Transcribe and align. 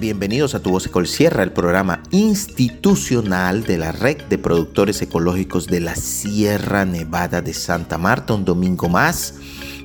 bienvenidos 0.00 0.54
a 0.54 0.60
Tu 0.60 0.70
Voz 0.70 0.88
Sierra, 1.04 1.42
el 1.42 1.52
programa 1.52 2.02
institucional 2.10 3.64
de 3.64 3.76
la 3.76 3.92
Red 3.92 4.22
de 4.30 4.38
Productores 4.38 5.02
Ecológicos 5.02 5.66
de 5.66 5.80
la 5.80 5.94
Sierra 5.94 6.86
Nevada 6.86 7.42
de 7.42 7.52
Santa 7.52 7.98
Marta, 7.98 8.32
un 8.32 8.46
domingo 8.46 8.88
más. 8.88 9.34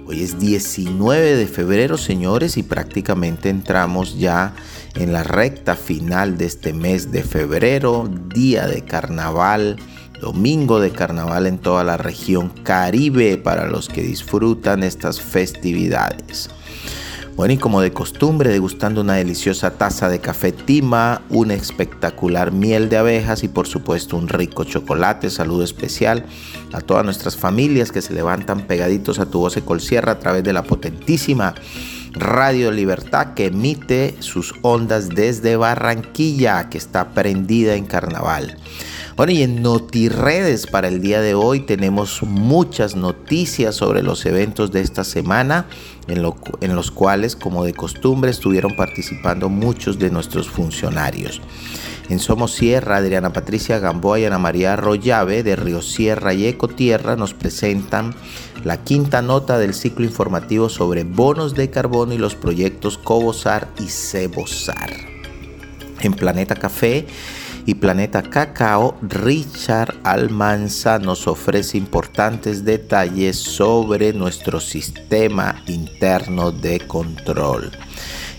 Hoy 0.07 0.23
es 0.23 0.39
19 0.39 1.35
de 1.35 1.47
febrero, 1.47 1.97
señores, 1.97 2.55
y 2.55 2.63
prácticamente 2.63 3.49
entramos 3.49 4.17
ya 4.17 4.55
en 4.95 5.11
la 5.11 5.23
recta 5.23 5.75
final 5.75 6.37
de 6.37 6.45
este 6.45 6.71
mes 6.71 7.11
de 7.11 7.21
febrero, 7.21 8.09
día 8.33 8.67
de 8.67 8.85
carnaval, 8.85 9.75
domingo 10.21 10.79
de 10.79 10.91
carnaval 10.91 11.45
en 11.45 11.57
toda 11.57 11.83
la 11.83 11.97
región 11.97 12.47
Caribe 12.63 13.37
para 13.37 13.67
los 13.67 13.89
que 13.89 14.01
disfrutan 14.01 14.81
estas 14.83 15.19
festividades. 15.19 16.49
Bueno, 17.35 17.53
y 17.53 17.57
como 17.57 17.81
de 17.81 17.91
costumbre, 17.91 18.49
degustando 18.49 19.01
una 19.01 19.15
deliciosa 19.15 19.71
taza 19.71 20.07
de 20.07 20.19
café 20.19 20.53
tima, 20.53 21.21
una 21.29 21.53
espectacular 21.53 22.53
miel 22.53 22.87
de 22.87 22.95
abejas 22.95 23.43
y 23.43 23.49
por 23.49 23.67
supuesto 23.67 24.15
un 24.15 24.29
rico 24.29 24.63
chocolate. 24.63 25.29
Saludo 25.29 25.65
especial 25.65 26.25
a 26.71 26.79
todas 26.79 27.03
nuestras 27.03 27.35
familias 27.35 27.91
que 27.91 28.01
se 28.01 28.13
levantan 28.13 28.61
pegaditos 28.61 29.19
a 29.19 29.25
tu 29.25 29.39
voz 29.39 29.59
Sierra 29.79 30.13
a 30.13 30.19
través 30.19 30.45
de 30.45 30.53
la 30.53 30.63
potentísima 30.63 31.55
Radio 32.13 32.71
Libertad 32.71 33.33
que 33.33 33.47
emite 33.47 34.15
sus 34.19 34.55
ondas 34.61 35.09
desde 35.09 35.57
Barranquilla, 35.57 36.69
que 36.69 36.77
está 36.77 37.09
prendida 37.09 37.75
en 37.75 37.85
carnaval. 37.85 38.55
Bueno, 39.15 39.31
y 39.31 39.43
en 39.43 39.61
NotiRedes 39.61 40.67
para 40.67 40.89
el 40.89 40.99
día 40.99 41.21
de 41.21 41.35
hoy 41.35 41.61
tenemos 41.61 42.21
muchas 42.23 42.97
noticias 42.97 43.73
sobre 43.73 44.03
los 44.03 44.25
eventos 44.25 44.73
de 44.73 44.81
esta 44.81 45.05
semana, 45.05 45.67
en, 46.09 46.21
los 46.75 46.91
cuales, 46.91 47.37
como 47.37 47.63
de 47.63 47.73
costumbre, 47.73 48.29
estuvieron 48.29 48.75
participando 48.75 49.47
muchos 49.47 49.99
de 49.99 50.11
nuestros 50.11 50.49
funcionarios. 50.49 51.39
En 52.09 52.19
Somos 52.19 52.55
Sierra, 52.55 52.97
Adriana 52.97 53.31
Patricia 53.31 53.79
Gamboa 53.79 54.19
y 54.19 54.25
Ana 54.25 54.37
María 54.37 54.73
Arroyave 54.73 55.43
de 55.43 55.55
Río 55.55 55.81
Sierra 55.81 56.33
y 56.33 56.45
Ecotierra 56.45 57.15
nos 57.15 57.33
presentan 57.33 58.13
la 58.65 58.83
quinta 58.83 59.21
nota 59.21 59.57
del 59.57 59.73
ciclo 59.73 60.03
informativo 60.03 60.67
sobre 60.67 61.05
bonos 61.05 61.55
de 61.55 61.69
carbono 61.69 62.13
y 62.13 62.17
los 62.17 62.35
proyectos 62.35 62.97
Cobosar 62.97 63.69
y 63.79 63.87
Cebosar. 63.87 64.91
En 66.01 66.13
Planeta 66.13 66.55
Café 66.55 67.07
y 67.65 67.75
Planeta 67.75 68.21
Cacao, 68.21 68.95
Richard 69.01 69.95
Almanza 70.03 70.99
nos 70.99 71.27
ofrece 71.27 71.77
importantes 71.77 72.63
detalles 72.63 73.37
sobre 73.37 74.13
nuestro 74.13 74.59
sistema 74.59 75.63
interno 75.67 76.51
de 76.51 76.79
control. 76.81 77.71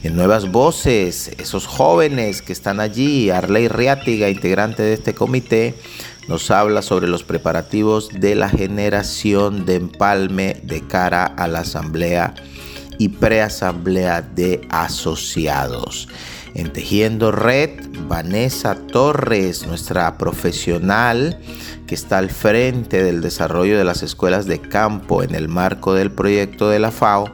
En 0.04 0.14
Nuevas 0.14 0.50
Voces, 0.52 1.32
esos 1.38 1.66
jóvenes 1.66 2.40
que 2.40 2.52
están 2.52 2.78
allí, 2.78 3.30
Arley 3.30 3.66
Riátiga, 3.66 4.28
integrante 4.28 4.84
de 4.84 4.92
este 4.92 5.14
comité, 5.14 5.74
nos 6.28 6.50
habla 6.52 6.82
sobre 6.82 7.08
los 7.08 7.24
preparativos 7.24 8.10
de 8.10 8.36
la 8.36 8.48
generación 8.48 9.64
de 9.66 9.76
empalme 9.76 10.60
de 10.62 10.86
cara 10.86 11.24
a 11.24 11.48
la 11.48 11.60
asamblea 11.60 12.34
y 12.98 13.08
preasamblea 13.08 14.22
de 14.22 14.66
asociados. 14.70 16.08
En 16.56 16.72
Tejiendo 16.72 17.32
Red, 17.32 17.68
Vanessa 18.08 18.76
Torres, 18.86 19.66
nuestra 19.66 20.16
profesional 20.16 21.38
que 21.86 21.94
está 21.94 22.16
al 22.16 22.30
frente 22.30 23.04
del 23.04 23.20
desarrollo 23.20 23.76
de 23.76 23.84
las 23.84 24.02
escuelas 24.02 24.46
de 24.46 24.58
campo 24.58 25.22
en 25.22 25.34
el 25.34 25.48
marco 25.48 25.92
del 25.92 26.10
proyecto 26.10 26.70
de 26.70 26.78
la 26.78 26.92
FAO, 26.92 27.30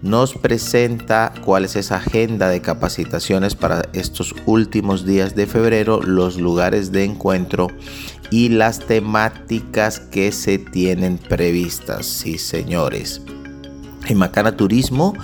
nos 0.00 0.34
presenta 0.34 1.34
cuál 1.44 1.64
es 1.64 1.74
esa 1.74 1.96
agenda 1.96 2.50
de 2.50 2.62
capacitaciones 2.62 3.56
para 3.56 3.82
estos 3.94 4.32
últimos 4.46 5.04
días 5.04 5.34
de 5.34 5.48
febrero, 5.48 6.00
los 6.00 6.36
lugares 6.36 6.92
de 6.92 7.02
encuentro 7.02 7.66
y 8.30 8.48
las 8.48 8.78
temáticas 8.78 9.98
que 9.98 10.30
se 10.30 10.58
tienen 10.58 11.18
previstas. 11.18 12.06
Sí, 12.06 12.38
señores. 12.38 13.22
En 14.08 14.18
Macana 14.18 14.56
Turismo, 14.56 15.14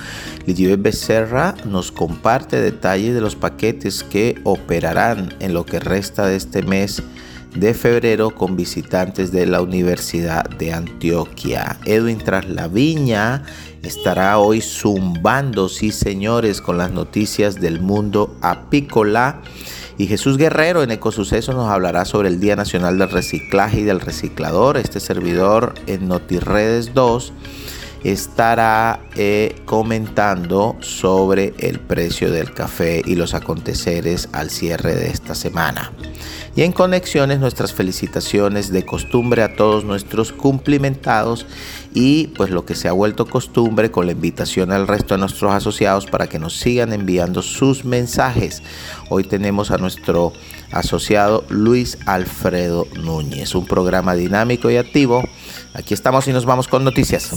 Lidio 0.47 0.77
Becerra 0.79 1.55
nos 1.65 1.91
comparte 1.91 2.61
detalles 2.61 3.13
de 3.13 3.21
los 3.21 3.35
paquetes 3.35 4.05
que 4.05 4.41
operarán 4.45 5.35
en 5.41 5.53
lo 5.53 5.67
que 5.67 5.81
resta 5.81 6.27
de 6.27 6.37
este 6.37 6.63
mes 6.63 7.03
de 7.57 7.75
febrero 7.75 8.31
con 8.31 8.57
visitantes 8.57 9.33
de 9.33 9.47
la 9.47 9.63
Universidad 9.63 10.49
de 10.49 10.73
Antioquia. 10.73 11.79
Edwin 11.87 12.19
Traslaviña 12.19 13.43
estará 13.83 14.39
hoy 14.39 14.61
zumbando, 14.61 15.69
sí 15.69 15.91
señores, 15.91 16.61
con 16.61 16.79
las 16.79 16.93
noticias 16.93 17.61
del 17.61 17.81
mundo 17.81 18.37
apícola. 18.43 19.41
Y 19.97 20.07
Jesús 20.07 20.37
Guerrero 20.37 20.85
en 20.85 20.93
Ecosuceso 20.93 21.53
nos 21.53 21.69
hablará 21.69 22.05
sobre 22.05 22.29
el 22.29 22.39
Día 22.39 22.55
Nacional 22.55 22.99
del 22.99 23.11
Reciclaje 23.11 23.81
y 23.81 23.85
del 23.85 24.01
Reciclador. 24.01 24.77
Este 24.77 25.01
servidor 25.01 25.75
en 25.89 26.07
NotiRedes 26.07 26.95
2 26.95 27.33
estará 28.05 29.01
eh, 29.17 29.57
comentando 29.65 30.77
sobre 30.81 31.55
el 31.59 31.81
precio 31.81 32.31
del 32.31 32.53
café 32.53 33.03
y 33.05 33.15
los 33.15 33.35
aconteceres 33.35 34.29
al 34.33 34.51
cierre 34.51 34.95
de 34.95 35.09
esta 35.09 35.35
semana. 35.35 35.93
Y 36.57 36.63
en 36.63 36.73
conexiones 36.73 37.39
nuestras 37.39 37.73
felicitaciones 37.73 38.73
de 38.73 38.85
costumbre 38.85 39.43
a 39.43 39.55
todos 39.55 39.85
nuestros 39.85 40.33
cumplimentados 40.33 41.47
y 41.95 42.29
pues 42.29 42.51
lo 42.51 42.65
que 42.65 42.75
se 42.75 42.89
ha 42.89 42.93
vuelto 42.93 43.27
costumbre 43.27 43.93
con 43.93 44.07
la 44.07 44.13
invitación 44.13 44.73
al 44.73 44.89
resto 44.89 45.15
de 45.15 45.21
nuestros 45.21 45.53
asociados 45.53 46.07
para 46.07 46.29
que 46.29 46.41
nos 46.41 46.57
sigan 46.57 46.93
enviando 46.93 47.43
sus 47.43 47.85
mensajes. 47.85 48.63
Hoy 49.09 49.23
tenemos 49.23 49.71
a 49.71 49.79
nuestro 49.79 50.33
asociado 50.73 51.45
Luis 51.49 51.99
Alfredo 52.07 52.87
Núñez, 52.95 53.55
un 53.55 53.67
programa 53.67 54.15
dinámico 54.15 54.71
y 54.71 54.77
activo. 54.77 55.23
Aquí 55.75 55.95
estamos 55.95 56.27
y 56.29 56.33
nos 56.33 56.45
vamos 56.45 56.69
con 56.69 56.85
noticias. 56.85 57.31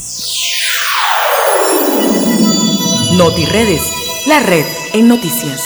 NotiRedes, 3.14 3.82
la 4.28 4.40
red 4.40 4.66
en 4.94 5.08
noticias. 5.08 5.62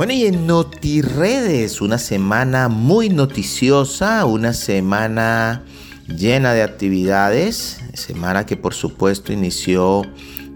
Bueno, 0.00 0.14
y 0.14 0.24
en 0.24 0.46
NotiRedes, 0.46 1.82
una 1.82 1.98
semana 1.98 2.68
muy 2.68 3.10
noticiosa, 3.10 4.24
una 4.24 4.54
semana 4.54 5.62
llena 6.08 6.54
de 6.54 6.62
actividades, 6.62 7.79
semana 7.96 8.46
que 8.46 8.56
por 8.56 8.74
supuesto 8.74 9.32
inició 9.32 10.02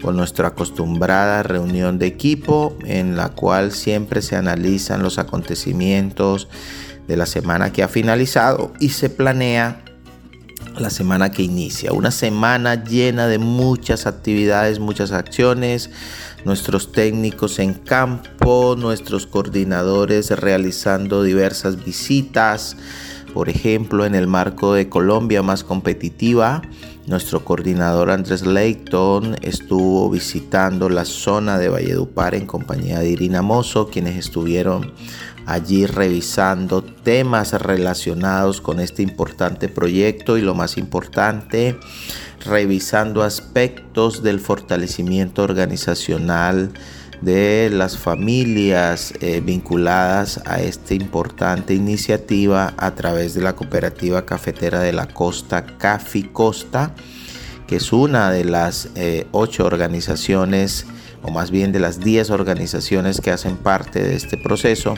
con 0.01 0.17
nuestra 0.17 0.49
acostumbrada 0.49 1.43
reunión 1.43 1.99
de 1.99 2.07
equipo 2.07 2.77
en 2.85 3.15
la 3.15 3.29
cual 3.29 3.71
siempre 3.71 4.21
se 4.21 4.35
analizan 4.35 5.01
los 5.01 5.17
acontecimientos 5.17 6.47
de 7.07 7.17
la 7.17 7.25
semana 7.25 7.71
que 7.71 7.83
ha 7.83 7.87
finalizado 7.87 8.73
y 8.79 8.89
se 8.89 9.09
planea 9.09 9.81
la 10.79 10.89
semana 10.89 11.31
que 11.31 11.43
inicia. 11.43 11.93
Una 11.93 12.11
semana 12.11 12.83
llena 12.83 13.27
de 13.27 13.39
muchas 13.39 14.07
actividades, 14.07 14.79
muchas 14.79 15.11
acciones. 15.11 15.89
Nuestros 16.43 16.91
técnicos 16.91 17.59
en 17.59 17.73
campo, 17.73 18.75
nuestros 18.77 19.25
coordinadores 19.25 20.29
realizando 20.31 21.23
diversas 21.23 21.83
visitas. 21.83 22.77
Por 23.33 23.49
ejemplo, 23.49 24.05
en 24.05 24.15
el 24.15 24.27
marco 24.27 24.73
de 24.73 24.87
Colombia 24.89 25.41
más 25.41 25.63
competitiva, 25.63 26.61
nuestro 27.07 27.45
coordinador 27.45 28.09
Andrés 28.09 28.45
Leighton 28.45 29.35
estuvo 29.41 30.09
visitando 30.09 30.89
la 30.89 31.05
zona 31.05 31.57
de 31.57 31.69
Valledupar 31.69 32.33
en 32.35 32.47
compañía 32.47 32.99
de 32.99 33.09
Irina 33.09 33.41
Mozo, 33.41 33.89
quienes 33.89 34.17
estuvieron 34.17 34.93
allí 35.45 35.85
revisando 35.85 36.83
temas 36.83 37.53
relacionados 37.53 38.61
con 38.61 38.79
este 38.79 39.03
importante 39.03 39.69
proyecto 39.69 40.37
y 40.37 40.41
lo 40.41 40.55
más 40.55 40.77
importante, 40.77 41.77
revisando 42.43 43.21
aspectos 43.21 44.23
del 44.23 44.39
fortalecimiento 44.39 45.43
organizacional 45.43 46.71
de 47.25 47.71
las 47.71 47.97
familias 47.97 49.11
eh, 49.19 49.41
vinculadas 49.43 50.39
a 50.45 50.61
esta 50.61 50.93
importante 50.93 51.73
iniciativa 51.73 52.75
a 52.77 52.93
través 52.93 53.33
de 53.33 53.41
la 53.41 53.55
cooperativa 53.55 54.27
cafetera 54.27 54.79
de 54.81 54.93
la 54.93 55.07
costa 55.07 55.65
Cafi 55.65 56.25
Costa, 56.25 56.93
que 57.65 57.77
es 57.77 57.91
una 57.91 58.29
de 58.29 58.45
las 58.45 58.89
eh, 58.93 59.25
ocho 59.31 59.65
organizaciones 59.65 60.85
o 61.23 61.31
más 61.31 61.49
bien 61.49 61.71
de 61.71 61.79
las 61.79 61.99
diez 61.99 62.29
organizaciones 62.29 63.19
que 63.19 63.31
hacen 63.31 63.57
parte 63.57 64.03
de 64.03 64.15
este 64.15 64.37
proceso 64.37 64.93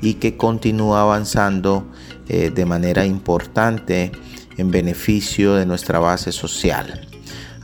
y 0.00 0.14
que 0.14 0.38
continúa 0.38 1.02
avanzando 1.02 1.86
eh, 2.30 2.50
de 2.54 2.64
manera 2.64 3.04
importante 3.04 4.12
en 4.56 4.70
beneficio 4.70 5.56
de 5.56 5.66
nuestra 5.66 5.98
base 5.98 6.32
social. 6.32 7.06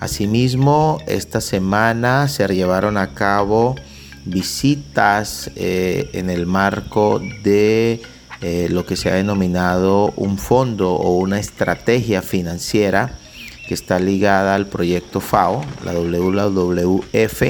Asimismo, 0.01 0.99
esta 1.07 1.41
semana 1.41 2.29
se 2.29 2.47
llevaron 2.49 2.99
a 2.99 3.15
cabo 3.15 3.75
visitas 4.25 5.51
eh, 5.57 6.11
en 6.13 6.31
el 6.31 6.47
marco 6.47 7.21
de 7.43 8.01
eh, 8.41 8.69
lo 8.71 8.87
que 8.87 8.97
se 8.97 9.11
ha 9.11 9.15
denominado 9.15 10.13
un 10.17 10.39
fondo 10.39 10.93
o 10.93 11.17
una 11.19 11.39
estrategia 11.39 12.23
financiera 12.23 13.19
que 13.67 13.75
está 13.75 13.99
ligada 13.99 14.55
al 14.55 14.67
proyecto 14.67 15.21
FAO, 15.21 15.63
la 15.85 15.93
WWF. 15.93 17.43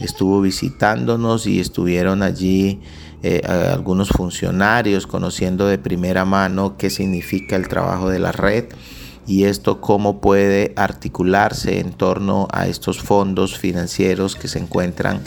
Estuvo 0.00 0.40
visitándonos 0.40 1.46
y 1.46 1.60
estuvieron 1.60 2.22
allí 2.22 2.80
eh, 3.22 3.42
algunos 3.46 4.08
funcionarios 4.08 5.06
conociendo 5.06 5.66
de 5.66 5.78
primera 5.78 6.24
mano 6.24 6.76
qué 6.76 6.90
significa 6.90 7.54
el 7.54 7.68
trabajo 7.68 8.08
de 8.08 8.18
la 8.18 8.32
red 8.32 8.64
y 9.26 9.44
esto 9.44 9.80
cómo 9.80 10.20
puede 10.20 10.72
articularse 10.76 11.78
en 11.80 11.92
torno 11.92 12.48
a 12.52 12.66
estos 12.66 13.00
fondos 13.00 13.58
financieros 13.58 14.34
que 14.34 14.48
se 14.48 14.58
encuentran 14.58 15.20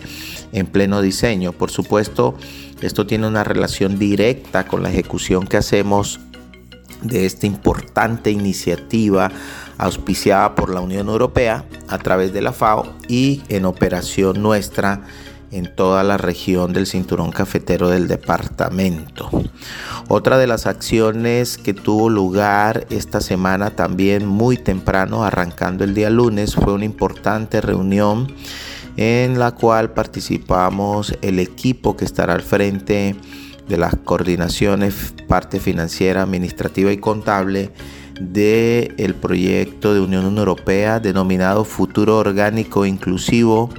en 0.52 0.68
pleno 0.68 1.02
diseño. 1.02 1.54
Por 1.54 1.72
supuesto, 1.72 2.36
esto 2.82 3.08
tiene 3.08 3.28
una 3.28 3.44
relación 3.44 3.98
directa 3.98 4.68
con 4.68 4.84
la 4.84 4.90
ejecución 4.90 5.48
que 5.48 5.58
hacemos 5.58 6.20
de 7.02 7.26
esta 7.26 7.46
importante 7.46 8.32
iniciativa 8.32 9.32
auspiciada 9.78 10.56
por 10.56 10.74
la 10.74 10.82
Unión 10.82 11.08
Europea 11.10 11.66
a 11.88 11.98
través 11.98 12.34
de 12.34 12.42
la 12.42 12.54
FAO 12.54 12.94
y 13.08 13.42
en 13.50 13.66
operación 13.66 14.42
nuestra 14.42 15.02
en 15.52 15.74
toda 15.74 16.04
la 16.04 16.18
región 16.18 16.74
del 16.74 16.88
cinturón 16.88 17.32
cafetero 17.32 17.90
del 17.90 18.08
departamento. 18.08 19.30
Otra 20.08 20.38
de 20.38 20.48
las 20.48 20.66
acciones 20.68 21.58
que 21.58 21.74
tuvo 21.74 22.10
lugar 22.10 22.86
esta 22.90 23.22
semana 23.22 23.72
también 23.72 24.26
muy 24.26 24.58
temprano, 24.58 25.24
arrancando 25.24 25.84
el 25.84 25.94
día 25.94 26.10
lunes, 26.10 26.56
fue 26.56 26.74
una 26.74 26.86
importante 26.86 27.62
reunión 27.62 28.32
en 28.98 29.40
la 29.40 29.52
cual 29.52 29.92
participamos 29.92 31.18
el 31.22 31.40
equipo 31.40 31.98
que 31.98 32.06
estará 32.06 32.34
al 32.34 32.42
frente 32.42 33.16
de 33.68 33.78
las 33.78 33.96
coordinaciones, 33.96 35.14
parte 35.28 35.60
financiera, 35.60 36.22
administrativa 36.22 36.92
y 36.92 36.98
contable 36.98 37.72
del 38.20 38.94
el 38.98 39.16
proyecto 39.16 39.94
de 39.94 40.00
Unión 40.00 40.38
Europea 40.38 41.00
denominado 41.00 41.66
Futuro 41.66 42.18
Orgánico 42.18 42.86
Inclusivo 42.86 43.70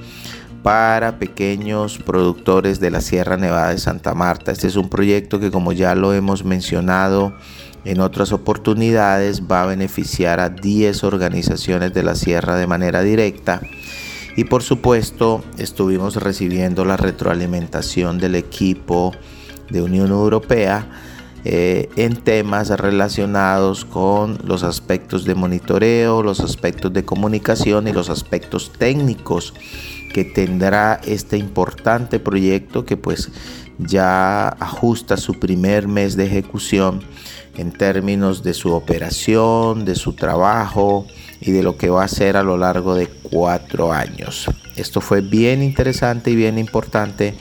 para 0.67 1.21
pequeños 1.21 1.99
productores 1.99 2.81
de 2.81 2.91
la 2.91 3.01
Sierra 3.01 3.37
Nevada 3.37 3.71
de 3.71 3.79
Santa 3.79 4.15
Marta. 4.15 4.51
Este 4.51 4.67
es 4.67 4.75
un 4.75 4.89
proyecto 4.89 5.39
que 5.39 5.53
como 5.53 5.71
ya 5.71 5.95
lo 5.95 6.13
hemos 6.13 6.45
mencionado 6.45 7.33
en 7.85 8.01
otras 8.01 8.33
oportunidades 8.33 9.43
va 9.49 9.63
a 9.63 9.67
beneficiar 9.67 10.41
a 10.41 10.49
10 10.49 11.05
organizaciones 11.05 11.95
de 11.95 12.03
la 12.03 12.17
Sierra 12.17 12.57
de 12.57 12.67
manera 12.67 13.03
directa 13.03 13.61
y 14.37 14.43
por 14.43 14.65
supuesto 14.65 15.45
estuvimos 15.57 16.17
recibiendo 16.17 16.85
la 16.85 16.97
retroalimentación 16.97 18.19
del 18.19 18.35
equipo 18.35 19.12
de 19.71 19.83
Unión 19.83 20.11
Europea 20.11 20.89
eh, 21.45 21.91
en 21.95 22.17
temas 22.17 22.71
relacionados 22.71 23.85
con 23.85 24.41
los 24.43 24.65
aspectos 24.65 25.25
de 25.27 25.37
monitoreo, 25.37 26.25
los 26.25 26.41
aspectos 26.41 26.93
de 26.93 27.05
comunicación 27.05 27.87
y 27.87 27.93
los 27.93 28.11
aspectos 28.11 28.73
técnicos 28.77 29.55
que 30.12 30.25
tendrá 30.25 31.00
este 31.05 31.37
importante 31.37 32.19
proyecto 32.19 32.85
que 32.85 32.97
pues 32.97 33.31
ya 33.79 34.49
ajusta 34.49 35.17
su 35.17 35.38
primer 35.38 35.87
mes 35.88 36.17
de 36.17 36.26
ejecución 36.26 37.03
en 37.56 37.73
términos 37.73 38.43
de 38.43 38.55
su 38.55 38.73
operación, 38.73 39.85
de 39.85 39.94
su 39.94 40.14
trabajo, 40.14 41.06
y 41.41 41.53
de 41.53 41.62
lo 41.62 41.76
que 41.76 41.91
va 41.91 42.05
a 42.05 42.08
ser 42.08 42.37
a 42.37 42.43
lo 42.43 42.56
largo 42.56 42.94
de 42.94 43.06
cuatro 43.06 43.93
años. 43.93 44.47
Esto 44.76 45.00
fue 45.00 45.20
bien 45.20 45.62
interesante 45.62 46.31
y 46.31 46.37
bien 46.37 46.59
importante 46.59 47.35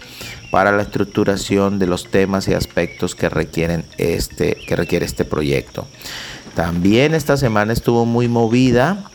para 0.51 0.71
la 0.71 0.83
estructuración 0.83 1.79
de 1.79 1.87
los 1.87 2.09
temas 2.09 2.47
y 2.47 2.53
aspectos 2.53 3.15
que 3.15 3.29
requieren 3.29 3.83
este 3.97 4.55
que 4.67 4.75
requiere 4.75 5.05
este 5.05 5.25
proyecto. 5.25 5.87
También 6.55 7.13
esta 7.13 7.35
semana 7.35 7.73
estuvo 7.73 8.05
muy 8.05 8.27
movida 8.27 9.11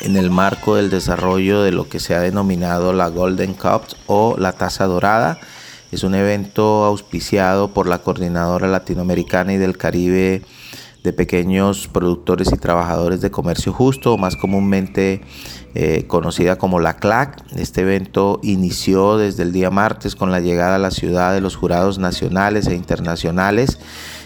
en 0.00 0.16
el 0.16 0.30
marco 0.30 0.76
del 0.76 0.90
desarrollo 0.90 1.62
de 1.62 1.72
lo 1.72 1.88
que 1.88 2.00
se 2.00 2.14
ha 2.14 2.20
denominado 2.20 2.92
la 2.92 3.08
Golden 3.08 3.54
Cup 3.54 3.82
o 4.06 4.36
la 4.38 4.52
Taza 4.52 4.84
Dorada. 4.86 5.38
Es 5.90 6.02
un 6.02 6.14
evento 6.14 6.84
auspiciado 6.84 7.68
por 7.68 7.86
la 7.86 7.98
Coordinadora 7.98 8.68
Latinoamericana 8.68 9.54
y 9.54 9.56
del 9.56 9.76
Caribe 9.76 10.42
de 11.02 11.12
pequeños 11.12 11.88
productores 11.88 12.52
y 12.52 12.56
trabajadores 12.56 13.20
de 13.20 13.30
comercio 13.30 13.72
justo, 13.72 14.18
más 14.18 14.36
comúnmente 14.36 15.22
eh, 15.74 16.04
conocida 16.06 16.56
como 16.56 16.80
la 16.80 16.96
CLAC. 16.96 17.42
Este 17.56 17.82
evento 17.82 18.40
inició 18.42 19.16
desde 19.16 19.44
el 19.44 19.52
día 19.52 19.70
martes 19.70 20.16
con 20.16 20.32
la 20.32 20.40
llegada 20.40 20.74
a 20.74 20.80
la 20.80 20.90
ciudad 20.90 21.32
de 21.32 21.40
los 21.40 21.56
jurados 21.56 21.98
nacionales 21.98 22.66
e 22.66 22.74
internacionales 22.74 23.78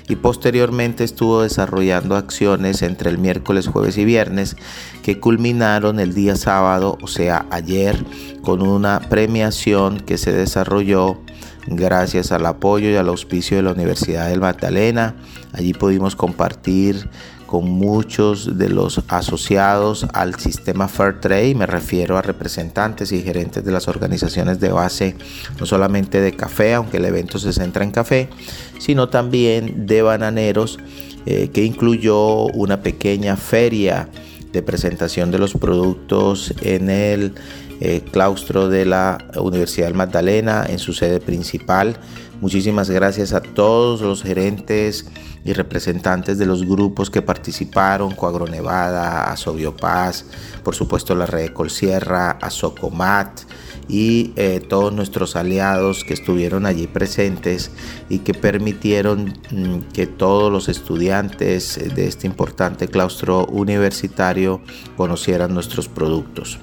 y 0.09 0.17
posteriormente 0.17 1.05
estuvo 1.05 1.43
desarrollando 1.43 2.17
acciones 2.17 2.83
entre 2.83 3.11
el 3.11 3.19
miércoles, 3.19 3.69
jueves 3.69 3.99
y 3.99 4.05
viernes 4.05 4.57
que 5.03 5.21
culminaron 5.21 6.01
el 6.01 6.15
día 6.15 6.37
sábado, 6.37 6.99
o 7.03 7.07
sea, 7.07 7.47
ayer, 7.51 8.05
con 8.43 8.63
una 8.63 9.01
premiación 9.01 10.01
que 10.01 10.19
se 10.19 10.33
desarrolló 10.33 11.21
gracias 11.67 12.33
al 12.33 12.47
apoyo 12.47 12.91
y 12.91 12.97
al 12.97 13.09
auspicio 13.09 13.57
de 13.57 13.63
la 13.63 13.73
Universidad 13.73 14.29
del 14.29 14.41
Magdalena. 14.41 15.15
Allí 15.53 15.75
pudimos 15.75 16.17
compartir 16.17 17.09
con 17.53 17.71
muchos 17.71 18.57
de 18.57 18.71
los 18.71 19.03
asociados 19.09 20.07
al 20.15 20.37
sistema 20.37 20.89
Fair 20.89 21.21
Trade, 21.21 21.55
me 21.55 21.67
refiero 21.67 22.17
a 22.17 22.23
representantes 22.23 23.13
y 23.13 23.21
gerentes 23.21 23.63
de 23.63 23.71
las 23.71 23.89
organizaciones 23.89 24.59
de 24.59 24.71
base, 24.71 25.17
no 25.61 25.67
solamente 25.67 26.23
de 26.23 26.33
café, 26.35 26.73
aunque 26.73 26.97
el 26.97 27.05
evento 27.05 27.39
se 27.39 27.53
centra 27.53 27.85
en 27.85 27.91
café, 27.91 28.31
sino 28.79 29.11
también 29.11 29.87
de 29.87 30.01
bananeros, 30.01 30.79
eh, 31.27 31.51
que 31.53 31.63
incluyó 31.63 32.47
una 32.47 32.81
pequeña 32.81 33.37
feria 33.37 34.09
de 34.51 34.63
presentación 34.63 35.31
de 35.31 35.39
los 35.39 35.53
productos 35.53 36.55
en 36.63 36.89
el 36.89 37.35
eh, 37.83 38.01
claustro 38.13 38.71
de 38.71 38.87
la 38.87 39.19
Universidad 39.37 39.89
del 39.89 39.95
Magdalena 39.95 40.65
en 40.67 40.79
su 40.79 40.95
sede 40.95 41.21
principal. 41.21 41.99
Muchísimas 42.41 42.89
gracias 42.89 43.35
a 43.35 43.43
todos 43.43 44.01
los 44.01 44.23
gerentes 44.23 45.07
y 45.45 45.53
representantes 45.53 46.39
de 46.39 46.47
los 46.47 46.67
grupos 46.67 47.11
que 47.11 47.23
participaron, 47.23 48.15
Coagronevada, 48.15 49.25
Asobiopaz, 49.25 50.25
por 50.63 50.75
supuesto 50.75 51.15
la 51.15 51.27
Red 51.27 51.53
Colsierra, 51.53 52.33
Asocomat, 52.41 53.41
y 53.89 54.33
eh, 54.37 54.61
todos 54.61 54.93
nuestros 54.93 55.37
aliados 55.37 56.05
que 56.05 56.15
estuvieron 56.15 56.67
allí 56.67 56.87
presentes 56.87 57.71
y 58.09 58.21
que 58.21 58.35
permitieron 58.35 59.39
mm, 59.51 59.93
que 59.93 60.07
todos 60.07 60.53
los 60.53 60.69
estudiantes 60.69 61.79
de 61.95 62.07
este 62.07 62.27
importante 62.27 62.89
claustro 62.89 63.47
universitario 63.47 64.61
conocieran 64.97 65.53
nuestros 65.53 65.89
productos. 65.89 66.59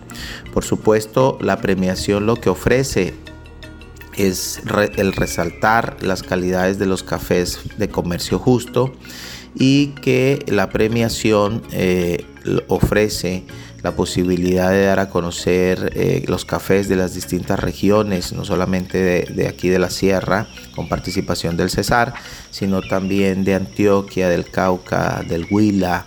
Por 0.54 0.64
supuesto, 0.64 1.38
la 1.42 1.58
premiación 1.58 2.26
lo 2.26 2.36
que 2.36 2.50
ofrece 2.50 3.14
es 4.16 4.62
el 4.98 5.14
resaltar 5.14 5.98
las 6.02 6.24
calidades 6.24 6.80
de 6.80 6.86
los 6.86 7.04
cafés 7.04 7.60
de 7.78 7.90
comercio 7.90 8.40
justo 8.40 8.94
y 9.56 9.88
que 10.02 10.44
la 10.48 10.70
premiación 10.70 11.64
eh, 11.72 12.26
ofrece 12.68 13.44
la 13.82 13.96
posibilidad 13.96 14.72
de 14.72 14.86
dar 14.86 15.00
a 15.00 15.10
conocer 15.10 15.94
eh, 15.96 16.24
los 16.28 16.46
cafés 16.46 16.90
de 16.90 16.96
las 16.96 17.14
distintas 17.14 17.60
regiones, 17.60 18.34
no 18.34 18.44
solamente 18.44 19.26
de, 19.26 19.48
aquí 19.48 19.70
de 19.70 19.80
la 19.80 19.90
sierra, 19.90 20.48
con 20.76 20.90
participación 20.90 21.56
del 21.56 21.70
Cesar, 21.70 22.14
sino 22.52 22.82
también 22.82 23.44
de 23.44 23.56
Antioquia, 23.56 24.28
del 24.28 24.50
Cauca, 24.50 25.24
del 25.28 25.48
Huila, 25.50 26.06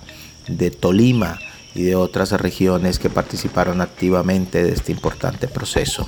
de 0.48 0.70
Tolima 0.70 1.38
y 1.74 1.84
de 1.84 1.96
otras 1.96 2.32
regiones 2.32 2.98
que 2.98 3.08
participaron 3.08 3.80
activamente 3.80 4.62
de 4.62 4.72
este 4.72 4.92
importante 4.92 5.48
proceso. 5.48 6.06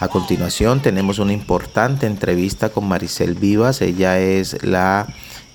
A 0.00 0.08
continuación 0.08 0.80
tenemos 0.80 1.18
una 1.18 1.34
importante 1.34 2.06
entrevista 2.06 2.70
con 2.70 2.88
Maricel 2.88 3.34
Vivas, 3.34 3.82
ella 3.82 4.18
es 4.18 4.64
la 4.64 5.06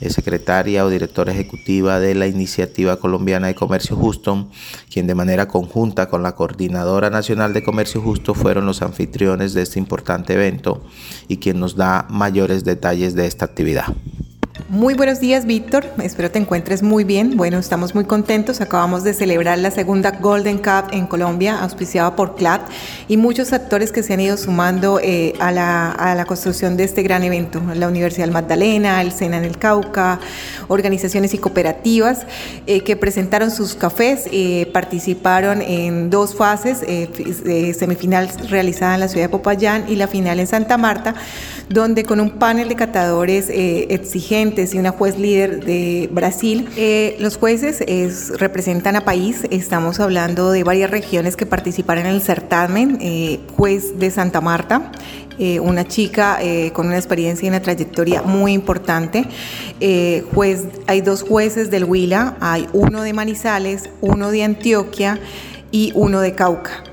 secretaria 0.08 0.86
o 0.86 0.90
directora 0.90 1.32
ejecutiva 1.32 2.00
de 2.00 2.14
la 2.14 2.28
Iniciativa 2.28 2.98
Colombiana 2.98 3.48
de 3.48 3.56
Comercio 3.56 3.96
Justo, 3.96 4.48
quien 4.92 5.08
de 5.08 5.16
manera 5.16 5.48
conjunta 5.48 6.10
con 6.10 6.22
la 6.22 6.36
Coordinadora 6.36 7.10
Nacional 7.10 7.54
de 7.54 7.64
Comercio 7.64 8.02
Justo 8.02 8.36
fueron 8.36 8.68
los 8.68 8.84
anfitriones 8.84 9.56
de 9.56 9.64
este 9.64 9.80
importante 9.80 10.34
evento 10.34 10.84
y 11.28 11.38
quien 11.38 11.60
nos 11.60 11.76
da 11.76 12.06
mayores 12.12 12.64
detalles 12.64 13.16
de 13.16 13.26
esta 13.26 13.46
actividad. 13.46 13.96
Muy 14.68 14.96
buenos 14.96 15.20
días, 15.20 15.46
Víctor. 15.46 15.86
Espero 16.02 16.32
te 16.32 16.40
encuentres 16.40 16.82
muy 16.82 17.04
bien. 17.04 17.38
Bueno, 17.38 17.60
estamos 17.60 17.94
muy 17.94 18.06
contentos. 18.06 18.62
Acabamos 18.62 19.04
de 19.04 19.14
celebrar 19.14 19.60
la 19.60 19.70
segunda 19.70 20.10
Golden 20.10 20.58
Cup 20.58 20.86
en 20.92 21.06
Colombia, 21.06 21.60
auspiciada 21.62 22.16
por 22.16 22.36
CLAT, 22.36 22.68
y 23.08 23.18
muchos 23.18 23.54
actores 23.54 23.92
que 23.92 24.02
se 24.02 24.14
han 24.14 24.22
ido 24.22 24.38
sumando 24.38 25.00
eh, 25.00 25.34
a, 25.40 25.52
la, 25.52 26.26
construcción 26.28 26.78
de 26.78 26.84
este 26.84 27.04
gran 27.04 27.22
evento. 27.22 27.62
La 27.76 27.88
Universidad 27.88 28.28
Magdalena, 28.30 29.02
el 29.02 29.12
SENA 29.12 29.38
en 29.38 29.44
el 29.44 29.60
Cauca, 29.60 30.20
organizaciones 30.68 31.36
y 31.36 31.38
cooperativas 31.38 32.26
eh, 32.66 32.82
que 32.82 32.96
presentaron 32.96 33.52
sus 33.52 33.76
cafés, 33.76 34.28
eh, 34.32 34.68
participaron 34.74 35.62
en 35.62 36.10
dos 36.10 36.34
fases, 36.34 36.80
semifinal 37.78 38.30
realizada 38.50 38.96
en 38.96 39.02
la 39.02 39.10
ciudad 39.10 39.26
de 39.26 39.30
Popayán 39.30 39.86
y 39.88 39.96
la 39.96 40.08
final 40.08 40.40
en 40.40 40.48
Santa 40.48 40.80
Marta, 40.80 41.14
donde 41.70 42.04
con 42.04 42.20
un 42.20 42.32
panel 42.32 42.68
de 42.68 42.76
catadores 42.76 43.46
exigentes, 43.50 44.55
y 44.56 44.80
una 44.80 44.92
juez 44.92 45.20
líder 45.20 45.66
de 45.66 46.08
Brasil. 46.14 46.70
Eh, 46.78 47.18
los 47.20 47.36
jueces 47.36 47.84
representan 48.38 48.96
a 48.96 49.04
país, 49.04 49.42
estamos 49.52 50.00
hablando 50.00 50.52
de 50.52 50.64
varias 50.64 50.90
regiones 50.90 51.36
que 51.36 51.46
participaron 51.46 52.06
en 52.06 52.14
el 52.14 52.22
certamen, 52.22 52.98
eh, 53.02 53.42
juez 53.58 54.00
de 54.00 54.10
Santa 54.12 54.40
Marta, 54.40 54.94
eh, 55.38 55.60
una 55.60 55.86
chica 55.86 56.40
con 56.72 56.88
una 56.88 56.96
experiencia 56.96 57.46
y 57.46 57.50
una 57.50 57.62
trayectoria 57.62 58.22
muy 58.22 58.54
importante. 58.54 59.26
juez, 60.34 60.64
hay 60.88 61.02
dos 61.02 61.24
jueces 61.24 61.70
del 61.70 61.84
Huila, 61.84 62.38
hay 62.40 62.68
uno 62.72 63.02
de 63.02 63.12
Manizales, 63.12 63.90
uno 64.00 64.32
de 64.32 64.44
Antioquia 64.44 65.20
y 65.72 65.92
uno 65.96 66.22
de 66.22 66.34
Cauca. 66.34 66.84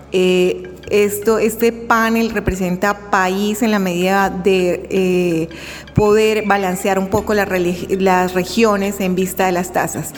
Esto, 0.90 1.38
este 1.38 1.72
panel 1.72 2.30
representa 2.30 3.10
país 3.10 3.62
en 3.62 3.70
la 3.70 3.78
medida 3.78 4.28
de 4.28 5.48
poder 5.94 6.44
balancear 6.46 6.98
un 6.98 7.08
poco 7.08 7.34
las, 7.34 7.48
regiones 8.32 9.00
en 9.00 9.14
vista 9.14 9.46
de 9.46 9.52
las 9.52 9.72
tasas. 9.72 10.12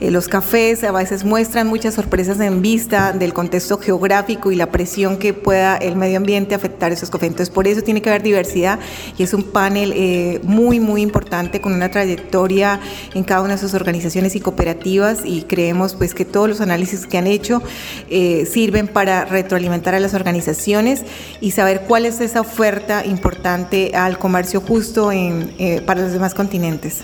Eh, 0.00 0.10
los 0.10 0.28
cafés 0.28 0.82
a 0.84 0.92
veces 0.92 1.24
muestran 1.24 1.66
muchas 1.66 1.94
sorpresas 1.94 2.40
en 2.40 2.62
vista 2.62 3.12
del 3.12 3.32
contexto 3.32 3.78
geográfico 3.78 4.50
y 4.50 4.56
la 4.56 4.70
presión 4.70 5.18
que 5.18 5.32
pueda 5.34 5.76
el 5.76 5.96
medio 5.96 6.16
ambiente 6.16 6.54
afectar 6.54 6.92
esos 6.92 7.10
cafés. 7.10 7.28
Entonces, 7.28 7.54
por 7.54 7.66
eso 7.66 7.82
tiene 7.82 8.02
que 8.02 8.10
haber 8.10 8.22
diversidad 8.22 8.78
y 9.16 9.22
es 9.22 9.34
un 9.34 9.42
panel 9.42 9.92
eh, 9.94 10.40
muy, 10.42 10.80
muy 10.80 11.02
importante 11.02 11.60
con 11.60 11.72
una 11.72 11.90
trayectoria 11.90 12.80
en 13.14 13.24
cada 13.24 13.42
una 13.42 13.54
de 13.54 13.58
sus 13.58 13.74
organizaciones 13.74 14.34
y 14.36 14.40
cooperativas 14.40 15.20
y 15.24 15.42
creemos 15.42 15.94
pues 15.94 16.14
que 16.14 16.24
todos 16.24 16.48
los 16.48 16.60
análisis 16.60 17.06
que 17.06 17.18
han 17.18 17.26
hecho 17.26 17.62
eh, 18.08 18.46
sirven 18.50 18.88
para 18.88 19.24
retroalimentar 19.24 19.94
a 19.94 20.00
las 20.00 20.14
organizaciones 20.14 21.04
y 21.40 21.52
saber 21.52 21.82
cuál 21.86 22.06
es 22.06 22.20
esa 22.20 22.40
oferta 22.40 23.04
importante 23.04 23.92
al 23.94 24.18
comercio 24.18 24.60
justo 24.60 25.12
en 25.12 25.19
eh, 25.58 25.82
para 25.84 26.02
los 26.02 26.12
demás 26.12 26.34
continentes. 26.34 27.02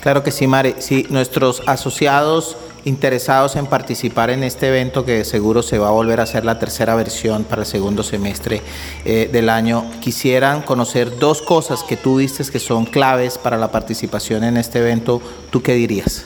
Claro 0.00 0.22
que 0.22 0.30
sí, 0.30 0.46
Mari. 0.46 0.74
Sí, 0.78 1.06
nuestros 1.10 1.62
asociados 1.66 2.56
interesados 2.84 3.56
en 3.56 3.66
participar 3.66 4.30
en 4.30 4.42
este 4.42 4.68
evento, 4.68 5.04
que 5.04 5.24
seguro 5.24 5.62
se 5.62 5.78
va 5.78 5.88
a 5.88 5.90
volver 5.90 6.20
a 6.20 6.22
hacer 6.22 6.44
la 6.44 6.58
tercera 6.58 6.94
versión 6.94 7.44
para 7.44 7.62
el 7.62 7.66
segundo 7.66 8.02
semestre 8.02 8.62
eh, 9.04 9.28
del 9.30 9.48
año, 9.48 9.84
quisieran 10.00 10.62
conocer 10.62 11.18
dos 11.18 11.42
cosas 11.42 11.82
que 11.82 11.96
tú 11.96 12.18
dices 12.18 12.50
que 12.50 12.58
son 12.58 12.86
claves 12.86 13.38
para 13.38 13.56
la 13.56 13.70
participación 13.70 14.44
en 14.44 14.56
este 14.56 14.78
evento. 14.78 15.20
¿Tú 15.50 15.62
qué 15.62 15.74
dirías? 15.74 16.24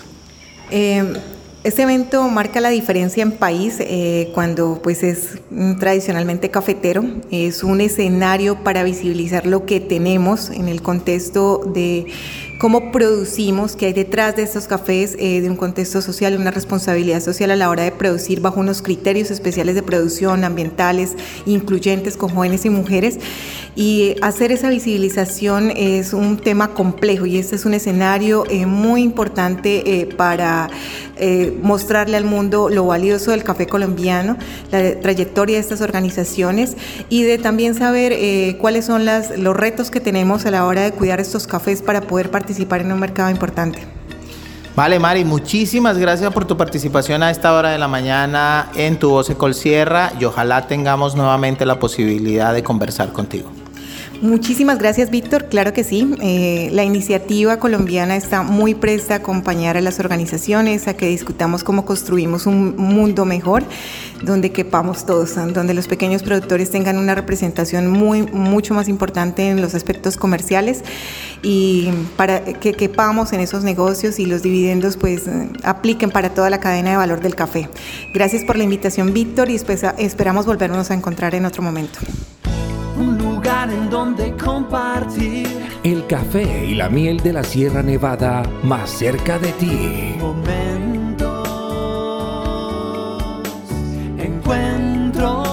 Eh, 0.71 1.15
este 1.65 1.83
evento 1.83 2.29
marca 2.29 2.61
la 2.61 2.71
diferencia 2.71 3.23
en 3.23 3.31
país 3.31 3.77
eh, 3.79 4.31
cuando 4.35 4.81
pues 4.83 5.05
es 5.05 5.39
tradicionalmente 5.79 6.51
cafetero. 6.51 7.05
Es 7.31 7.63
un 7.63 7.81
escenario 7.81 8.65
para 8.65 8.83
visibilizar 8.83 9.47
lo 9.47 9.65
que 9.65 9.79
tenemos 9.79 10.51
en 10.51 10.67
el 10.67 10.83
contexto 10.83 11.59
de 11.73 12.07
cómo 12.63 12.93
producimos, 12.93 13.75
qué 13.75 13.87
hay 13.87 13.93
detrás 13.93 14.37
de 14.37 14.45
estos 14.45 14.69
cafés, 14.69 15.17
eh, 15.19 15.41
de 15.41 15.51
un 15.51 15.57
contexto 15.57 16.01
social, 16.01 16.37
una 16.39 16.53
responsabilidad 16.53 17.21
social 17.21 17.51
a 17.51 17.57
la 17.57 17.69
hora 17.69 17.83
de 17.83 17.91
producir 17.91 18.41
bajo 18.41 18.61
unos 18.61 18.83
criterios 18.83 19.33
especiales 19.33 19.75
de 19.75 19.83
producción, 19.83 20.45
ambientales, 20.45 21.17
incluyentes 21.45 22.17
con 22.17 22.29
jóvenes 22.31 22.65
y 22.65 22.71
mujeres. 22.71 23.19
Y 23.75 24.15
hacer 24.23 24.53
esa 24.53 24.69
visibilización 24.69 25.73
es 25.73 26.13
un 26.13 26.37
tema 26.37 26.69
complejo 26.73 27.27
y 27.27 27.39
este 27.39 27.57
es 27.57 27.65
un 27.65 27.75
escenario 27.75 28.45
eh, 28.49 28.65
muy 28.67 29.03
importante 29.03 30.01
eh, 30.01 30.07
para 30.07 30.71
mostrarle 31.63 32.17
al 32.17 32.25
mundo 32.25 32.69
lo 32.69 32.87
valioso 32.87 33.31
del 33.31 33.45
café 33.45 33.69
colombiano, 33.69 34.37
la 34.73 34.99
trayectoria 34.99 35.55
de 35.55 35.61
estas 35.61 35.81
organizaciones 35.81 36.77
y 37.11 37.23
de 37.23 37.39
también 37.39 37.77
saber 37.77 38.57
cuáles 38.57 38.87
son 38.87 39.05
las, 39.05 39.39
los 39.39 39.57
retos 39.57 39.93
que 39.93 40.01
tenemos 40.01 40.47
a 40.47 40.51
la 40.51 40.67
hora 40.67 40.83
de 40.83 40.91
cuidar 40.91 41.21
estos 41.21 41.47
cafés 41.47 41.81
para 41.81 42.01
poder 42.01 42.33
participar 42.33 42.52
participar 42.53 42.83
en 42.83 42.93
un 42.93 43.01
mercado 43.01 43.31
importante. 43.31 43.79
Vale, 44.77 44.99
Mari, 44.99 45.25
muchísimas 45.25 45.97
gracias 45.97 46.33
por 46.33 46.45
tu 46.45 46.57
participación 46.57 47.23
a 47.23 47.31
esta 47.31 47.55
hora 47.55 47.71
de 47.71 47.79
la 47.79 47.89
mañana 47.89 48.71
en 48.75 48.99
Tu 48.99 49.09
Voz 49.09 49.31
Sierra 49.55 50.13
y 50.21 50.25
ojalá 50.25 50.67
tengamos 50.67 51.15
nuevamente 51.15 51.65
la 51.65 51.79
posibilidad 51.79 52.53
de 52.53 52.63
conversar 52.63 53.13
contigo. 53.13 53.51
Muchísimas 54.23 54.79
gracias, 54.79 55.11
Víctor. 55.11 55.47
Claro 55.47 55.73
que 55.73 55.83
sí. 55.83 56.15
Eh, 56.23 56.69
la 56.71 56.85
iniciativa 56.85 57.59
colombiana 57.59 58.15
está 58.15 58.43
muy 58.43 58.73
presta 58.73 59.15
a 59.15 59.17
acompañar 59.17 59.77
a 59.77 59.81
las 59.81 59.99
organizaciones, 59.99 60.87
a 60.87 60.95
que 60.95 61.09
discutamos 61.09 61.65
cómo 61.65 61.85
construimos 61.85 62.47
un 62.47 62.77
mundo 62.77 63.25
mejor, 63.25 63.65
donde 64.23 64.53
quepamos 64.53 65.07
todos, 65.07 65.35
donde 65.53 65.75
los 65.75 65.89
pequeños 65.89 66.23
productores 66.23 66.71
tengan 66.71 66.99
una 66.99 67.17
representación 67.17 67.89
muy, 67.89 68.23
mucho 68.23 68.75
más 68.75 68.89
importante 68.89 69.49
en 69.49 69.61
los 69.61 69.75
aspectos 69.75 70.17
comerciales 70.17 70.85
y 71.43 71.89
para 72.17 72.45
que 72.45 72.75
quepamos 72.75 73.33
en 73.33 73.41
esos 73.41 73.65
negocios 73.65 74.21
y 74.21 74.27
los 74.27 74.43
dividendos 74.43 74.97
pues 74.97 75.25
apliquen 75.65 76.13
para 76.13 76.33
toda 76.33 76.49
la 76.49 76.61
cadena 76.61 76.91
de 76.91 76.97
valor 76.97 77.21
del 77.23 77.35
café. 77.35 77.69
Gracias 78.15 78.45
por 78.45 78.57
la 78.57 78.63
invitación, 78.63 79.13
Víctor, 79.13 79.51
y 79.51 79.57
esperamos 79.57 80.47
volvernos 80.47 80.93
a 80.93 80.95
encontrar 80.95 81.35
en 81.35 81.45
otro 81.45 81.61
momento 81.61 81.99
lugar 83.67 83.83
en 83.83 83.91
donde 83.91 84.37
compartir 84.37 85.47
el 85.83 86.07
café 86.07 86.65
y 86.67 86.75
la 86.75 86.89
miel 86.89 87.19
de 87.21 87.33
la 87.33 87.45
Sierra 87.45 87.83
Nevada 87.83 88.43
más 88.63 88.91
cerca 88.91 89.39
de 89.39 89.53
ti. 89.53 90.17
Momentos, 90.19 91.49
encuentros. 94.19 95.49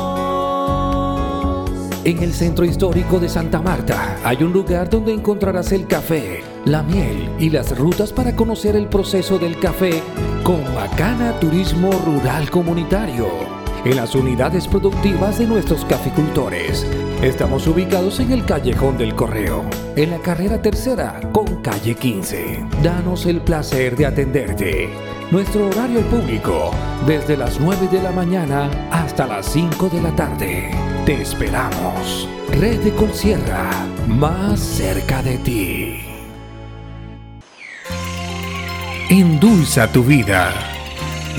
En 2.03 2.23
el 2.23 2.33
centro 2.33 2.65
histórico 2.65 3.19
de 3.19 3.29
Santa 3.29 3.61
Marta 3.61 4.17
hay 4.23 4.41
un 4.43 4.53
lugar 4.53 4.89
donde 4.89 5.13
encontrarás 5.13 5.71
el 5.71 5.85
café, 5.85 6.41
la 6.65 6.81
miel 6.83 7.29
y 7.39 7.49
las 7.49 7.77
rutas 7.77 8.11
para 8.13 8.35
conocer 8.35 8.75
el 8.75 8.87
proceso 8.87 9.37
del 9.37 9.59
café 9.59 10.01
con 10.43 10.63
Macana 10.73 11.39
Turismo 11.39 11.91
Rural 12.05 12.49
Comunitario 12.49 13.58
en 13.86 13.95
las 13.95 14.15
unidades 14.15 14.67
productivas 14.67 15.39
de 15.39 15.48
nuestros 15.48 15.86
caficultores 15.86 16.86
Estamos 17.21 17.67
ubicados 17.67 18.21
en 18.21 18.31
el 18.31 18.45
Callejón 18.45 18.98
del 18.98 19.13
Correo, 19.13 19.65
en 19.98 20.12
la 20.12 20.19
carrera 20.19 20.62
tercera 20.62 21.19
con 21.33 21.62
calle 21.62 21.93
15. 21.93 22.63
Danos 22.81 23.25
el 23.25 23.41
placer 23.41 23.98
de 23.98 24.05
atenderte. 24.05 24.89
Nuestro 25.29 25.67
horario 25.67 26.00
público, 26.03 26.71
desde 27.05 27.36
las 27.36 27.59
9 27.59 27.89
de 27.89 28.01
la 28.01 28.12
mañana 28.12 28.69
hasta 28.89 29.27
las 29.27 29.48
5 29.48 29.89
de 29.89 30.01
la 30.01 30.15
tarde. 30.15 30.71
Te 31.05 31.21
esperamos. 31.21 32.29
Red 32.57 32.79
de 32.86 32.91
Colsierra, 32.91 33.69
más 34.07 34.62
cerca 34.62 35.21
de 35.21 35.38
ti. 35.39 36.00
Endulza 39.09 39.91
tu 39.91 40.03
vida. 40.03 40.68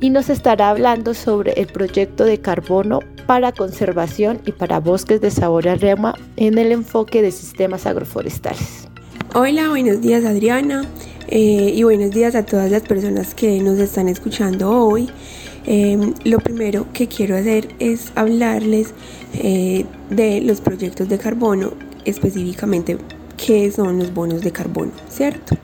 y 0.00 0.10
nos 0.10 0.28
estará 0.28 0.68
hablando 0.68 1.14
sobre 1.14 1.52
el 1.52 1.68
proyecto 1.68 2.24
de 2.24 2.42
carbono 2.42 3.00
para 3.26 3.52
conservación 3.52 4.38
y 4.44 4.52
para 4.52 4.78
bosques 4.78 5.22
de 5.22 5.30
sabor 5.30 5.66
a 5.66 5.76
rema 5.76 6.14
en 6.36 6.58
el 6.58 6.72
enfoque 6.72 7.22
de 7.22 7.32
sistemas 7.32 7.86
agroforestales. 7.86 8.86
Hola, 9.32 9.70
buenos 9.70 10.02
días 10.02 10.26
Adriana 10.26 10.84
eh, 11.28 11.72
y 11.74 11.82
buenos 11.84 12.10
días 12.10 12.34
a 12.34 12.44
todas 12.44 12.70
las 12.70 12.82
personas 12.82 13.34
que 13.34 13.58
nos 13.62 13.78
están 13.78 14.08
escuchando 14.08 14.70
hoy. 14.70 15.08
Em, 15.66 16.14
lo 16.24 16.38
primero 16.38 16.86
que 16.92 17.08
quiero 17.08 17.36
hacer 17.36 17.68
es 17.80 18.12
hablarles 18.14 18.94
eh, 19.34 19.84
de 20.10 20.40
los 20.40 20.60
proyectos 20.60 21.08
de 21.08 21.18
carbono, 21.18 21.72
específicamente 22.04 22.98
qué 23.36 23.70
son 23.70 23.98
los 23.98 24.14
bonos 24.14 24.42
de 24.42 24.52
carbono, 24.52 24.92
¿cierto? 25.10 25.56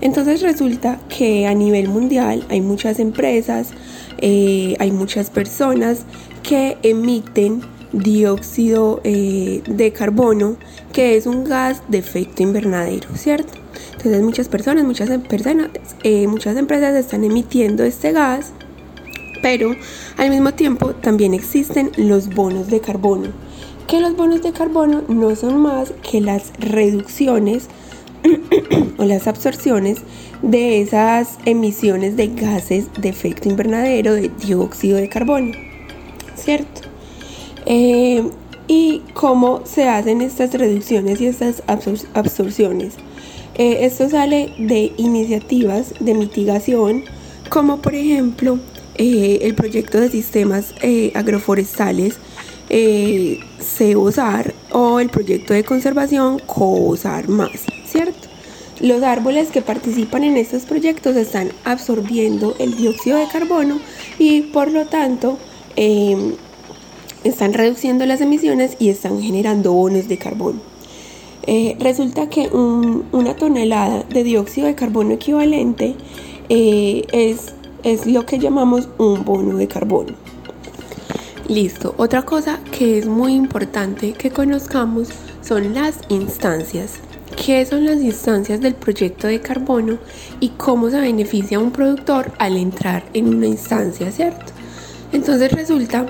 Entonces 0.00 0.42
resulta 0.42 1.00
que 1.08 1.46
a 1.46 1.54
nivel 1.54 1.88
mundial 1.88 2.44
hay 2.48 2.60
muchas 2.60 2.98
empresas, 3.00 3.70
eh, 4.18 4.76
hay 4.78 4.92
muchas 4.92 5.30
personas 5.30 6.02
que 6.42 6.76
emiten 6.82 7.62
dióxido 7.92 9.00
eh, 9.04 9.62
de 9.66 9.92
carbono, 9.92 10.56
que 10.92 11.16
es 11.16 11.26
un 11.26 11.44
gas 11.44 11.82
de 11.88 11.98
efecto 11.98 12.42
invernadero, 12.42 13.08
¿cierto? 13.14 13.54
Entonces 13.92 14.22
muchas 14.22 14.48
personas, 14.48 14.84
muchas 14.84 15.10
personas, 15.20 15.70
eh, 16.04 16.26
muchas 16.26 16.56
empresas 16.56 16.94
están 16.94 17.24
emitiendo 17.24 17.82
este 17.82 18.12
gas, 18.12 18.52
pero 19.42 19.74
al 20.16 20.30
mismo 20.30 20.52
tiempo 20.54 20.94
también 20.94 21.34
existen 21.34 21.90
los 21.96 22.34
bonos 22.34 22.68
de 22.68 22.80
carbono, 22.80 23.28
que 23.86 24.00
los 24.00 24.16
bonos 24.16 24.42
de 24.42 24.52
carbono 24.52 25.02
no 25.08 25.34
son 25.34 25.58
más 25.58 25.92
que 26.08 26.20
las 26.20 26.52
reducciones 26.58 27.68
o 28.98 29.04
las 29.04 29.26
absorciones 29.26 29.98
de 30.42 30.80
esas 30.80 31.38
emisiones 31.44 32.16
de 32.16 32.28
gases 32.28 32.86
de 33.00 33.08
efecto 33.08 33.48
invernadero 33.48 34.14
de 34.14 34.28
dióxido 34.28 34.98
de 34.98 35.08
carbono, 35.08 35.52
¿cierto? 36.36 36.82
Eh, 37.66 38.22
¿Y 38.70 39.02
cómo 39.14 39.62
se 39.64 39.88
hacen 39.88 40.20
estas 40.20 40.52
reducciones 40.52 41.20
y 41.22 41.26
estas 41.26 41.62
absorciones? 41.66 42.94
Eh, 43.54 43.86
esto 43.86 44.08
sale 44.10 44.52
de 44.58 44.92
iniciativas 44.98 45.94
de 46.00 46.12
mitigación, 46.14 47.04
como 47.48 47.78
por 47.78 47.94
ejemplo 47.94 48.58
eh, 48.98 49.38
el 49.42 49.54
proyecto 49.54 50.00
de 50.00 50.10
sistemas 50.10 50.74
agroforestales 51.14 52.16
CEOSAR 53.60 54.52
o 54.72 55.00
el 55.00 55.08
proyecto 55.08 55.54
de 55.54 55.64
conservación 55.64 56.38
COSAR 56.40 57.28
más, 57.28 57.64
¿cierto? 57.86 58.28
Los 58.80 59.02
árboles 59.02 59.50
que 59.50 59.60
participan 59.60 60.22
en 60.22 60.36
estos 60.36 60.62
proyectos 60.62 61.16
están 61.16 61.50
absorbiendo 61.64 62.54
el 62.60 62.76
dióxido 62.76 63.18
de 63.18 63.26
carbono 63.26 63.80
y 64.20 64.42
por 64.42 64.70
lo 64.70 64.86
tanto 64.86 65.36
em, 65.74 66.34
están 67.24 67.54
reduciendo 67.54 68.06
las 68.06 68.20
emisiones 68.20 68.76
y 68.78 68.90
están 68.90 69.20
generando 69.20 69.72
bonos 69.72 70.06
de 70.06 70.16
carbono. 70.18 70.60
Eh, 71.46 71.76
resulta 71.80 72.28
que 72.28 72.48
una 72.48 73.34
tonelada 73.34 74.04
de 74.04 74.22
dióxido 74.22 74.66
de 74.68 74.74
carbono 74.76 75.14
equivalente 75.14 75.96
eh, 76.48 77.04
es, 77.10 77.54
es 77.82 78.06
lo 78.06 78.26
que 78.26 78.38
llamamos 78.38 78.88
un 78.98 79.24
bono 79.24 79.56
de 79.56 79.68
carbono. 79.68 80.14
Listo, 81.48 81.94
otra 81.96 82.22
cosa 82.22 82.60
que 82.70 82.98
es 82.98 83.06
muy 83.06 83.34
importante 83.34 84.12
que 84.12 84.30
conozcamos 84.30 85.08
son 85.42 85.74
las 85.74 85.98
instancias. 86.08 86.94
¿Qué 87.44 87.64
son 87.64 87.84
las 87.84 88.02
instancias 88.02 88.60
del 88.60 88.74
proyecto 88.74 89.28
de 89.28 89.40
carbono 89.40 89.98
y 90.40 90.50
cómo 90.50 90.90
se 90.90 91.00
beneficia 91.00 91.58
un 91.58 91.70
productor 91.70 92.32
al 92.38 92.56
entrar 92.56 93.04
en 93.14 93.28
una 93.28 93.46
instancia, 93.46 94.10
¿cierto? 94.10 94.52
Entonces 95.12 95.52
resulta 95.52 96.06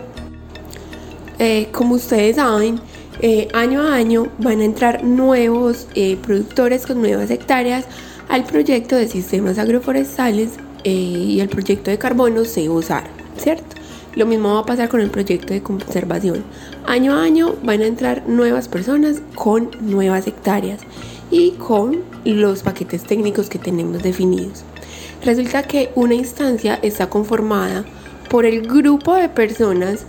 eh, 1.39 1.69
como 1.71 1.95
ustedes 1.95 2.37
saben, 2.37 2.81
eh, 3.21 3.49
año 3.53 3.83
a 3.83 3.95
año 3.95 4.29
van 4.39 4.61
a 4.61 4.65
entrar 4.65 5.05
nuevos 5.05 5.87
eh, 5.95 6.17
productores 6.21 6.85
con 6.85 7.01
nuevas 7.01 7.31
hectáreas 7.31 7.85
al 8.29 8.45
proyecto 8.45 8.97
de 8.97 9.07
sistemas 9.07 9.59
agroforestales 9.59 10.51
y 10.85 11.41
el 11.41 11.49
proyecto 11.49 11.91
de 11.91 11.99
carbono 11.99 12.45
se 12.45 12.69
usar, 12.69 13.05
¿cierto? 13.37 13.77
Lo 14.15 14.27
mismo 14.27 14.55
va 14.55 14.61
a 14.61 14.67
pasar 14.67 14.89
con 14.89 15.01
el 15.01 15.11
proyecto 15.11 15.53
de 15.53 15.63
conservación. 15.63 16.45
Año 16.87 17.15
a 17.15 17.23
año 17.23 17.55
van 17.63 17.83
a 17.83 17.87
entrar 17.87 18.29
nuevas 18.29 18.69
personas 18.69 19.23
con 19.35 19.71
nuevas 19.81 20.27
hectáreas 20.27 20.81
y 21.31 21.53
con 21.53 22.03
los 22.25 22.63
paquetes 22.63 23.05
técnicos 23.05 23.49
que 23.49 23.59
tenemos 23.59 24.03
definidos. 24.03 24.65
Resulta 25.25 25.63
que 25.63 25.91
una 25.95 26.15
instancia 26.15 26.79
está 26.83 27.09
conformada 27.11 27.85
por 28.31 28.47
el 28.47 28.63
grupo 28.63 29.15
de 29.15 29.29
personas 29.29 30.05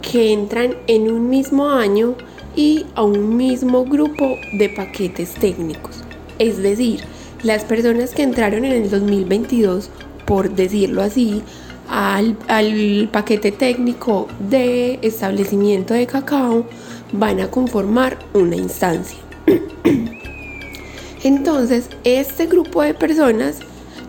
que 0.00 0.32
entran 0.32 0.76
en 0.86 1.10
un 1.10 1.28
mismo 1.28 1.70
año 1.70 2.16
y 2.56 2.86
a 2.94 3.02
un 3.02 3.36
mismo 3.36 3.84
grupo 3.84 4.36
de 4.58 4.68
paquetes 4.68 5.34
técnicos. 5.34 6.02
Es 6.38 6.58
decir, 6.58 7.00
las 7.42 7.64
personas 7.64 8.14
que 8.14 8.22
entraron 8.22 8.64
en 8.64 8.72
el 8.72 8.90
2022, 8.90 9.90
por 10.24 10.50
decirlo 10.50 11.02
así, 11.02 11.42
al, 11.88 13.08
paquete 13.12 13.52
técnico 13.52 14.28
de 14.48 14.98
establecimiento 15.02 15.94
de 15.94 16.06
cacao, 16.06 16.66
van 17.12 17.40
a 17.40 17.50
conformar 17.50 18.18
una 18.32 18.56
instancia. 18.56 19.18
Entonces, 21.22 21.88
este 22.04 22.46
grupo 22.46 22.82
de 22.82 22.94
personas, 22.94 23.58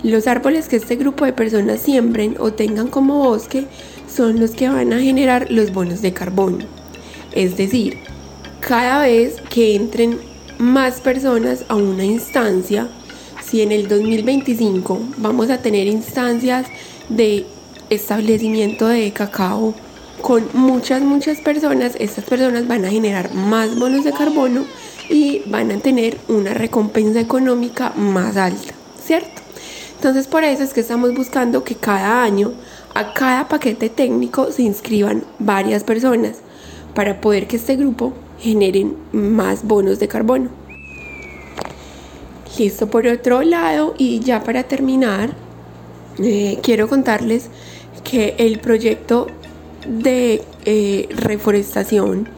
los 0.03 0.27
árboles 0.27 0.67
que 0.67 0.77
este 0.77 0.95
grupo 0.95 1.25
de 1.25 1.33
personas 1.33 1.79
siembren 1.79 2.35
o 2.39 2.53
tengan 2.53 2.87
como 2.87 3.19
bosque, 3.19 3.67
son 4.13 4.39
los 4.39 4.51
que 4.51 4.69
van 4.69 4.93
a 4.93 4.99
generar 4.99 5.51
los 5.51 5.71
bonos 5.71 6.01
de 6.01 6.13
carbono. 6.13 6.65
Es 7.33 7.57
decir, 7.57 7.99
cada 8.61 9.01
vez 9.01 9.35
que 9.49 9.75
entren 9.75 10.19
más 10.57 11.01
personas 11.01 11.65
a 11.67 11.75
una 11.75 12.05
instancia, 12.05 12.87
si 13.49 13.61
en 13.61 13.71
el 13.71 13.87
2025 13.87 14.99
vamos 15.17 15.49
a 15.49 15.59
tener 15.59 15.87
instancias 15.87 16.67
de 17.09 17.45
establecimiento 17.89 18.87
de 18.87 19.11
cacao 19.11 19.73
con 20.21 20.47
muchas, 20.53 21.01
muchas 21.01 21.39
personas, 21.39 21.95
estas 21.99 22.25
personas 22.25 22.67
van 22.67 22.85
a 22.85 22.89
generar 22.89 23.33
más 23.33 23.77
bonos 23.77 24.03
de 24.03 24.11
carbono 24.11 24.65
y 25.09 25.43
van 25.45 25.71
a 25.71 25.77
tener 25.77 26.17
una 26.27 26.53
recompensa 26.53 27.19
económica 27.19 27.91
más 27.95 28.37
alta, 28.37 28.73
¿cierto? 29.03 29.41
Entonces 29.95 30.27
por 30.27 30.43
eso 30.43 30.63
es 30.63 30.73
que 30.73 30.81
estamos 30.81 31.13
buscando 31.13 31.63
que 31.63 31.75
cada 31.75 32.23
año 32.23 32.53
a 32.95 33.13
cada 33.13 33.47
paquete 33.47 33.89
técnico 33.89 34.51
se 34.51 34.63
inscriban 34.63 35.23
varias 35.37 35.83
personas 35.83 36.37
para 36.95 37.21
poder 37.21 37.45
que 37.47 37.57
este 37.57 37.75
grupo 37.75 38.13
generen 38.39 38.95
más 39.11 39.63
bonos 39.63 39.99
de 39.99 40.07
carbono. 40.07 40.64
Listo 42.57 42.87
por 42.87 43.05
otro 43.05 43.41
lado 43.41 43.95
y 43.97 44.19
ya 44.19 44.43
para 44.43 44.63
terminar 44.63 45.31
eh, 46.19 46.59
quiero 46.63 46.87
contarles 46.87 47.49
que 48.03 48.35
el 48.37 48.59
proyecto 48.59 49.27
de 49.85 50.41
eh, 50.63 51.09
reforestación, 51.17 52.29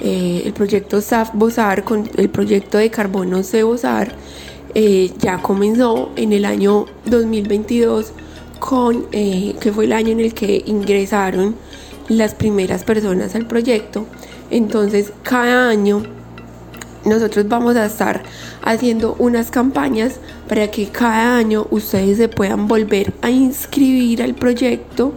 eh, 0.00 0.42
el 0.44 0.52
proyecto 0.52 1.00
SAF 1.00 1.30
Bosar 1.32 1.84
con 1.84 2.08
el 2.16 2.28
proyecto 2.28 2.76
de 2.76 2.90
carbono 2.90 3.42
C 3.42 3.62
Bosar, 3.62 4.14
ya 5.18 5.40
comenzó 5.40 6.10
en 6.16 6.34
el 6.34 6.44
año 6.44 6.84
2022 7.06 8.12
con, 8.58 9.06
que 9.10 9.72
fue 9.74 9.86
el 9.86 9.92
año 9.94 10.10
en 10.10 10.20
el 10.20 10.34
que 10.34 10.62
ingresaron 10.66 11.54
las 12.08 12.34
primeras 12.34 12.84
personas 12.84 13.34
al 13.34 13.46
proyecto. 13.46 14.04
Entonces, 14.50 15.14
cada 15.22 15.70
año 15.70 16.02
nosotros 17.06 17.48
vamos 17.48 17.76
a 17.76 17.86
estar 17.86 18.22
haciendo 18.62 19.14
unas 19.18 19.50
campañas 19.50 20.16
para 20.48 20.70
que 20.70 20.88
cada 20.88 21.36
año 21.36 21.66
ustedes 21.70 22.18
se 22.18 22.28
puedan 22.28 22.68
volver 22.68 23.14
a 23.22 23.30
inscribir 23.30 24.22
al 24.22 24.34
proyecto 24.34 25.14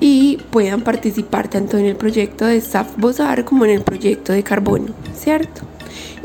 y 0.00 0.38
puedan 0.50 0.82
participar 0.82 1.48
tanto 1.48 1.78
en 1.78 1.84
el 1.86 1.96
proyecto 1.96 2.44
de 2.44 2.60
SAF 2.60 2.96
Bosar 2.96 3.44
como 3.44 3.64
en 3.64 3.70
el 3.70 3.82
proyecto 3.82 4.32
de 4.32 4.42
carbono, 4.42 4.92
¿cierto? 5.14 5.62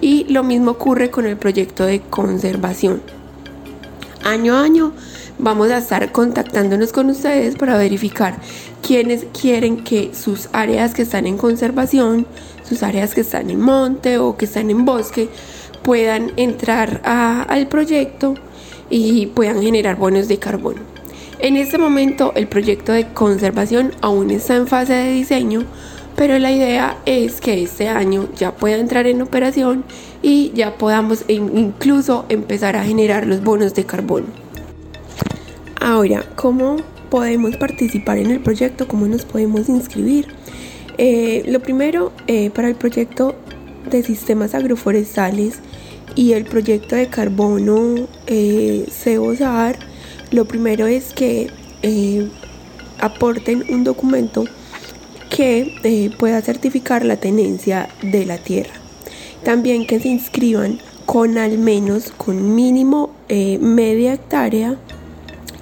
Y 0.02 0.26
lo 0.34 0.44
mismo 0.44 0.72
ocurre 0.72 1.12
con 1.12 1.28
el 1.28 1.38
proyecto 1.38 1.86
de 1.86 2.02
conservación. 2.02 3.02
Año 4.24 4.56
a 4.56 4.64
año 4.64 4.94
vamos 5.38 5.70
a 5.70 5.78
estar 5.78 6.12
contactándonos 6.12 6.92
con 6.92 7.10
ustedes 7.12 7.56
para 7.56 7.78
verificar 7.78 8.40
quiénes 8.82 9.26
quieren 9.40 9.84
que 9.84 10.12
sus 10.14 10.50
áreas 10.54 10.94
que 10.94 11.04
están 11.04 11.28
en 11.28 11.38
conservación, 11.38 12.26
sus 12.68 12.84
áreas 12.84 13.14
que 13.14 13.22
están 13.22 13.50
en 13.50 13.62
monte 13.62 14.18
o 14.18 14.38
que 14.38 14.46
están 14.46 14.70
en 14.70 14.86
bosque, 14.86 15.30
puedan 15.84 16.32
entrar 16.36 17.02
al 17.04 17.68
proyecto 17.68 18.36
y 18.90 19.28
puedan 19.28 19.62
generar 19.62 19.96
bonos 19.96 20.28
de 20.28 20.38
carbono. 20.38 20.82
En 21.40 21.56
este 21.56 21.78
momento 21.78 22.34
el 22.36 22.48
proyecto 22.48 22.94
de 22.94 23.08
conservación 23.14 23.94
aún 24.02 24.32
está 24.32 24.56
en 24.56 24.68
fase 24.68 24.94
de 24.94 25.14
diseño, 25.14 25.64
pero 26.16 26.40
la 26.40 26.52
idea 26.52 26.98
es 27.06 27.40
que 27.40 27.62
este 27.62 27.88
año 27.88 28.28
ya 28.36 28.56
pueda 28.56 28.78
entrar 28.78 29.06
en 29.06 29.22
operación 29.22 29.84
y 30.24 30.52
ya 30.56 30.78
podamos 30.78 31.26
incluso 31.28 32.26
empezar 32.28 32.76
a 32.76 32.84
generar 32.84 33.28
los 33.28 33.44
bonos 33.44 33.76
de 33.76 33.86
carbono. 33.86 34.26
Ahora, 35.80 36.26
¿cómo 36.36 36.78
podemos 37.12 37.56
participar 37.58 38.18
en 38.18 38.32
el 38.32 38.40
proyecto? 38.40 38.88
¿Cómo 38.88 39.06
nos 39.06 39.26
podemos 39.26 39.70
inscribir? 39.70 40.28
Eh, 40.98 41.44
lo 41.46 41.60
primero, 41.60 42.12
eh, 42.26 42.50
para 42.50 42.68
el 42.68 42.76
proyecto 42.76 43.36
de 43.90 44.02
sistemas 44.02 44.56
agroforestales 44.56 45.60
y 46.16 46.34
el 46.34 46.46
proyecto 46.46 46.96
de 46.96 47.08
carbono 47.08 48.08
eh, 48.26 48.86
CEOSAR, 48.90 49.78
lo 50.32 50.46
primero 50.46 50.88
es 50.88 51.14
que 51.14 51.52
eh, 51.84 52.28
aporten 53.00 53.64
un 53.70 53.84
documento 53.84 54.46
que 55.30 56.12
pueda 56.18 56.42
certificar 56.42 57.06
la 57.06 57.18
tenencia 57.18 57.90
de 58.02 58.26
la 58.26 58.38
tierra. 58.40 58.74
También 59.44 59.86
que 59.86 60.00
se 60.00 60.08
inscriban 60.08 60.80
con 61.06 61.38
al 61.38 61.60
menos, 61.60 62.12
con 62.12 62.56
mínimo 62.56 63.12
media 63.30 64.14
hectárea. 64.14 64.78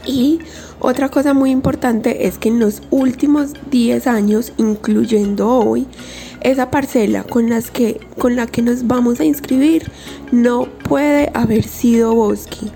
Y 0.05 0.39
otra 0.85 1.09
cosa 1.09 1.33
muy 1.33 1.49
importante 1.49 2.27
es 2.27 2.37
que 2.37 2.49
en 2.49 2.59
los 2.59 2.83
últimos 2.91 3.53
10 3.71 4.05
años, 4.05 4.53
incluyendo 4.57 5.49
hoy, 5.49 5.87
esa 6.41 6.69
parcela 6.69 7.23
con, 7.23 7.49
que, 7.73 7.99
con 8.19 8.35
la 8.35 8.45
que 8.45 8.61
nos 8.61 8.85
vamos 8.85 9.19
a 9.19 9.25
inscribir 9.25 9.89
no 10.31 10.65
puede 10.87 11.31
haber 11.33 11.63
sido 11.63 12.13
bosque. 12.13 12.67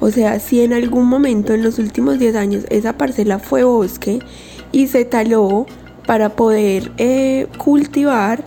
O 0.00 0.10
sea, 0.10 0.40
si 0.40 0.62
en 0.62 0.72
algún 0.72 1.06
momento 1.06 1.54
en 1.54 1.62
los 1.62 1.78
últimos 1.78 2.18
10 2.18 2.34
años 2.34 2.64
esa 2.70 2.98
parcela 2.98 3.38
fue 3.38 3.62
bosque 3.62 4.18
y 4.72 4.88
se 4.88 5.04
taló 5.04 5.66
para 6.06 6.30
poder 6.30 6.90
eh, 6.98 7.46
cultivar, 7.56 8.44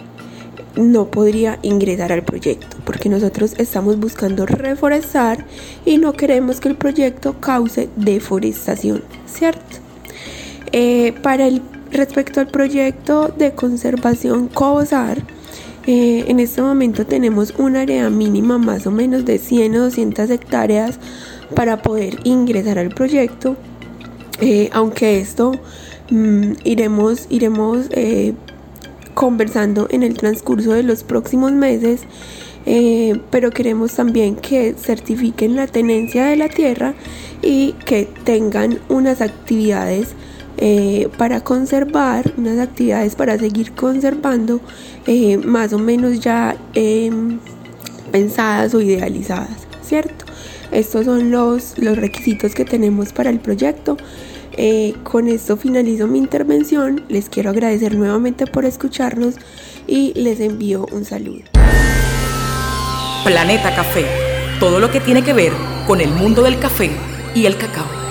no 0.76 1.10
podría 1.10 1.60
ingresar 1.62 2.12
al 2.12 2.24
proyecto, 2.24 2.77
porque 2.88 3.10
nosotros 3.10 3.54
estamos 3.58 4.00
buscando 4.00 4.46
reforestar 4.46 5.46
y 5.86 5.98
no 5.98 6.14
queremos 6.14 6.62
que 6.62 6.70
el 6.70 6.78
proyecto 6.78 7.36
cause 7.42 7.90
deforestación, 7.98 9.04
¿cierto? 9.28 9.78
Eh, 10.72 11.14
para 11.22 11.48
el 11.48 11.62
respecto 11.92 12.40
al 12.40 12.48
proyecto 12.48 13.28
de 13.38 13.52
conservación 13.52 14.48
COBOSAR, 14.48 15.22
eh, 15.86 16.24
en 16.30 16.40
este 16.40 16.62
momento 16.62 17.06
tenemos 17.06 17.54
una 17.58 17.82
área 17.82 18.10
mínima 18.10 18.58
más 18.58 18.88
o 18.88 18.92
menos 18.92 19.26
de 19.26 19.38
100 19.38 19.76
o 19.76 19.84
200 19.84 20.30
hectáreas 20.30 20.98
para 21.56 21.82
poder 21.82 22.20
ingresar 22.24 22.80
al 22.80 22.90
proyecto, 22.90 23.58
eh, 24.40 24.70
aunque 24.72 25.20
esto 25.20 25.52
mm, 26.10 26.54
iremos, 26.64 27.28
iremos 27.30 27.90
conversando 29.14 29.88
en 29.90 30.04
el 30.04 30.14
transcurso 30.14 30.72
de 30.72 30.84
los 30.84 31.04
próximos 31.04 31.52
meses, 31.52 32.02
eh, 32.70 33.18
pero 33.32 33.50
queremos 33.52 33.94
también 33.94 34.36
que 34.36 34.74
certifiquen 34.74 35.56
la 35.56 35.68
tenencia 35.68 36.26
de 36.26 36.36
la 36.36 36.50
tierra 36.50 36.96
y 37.42 37.72
que 37.86 38.10
tengan 38.26 38.80
unas 38.90 39.22
actividades 39.22 40.10
eh, 40.58 41.08
para 41.18 41.40
conservar, 41.46 42.34
unas 42.36 42.60
actividades 42.60 43.16
para 43.16 43.40
seguir 43.40 43.72
conservando, 43.72 44.60
eh, 45.06 45.38
más 45.38 45.72
o 45.72 45.80
menos 45.80 46.20
ya 46.20 46.58
em, 46.74 47.40
pensadas 48.12 48.74
o 48.74 48.82
idealizadas, 48.82 49.66
¿cierto? 49.82 50.26
Estos 50.74 51.06
son 51.06 51.32
los, 51.32 51.78
los 51.78 51.98
requisitos 51.98 52.54
que 52.54 52.66
tenemos 52.66 53.14
para 53.14 53.30
el 53.30 53.40
proyecto. 53.40 53.96
Con 55.04 55.28
esto 55.28 55.56
finalizo 55.56 56.08
mi 56.08 56.18
intervención. 56.18 57.04
Les 57.10 57.30
quiero 57.30 57.52
agradecer 57.52 57.96
nuevamente 57.96 58.48
por 58.48 58.66
escucharnos 58.66 59.36
y 59.86 60.14
les 60.16 60.40
envío 60.40 60.88
un 60.92 61.06
saludo. 61.06 61.57
Planeta 63.28 63.76
Café. 63.76 64.06
Todo 64.58 64.80
lo 64.80 64.90
que 64.90 65.02
tiene 65.02 65.22
que 65.22 65.34
ver 65.34 65.52
con 65.86 66.00
el 66.00 66.12
mundo 66.12 66.44
del 66.44 66.60
café 66.60 66.92
y 67.36 67.46
el 67.46 67.58
cacao. 67.58 68.07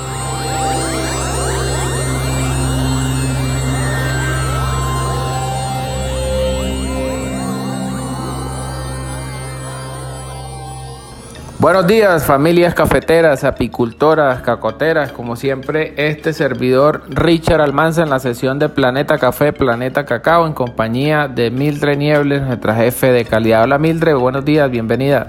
Buenos 11.66 11.88
días 11.88 12.24
familias 12.24 12.74
cafeteras, 12.74 13.42
apicultoras, 13.42 14.40
cacoteras, 14.40 15.10
como 15.10 15.34
siempre 15.34 15.94
este 15.96 16.32
servidor 16.32 17.02
Richard 17.08 17.60
Almanza 17.60 18.04
en 18.04 18.10
la 18.10 18.20
sesión 18.20 18.60
de 18.60 18.68
Planeta 18.68 19.18
Café, 19.18 19.52
Planeta 19.52 20.04
Cacao 20.04 20.46
en 20.46 20.52
compañía 20.52 21.26
de 21.26 21.50
Mildred 21.50 21.98
Niebles, 21.98 22.42
nuestra 22.42 22.76
jefe 22.76 23.10
de 23.10 23.24
calidad. 23.24 23.64
Hola 23.64 23.78
Mildred, 23.78 24.14
buenos 24.14 24.44
días, 24.44 24.70
bienvenida. 24.70 25.28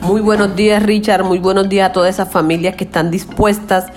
Muy 0.00 0.20
buenos 0.22 0.56
días 0.56 0.82
Richard, 0.82 1.22
muy 1.22 1.38
buenos 1.38 1.68
días 1.68 1.90
a 1.90 1.92
todas 1.92 2.12
esas 2.12 2.32
familias 2.32 2.74
que 2.74 2.82
están 2.82 3.12
dispuestas 3.12 3.92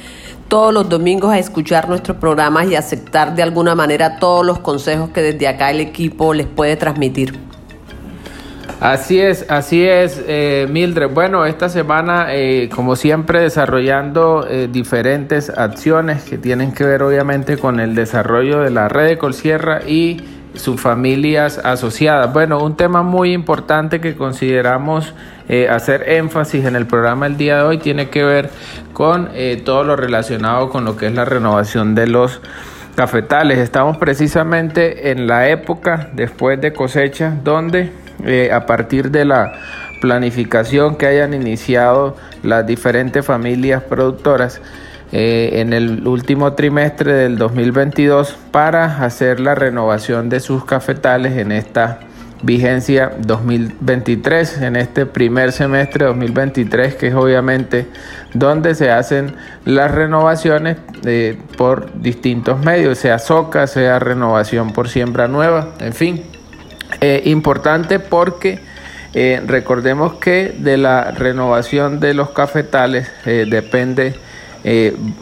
todos 0.48 0.72
los 0.72 0.90
domingos 0.90 1.32
a 1.32 1.40
escuchar 1.40 1.90
nuestros 1.90 2.18
programas 2.18 2.68
y 2.68 2.76
aceptar 2.76 3.34
de 3.34 3.42
alguna 3.42 3.74
manera 3.74 4.20
todos 4.20 4.46
los 4.46 4.60
consejos 4.60 5.10
que 5.10 5.24
desde 5.24 5.48
acá 5.48 5.72
el 5.72 5.80
equipo 5.80 6.36
les 6.36 6.46
puede 6.46 6.76
transmitir. 6.76 7.51
Así 8.82 9.22
es, 9.22 9.46
así 9.48 9.86
es, 9.86 10.24
eh, 10.28 10.66
Mildred. 10.68 11.12
Bueno, 11.12 11.46
esta 11.46 11.70
semana, 11.70 12.34
eh, 12.34 12.68
como 12.74 12.96
siempre, 12.96 13.40
desarrollando 13.40 14.48
eh, 14.50 14.70
diferentes 14.72 15.52
acciones 15.52 16.24
que 16.24 16.40
tienen 16.40 16.72
que 16.72 16.84
ver 16.84 17.04
obviamente 17.04 17.60
con 17.60 17.80
el 17.80 17.94
desarrollo 17.94 18.62
de 18.62 18.72
la 18.72 18.90
red 18.90 19.06
de 19.06 19.18
Colsierra 19.20 19.82
y 19.86 20.24
sus 20.56 20.82
familias 20.82 21.60
asociadas. 21.64 22.34
Bueno, 22.34 22.58
un 22.58 22.76
tema 22.76 23.04
muy 23.04 23.34
importante 23.34 24.02
que 24.02 24.16
consideramos 24.16 25.14
hacer 25.70 26.10
énfasis 26.10 26.66
en 26.66 26.76
el 26.76 26.88
programa 26.88 27.28
el 27.28 27.38
día 27.38 27.58
de 27.58 27.64
hoy 27.64 27.78
tiene 27.78 28.10
que 28.10 28.24
ver 28.24 28.50
con 28.94 29.30
todo 29.66 29.84
lo 29.84 29.96
relacionado 29.96 30.70
con 30.70 30.86
lo 30.86 30.96
que 30.96 31.08
es 31.08 31.14
la 31.14 31.26
renovación 31.26 31.94
de 31.94 32.08
los 32.08 32.42
cafetales. 32.96 33.60
Estamos 33.60 33.98
precisamente 33.98 35.12
en 35.12 35.28
la 35.28 35.50
época 35.50 36.10
después 36.14 36.60
de 36.60 36.74
cosecha 36.74 37.34
donde 37.44 38.01
eh, 38.26 38.52
a 38.52 38.66
partir 38.66 39.12
de 39.12 39.26
la 39.26 39.54
planificación 40.02 40.96
que 40.96 41.06
hayan 41.06 41.34
iniciado 41.34 42.16
las 42.44 42.66
diferentes 42.66 43.26
familias 43.26 43.84
productoras 43.84 44.62
eh, 45.12 45.62
en 45.62 45.74
el 45.74 46.08
último 46.08 46.54
trimestre 46.54 47.14
del 47.14 47.38
2022 47.38 48.38
para 48.52 49.04
hacer 49.04 49.40
la 49.40 49.56
renovación 49.56 50.30
de 50.30 50.40
sus 50.40 50.66
cafetales 50.66 51.38
en 51.38 51.52
esta 51.52 52.00
vigencia 52.44 53.12
2023, 53.20 54.62
en 54.62 54.76
este 54.76 55.06
primer 55.06 55.52
semestre 55.52 56.06
2023, 56.06 56.96
que 56.96 57.08
es 57.08 57.14
obviamente 57.14 57.88
donde 58.34 58.74
se 58.74 58.90
hacen 58.90 59.36
las 59.66 59.92
renovaciones 59.92 60.78
eh, 61.06 61.38
por 61.58 62.02
distintos 62.02 62.60
medios, 62.64 62.98
sea 62.98 63.20
soca, 63.20 63.68
sea 63.68 64.00
renovación 64.00 64.74
por 64.74 64.90
siembra 64.90 65.28
nueva, 65.28 65.74
en 65.80 65.94
fin. 65.94 66.24
Eh, 67.00 67.22
importante 67.26 68.00
porque 68.00 68.60
eh, 69.14 69.42
recordemos 69.46 70.16
que 70.16 70.54
de 70.58 70.78
la 70.78 71.12
renovación 71.12 72.00
de 72.00 72.14
los 72.14 72.32
cafetales 72.32 73.10
eh, 73.26 73.46
depende 73.50 74.16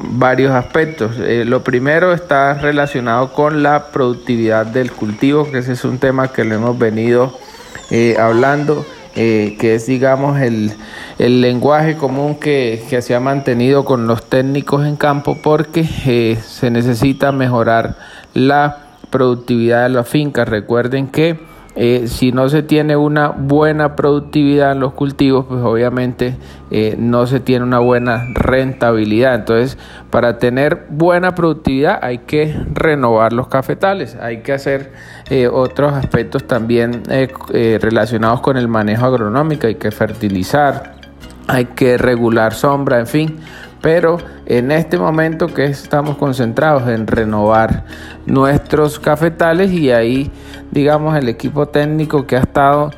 varios 0.02 0.52
aspectos. 0.52 1.16
lo 1.18 1.64
primero 1.64 2.12
está 2.12 2.56
relacionado 2.56 3.32
con 3.32 3.64
la 3.64 3.86
productividad 3.86 4.66
del 4.66 4.92
cultivo, 4.92 5.50
que 5.50 5.60
ese 5.60 5.72
es 5.72 5.86
un 5.86 5.98
tema 5.98 6.34
que 6.34 6.44
le 6.44 6.56
hemos 6.56 6.78
venido 6.78 7.40
hablando. 8.20 8.86
que 9.14 9.76
es 9.76 9.86
digamos 9.86 10.42
el, 10.42 10.74
lenguaje 11.18 11.96
común 11.96 12.36
que, 12.36 12.84
que, 12.90 13.02
se 13.02 13.16
ha 13.16 13.22
mantenido 13.22 13.86
con 13.86 14.08
los 14.08 14.28
técnicos 14.28 14.86
en 14.86 14.98
campo 14.98 15.38
porque 15.42 15.86
se 15.86 16.70
necesita 16.70 17.32
mejorar 17.32 17.96
la 18.34 18.90
productividad 19.10 19.84
de 19.84 19.90
las 19.90 20.10
fincas. 20.10 20.50
Recuerden 20.50 21.08
que 21.08 21.49
eh, 21.76 22.08
si 22.08 22.32
no 22.32 22.50
se 22.50 22.64
tiene 22.64 22.98
una 22.98 23.30
buena 23.30 23.96
productividad 23.96 24.72
en 24.72 24.80
los 24.80 24.94
cultivos, 24.94 25.46
pues 25.48 25.62
obviamente 25.64 26.36
eh, 26.72 26.96
no 26.98 27.28
se 27.28 27.40
tiene 27.40 27.64
una 27.64 27.80
buena 27.80 28.26
rentabilidad. 28.34 29.36
Entonces, 29.36 29.78
para 30.10 30.40
tener 30.40 30.88
buena 30.90 31.36
productividad 31.36 32.00
hay 32.02 32.20
que 32.20 32.56
renovar 32.74 33.34
los 33.34 33.48
cafetales, 33.48 34.16
hay 34.16 34.42
que 34.42 34.54
hacer 34.54 34.92
eh, 35.30 35.48
otros 35.48 35.94
aspectos 35.94 36.46
también 36.46 37.04
relacionados 37.54 38.42
con 38.42 38.58
el 38.58 38.68
manejo 38.68 39.06
agronómico, 39.06 39.68
hay 39.68 39.76
que 39.76 39.92
fertilizar, 39.92 40.96
hay 41.48 41.66
que 41.66 41.98
regular 41.98 42.54
sombra, 42.54 43.00
en 43.00 43.08
fin 43.08 43.40
pero 43.82 44.18
en 44.46 44.72
este 44.72 44.98
momento 44.98 45.48
que 45.48 45.66
estamos 45.66 46.18
concentrados 46.18 46.88
en 46.90 47.08
renovar 47.08 47.86
nuestros 48.26 49.00
cafetales 49.00 49.72
y 49.72 49.92
ahí 49.92 50.32
digamos 50.72 51.16
el 51.18 51.30
equipo 51.30 51.68
técnico 51.68 52.28
que 52.28 52.36
ha 52.36 52.42
estado 52.42 52.92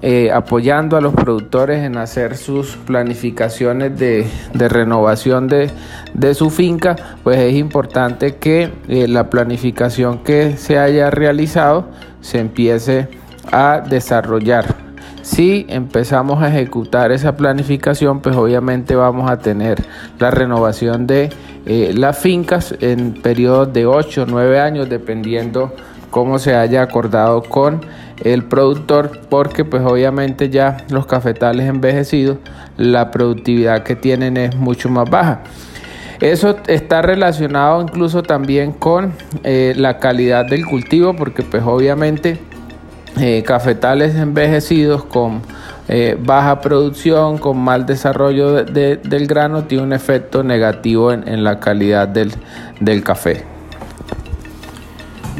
eh, 0.00 0.30
apoyando 0.30 0.96
a 0.96 1.00
los 1.00 1.12
productores 1.12 1.82
en 1.82 1.96
hacer 1.96 2.36
sus 2.36 2.76
planificaciones 2.76 3.98
de, 3.98 4.28
renovación 4.54 5.48
de, 5.48 6.34
su 6.34 6.50
finca, 6.50 6.94
pues 7.24 7.38
es 7.40 7.54
importante 7.54 8.36
que 8.36 8.70
eh, 8.86 9.08
la 9.08 9.28
planificación 9.28 10.22
que 10.22 10.56
se 10.56 10.78
haya 10.78 11.10
realizado 11.10 11.88
se 12.20 12.38
empiece 12.38 13.08
a 13.50 13.80
desarrollar. 13.80 14.87
Si 15.28 15.66
empezamos 15.68 16.42
a 16.42 16.48
ejecutar 16.48 17.12
esa 17.12 17.36
planificación, 17.36 18.20
pues 18.20 18.34
obviamente 18.34 18.96
vamos 18.96 19.30
a 19.30 19.38
tener 19.38 19.84
la 20.18 20.30
renovación 20.30 21.06
de 21.06 21.28
eh, 21.66 21.92
las 21.94 22.18
fincas 22.18 22.74
en 22.80 23.12
periodos 23.12 23.70
de 23.74 23.84
8 23.84 24.22
o 24.22 24.26
9 24.26 24.58
años, 24.58 24.88
dependiendo 24.88 25.74
cómo 26.10 26.38
se 26.38 26.56
haya 26.56 26.80
acordado 26.80 27.42
con 27.42 27.82
el 28.24 28.44
productor, 28.44 29.20
porque 29.28 29.66
pues 29.66 29.82
obviamente 29.84 30.48
ya 30.48 30.78
los 30.88 31.04
cafetales 31.04 31.68
envejecidos, 31.68 32.38
la 32.78 33.10
productividad 33.10 33.82
que 33.82 33.96
tienen 33.96 34.38
es 34.38 34.56
mucho 34.56 34.88
más 34.88 35.10
baja. 35.10 35.42
Eso 36.20 36.56
está 36.68 37.02
relacionado 37.02 37.82
incluso 37.82 38.22
también 38.22 38.72
con 38.72 39.12
eh, 39.44 39.74
la 39.76 39.98
calidad 39.98 40.46
del 40.46 40.64
cultivo, 40.64 41.14
porque 41.14 41.42
pues 41.42 41.62
obviamente 41.66 42.38
eh, 43.20 43.42
cafetales 43.44 44.14
envejecidos 44.14 45.04
con 45.04 45.42
eh, 45.88 46.16
baja 46.20 46.60
producción, 46.60 47.38
con 47.38 47.58
mal 47.58 47.86
desarrollo 47.86 48.64
del 48.64 49.26
grano, 49.26 49.64
tiene 49.64 49.84
un 49.84 49.92
efecto 49.92 50.42
negativo 50.42 51.12
en, 51.12 51.42
la 51.42 51.58
calidad 51.60 52.06
del, 52.06 52.32
del 52.80 53.02
café. 53.02 53.44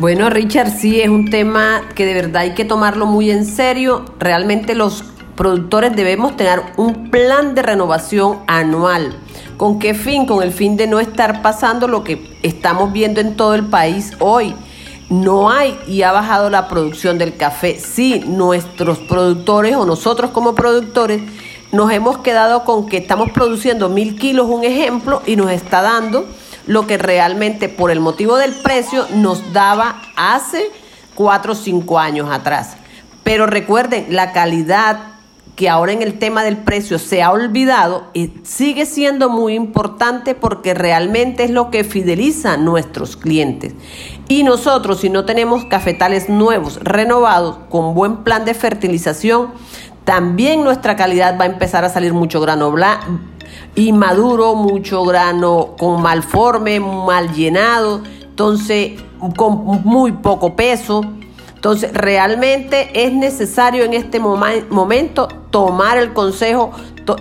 Bueno, 0.00 0.30
Richard, 0.30 0.70
sí, 0.70 1.00
es 1.00 1.08
un 1.08 1.28
tema 1.28 1.82
que 1.94 2.06
de 2.06 2.14
verdad 2.14 2.42
hay 2.42 2.54
que 2.54 2.64
tomarlo 2.64 3.06
muy 3.06 3.30
en 3.30 3.44
serio. 3.44 4.04
Realmente 4.18 4.74
los 4.74 5.04
productores 5.36 5.94
debemos 5.94 6.36
tener 6.36 6.60
un 6.76 7.10
plan 7.10 7.54
de 7.54 7.62
renovación 7.62 8.38
anual. 8.46 9.14
¿Con 9.56 9.78
qué 9.78 9.94
fin? 9.94 10.24
Con 10.24 10.42
el 10.42 10.52
fin 10.52 10.76
de 10.76 10.86
no 10.86 10.98
estar 10.98 11.42
pasando 11.42 11.88
lo 11.88 12.04
que 12.04 12.38
estamos 12.42 12.92
viendo 12.92 13.20
en 13.20 13.36
todo 13.36 13.54
el 13.54 13.66
país 13.66 14.12
hoy 14.18 14.54
no 15.08 15.50
hay 15.50 15.78
y 15.86 16.02
ha 16.02 16.12
bajado 16.12 16.50
la 16.50 16.68
producción 16.68 17.18
del 17.18 17.36
café. 17.36 17.78
Sí, 17.78 18.22
nuestros 18.26 18.98
productores 18.98 19.76
o 19.76 19.86
nosotros 19.86 20.30
como 20.30 20.54
productores 20.54 21.22
nos 21.72 21.90
hemos 21.92 22.18
quedado 22.18 22.64
con 22.64 22.86
que 22.86 22.98
estamos 22.98 23.30
produciendo 23.30 23.88
mil 23.88 24.16
kilos, 24.16 24.48
un 24.48 24.64
ejemplo, 24.64 25.22
y 25.26 25.36
nos 25.36 25.50
está 25.50 25.82
dando 25.82 26.26
lo 26.66 26.86
que 26.86 26.98
realmente 26.98 27.68
por 27.68 27.90
el 27.90 28.00
motivo 28.00 28.36
del 28.36 28.54
precio 28.54 29.06
nos 29.14 29.52
daba 29.52 30.02
hace 30.16 30.70
cuatro 31.14 31.52
o 31.52 31.56
cinco 31.56 31.98
años 31.98 32.30
atrás. 32.30 32.76
Pero 33.22 33.46
recuerden, 33.46 34.06
la 34.10 34.32
calidad 34.32 35.17
que 35.58 35.68
ahora 35.68 35.90
en 35.90 36.02
el 36.02 36.20
tema 36.20 36.44
del 36.44 36.58
precio 36.58 37.00
se 37.00 37.20
ha 37.20 37.32
olvidado, 37.32 38.04
sigue 38.44 38.86
siendo 38.86 39.28
muy 39.28 39.54
importante 39.54 40.36
porque 40.36 40.72
realmente 40.72 41.42
es 41.42 41.50
lo 41.50 41.72
que 41.72 41.82
fideliza 41.82 42.52
a 42.52 42.56
nuestros 42.56 43.16
clientes. 43.16 43.74
Y 44.28 44.44
nosotros, 44.44 45.00
si 45.00 45.10
no 45.10 45.24
tenemos 45.24 45.64
cafetales 45.64 46.28
nuevos, 46.28 46.78
renovados, 46.84 47.56
con 47.70 47.92
buen 47.92 48.18
plan 48.18 48.44
de 48.44 48.54
fertilización, 48.54 49.48
también 50.04 50.62
nuestra 50.62 50.94
calidad 50.94 51.36
va 51.36 51.42
a 51.42 51.48
empezar 51.48 51.84
a 51.84 51.88
salir 51.88 52.12
mucho 52.12 52.40
grano 52.40 52.70
blanco 52.70 53.18
y 53.74 53.92
maduro, 53.92 54.54
mucho 54.54 55.02
grano 55.02 55.74
con 55.76 56.00
mal 56.00 56.22
forme, 56.22 56.78
mal 56.78 57.34
llenado, 57.34 58.02
entonces 58.22 58.92
con 59.36 59.82
muy 59.82 60.12
poco 60.12 60.54
peso. 60.54 61.02
Entonces, 61.58 61.92
realmente 61.92 63.04
es 63.04 63.12
necesario 63.12 63.82
en 63.82 63.92
este 63.92 64.20
momento 64.20 65.26
tomar 65.50 65.98
el 65.98 66.12
consejo. 66.12 66.70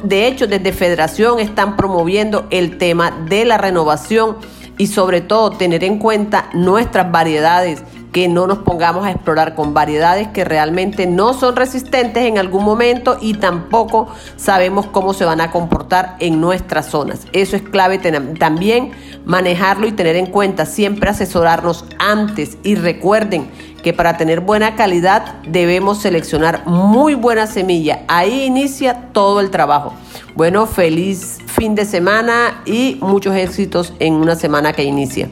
De 0.03 0.27
hecho, 0.27 0.45
desde 0.45 0.73
Federación 0.73 1.39
están 1.39 1.75
promoviendo 1.75 2.45
el 2.51 2.77
tema 2.77 3.09
de 3.27 3.45
la 3.45 3.57
renovación 3.57 4.37
y 4.77 4.85
sobre 4.85 5.21
todo 5.21 5.49
tener 5.49 5.83
en 5.83 5.97
cuenta 5.97 6.51
nuestras 6.53 7.11
variedades 7.11 7.81
que 8.11 8.27
no 8.27 8.47
nos 8.47 8.59
pongamos 8.59 9.05
a 9.05 9.11
explorar 9.11 9.53
con 9.55 9.73
variedades 9.73 10.27
que 10.29 10.43
realmente 10.43 11.07
no 11.07 11.33
son 11.33 11.55
resistentes 11.55 12.23
en 12.23 12.37
algún 12.37 12.63
momento 12.63 13.17
y 13.19 13.33
tampoco 13.33 14.07
sabemos 14.35 14.85
cómo 14.87 15.13
se 15.13 15.25
van 15.25 15.41
a 15.41 15.51
comportar 15.51 16.15
en 16.19 16.39
nuestras 16.39 16.87
zonas. 16.87 17.27
Eso 17.33 17.55
es 17.55 17.63
clave 17.63 17.99
también 18.39 18.91
manejarlo 19.25 19.87
y 19.87 19.91
tener 19.91 20.15
en 20.15 20.27
cuenta, 20.27 20.65
siempre 20.65 21.09
asesorarnos 21.09 21.85
antes 21.99 22.57
y 22.63 22.75
recuerden 22.75 23.49
que 23.87 23.93
para 23.93 24.17
tener 24.17 24.41
buena 24.41 24.75
calidad 24.75 25.35
debemos 25.47 26.01
seleccionar 26.01 26.65
muy 26.65 27.13
buena 27.13 27.47
semilla. 27.47 28.01
Ahí 28.09 28.43
inicia 28.43 29.11
todo 29.13 29.39
el 29.39 29.49
trabajo. 29.49 29.93
Bueno, 30.35 30.67
feliz 30.67 31.37
fin 31.45 31.73
de 31.73 31.85
semana 31.85 32.63
y 32.65 32.97
muchos 32.99 33.33
éxitos 33.33 33.93
en 33.99 34.15
una 34.15 34.35
semana 34.35 34.73
que 34.73 34.83
inicia. 34.83 35.29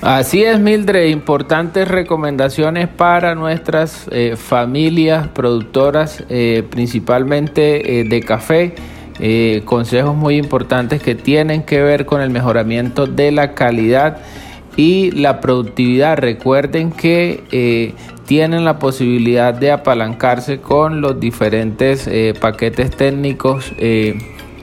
Así 0.00 0.42
es, 0.42 0.58
Mildred, 0.58 1.08
importantes 1.08 1.86
recomendaciones 1.86 2.88
para 2.88 3.34
nuestras 3.34 4.06
eh, 4.10 4.34
familias 4.36 5.28
productoras, 5.28 6.24
eh, 6.30 6.62
principalmente 6.70 8.00
eh, 8.00 8.04
de 8.04 8.20
café. 8.20 8.74
consejos 9.66 10.16
muy 10.16 10.36
importantes 10.36 11.02
que 11.02 11.14
tienen 11.14 11.62
que 11.62 11.82
ver 11.82 12.06
con 12.06 12.22
el 12.22 12.30
mejoramiento 12.30 13.06
de 13.06 13.32
la 13.32 13.52
calidad 13.52 14.18
y 14.78 15.10
la 15.10 15.40
productividad. 15.40 16.16
Recuerden 16.16 16.90
que 16.90 17.94
tienen 18.24 18.64
la 18.64 18.78
posibilidad 18.78 19.52
de 19.52 19.72
apalancarse 19.72 20.62
con 20.62 21.02
los 21.02 21.20
diferentes 21.20 22.08
paquetes 22.40 22.90
técnicos 22.96 23.74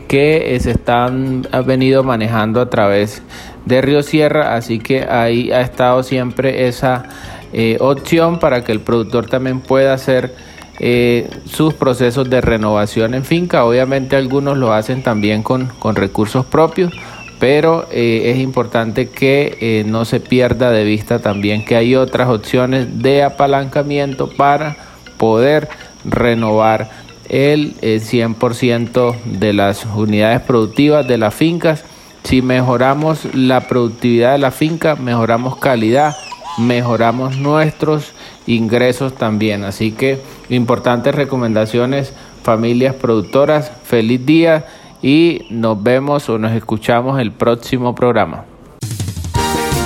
que 0.07 0.57
se 0.61 0.71
están 0.71 1.47
han 1.51 1.65
venido 1.65 2.03
manejando 2.03 2.61
a 2.61 2.69
través 2.69 3.21
de 3.65 3.81
Río 3.81 4.03
Sierra, 4.03 4.55
así 4.55 4.79
que 4.79 5.03
ahí 5.03 5.51
ha 5.51 5.61
estado 5.61 6.03
siempre 6.03 6.67
esa 6.67 7.09
eh, 7.53 7.77
opción 7.79 8.39
para 8.39 8.63
que 8.63 8.71
el 8.71 8.81
productor 8.81 9.27
también 9.27 9.61
pueda 9.61 9.93
hacer 9.93 10.35
eh, 10.79 11.29
sus 11.45 11.73
procesos 11.73 12.29
de 12.29 12.41
renovación 12.41 13.13
en 13.13 13.23
finca. 13.23 13.65
Obviamente 13.65 14.15
algunos 14.15 14.57
lo 14.57 14.73
hacen 14.73 15.03
también 15.03 15.41
con, 15.41 15.69
recursos 15.95 16.45
propios, 16.45 16.93
pero 17.39 17.87
eh, 17.91 18.31
es 18.33 18.39
importante 18.39 19.09
que 19.09 19.83
no 19.87 20.05
se 20.05 20.19
pierda 20.19 20.71
de 20.71 20.83
vista 20.83 21.19
también 21.19 21.65
que 21.65 21.75
hay 21.75 21.95
otras 21.95 22.29
opciones 22.29 23.01
de 23.01 23.23
apalancamiento 23.23 24.29
para 24.29 24.77
poder 25.17 25.67
renovar 26.03 26.89
el 27.29 27.75
100% 27.81 29.15
de 29.25 29.53
las 29.53 29.85
unidades 29.85 30.41
productivas 30.41 31.07
de 31.07 31.17
las 31.17 31.33
fincas 31.33 31.83
si 32.25 32.41
mejoramos 32.41 33.35
la 33.35 33.67
productividad 33.67 34.31
de 34.31 34.39
la 34.39 34.49
finca, 34.49 34.95
mejoramos 34.95 35.57
calidad, 35.57 36.15
mejoramos 36.57 37.37
nuestros 37.37 38.13
ingresos 38.47 39.13
también. 39.13 39.63
Así 39.63 39.91
que 39.91 40.19
importantes 40.49 41.13
recomendaciones, 41.13 42.13
familias 42.41 42.95
productoras, 42.95 43.71
feliz 43.83 44.25
día 44.25 44.65
y 45.05 45.45
nos 45.51 45.83
vemos 45.83 46.27
o 46.29 46.39
nos 46.39 46.51
escuchamos 46.53 47.19
el 47.19 47.31
próximo 47.31 47.93
programa. 47.93 48.43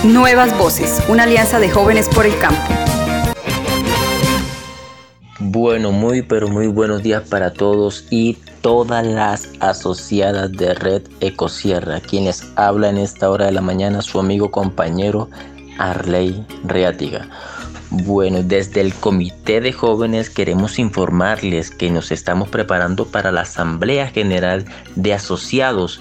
Nuevas 0.06 0.58
Voces, 0.58 1.04
una 1.10 1.24
alianza 1.24 1.60
de 1.60 1.70
jóvenes 1.70 2.08
por 2.08 2.26
el 2.26 2.40
campo. 2.40 2.62
Bueno, 5.42 5.92
muy 5.92 6.22
pero 6.22 6.48
muy 6.48 6.68
buenos 6.68 7.04
días 7.04 7.28
para 7.28 7.52
todos 7.52 8.06
y 8.10 8.38
todas 8.62 9.06
las 9.06 9.50
asociadas 9.60 10.54
de 10.54 10.74
Red 10.74 11.02
Ecosierra, 11.20 12.00
quienes 12.00 12.54
habla 12.56 12.88
en 12.88 12.98
esta 12.98 13.30
hora 13.30 13.48
de 13.48 13.52
la 13.52 13.62
mañana 13.62 14.02
su 14.02 14.22
amigo 14.22 14.52
compañero 14.52 15.28
Arley 15.80 16.46
Reatiga. 16.64 17.28
Bueno, 17.92 18.44
desde 18.44 18.82
el 18.82 18.94
Comité 18.94 19.62
de 19.62 19.74
Jóvenes 19.74 20.30
queremos 20.30 20.78
informarles 20.78 21.72
que 21.72 21.90
nos 21.90 22.12
estamos 22.12 22.48
preparando 22.48 23.06
para 23.06 23.32
la 23.32 23.42
Asamblea 23.42 24.08
General 24.10 24.66
de 24.96 25.16
Asociados 25.16 26.00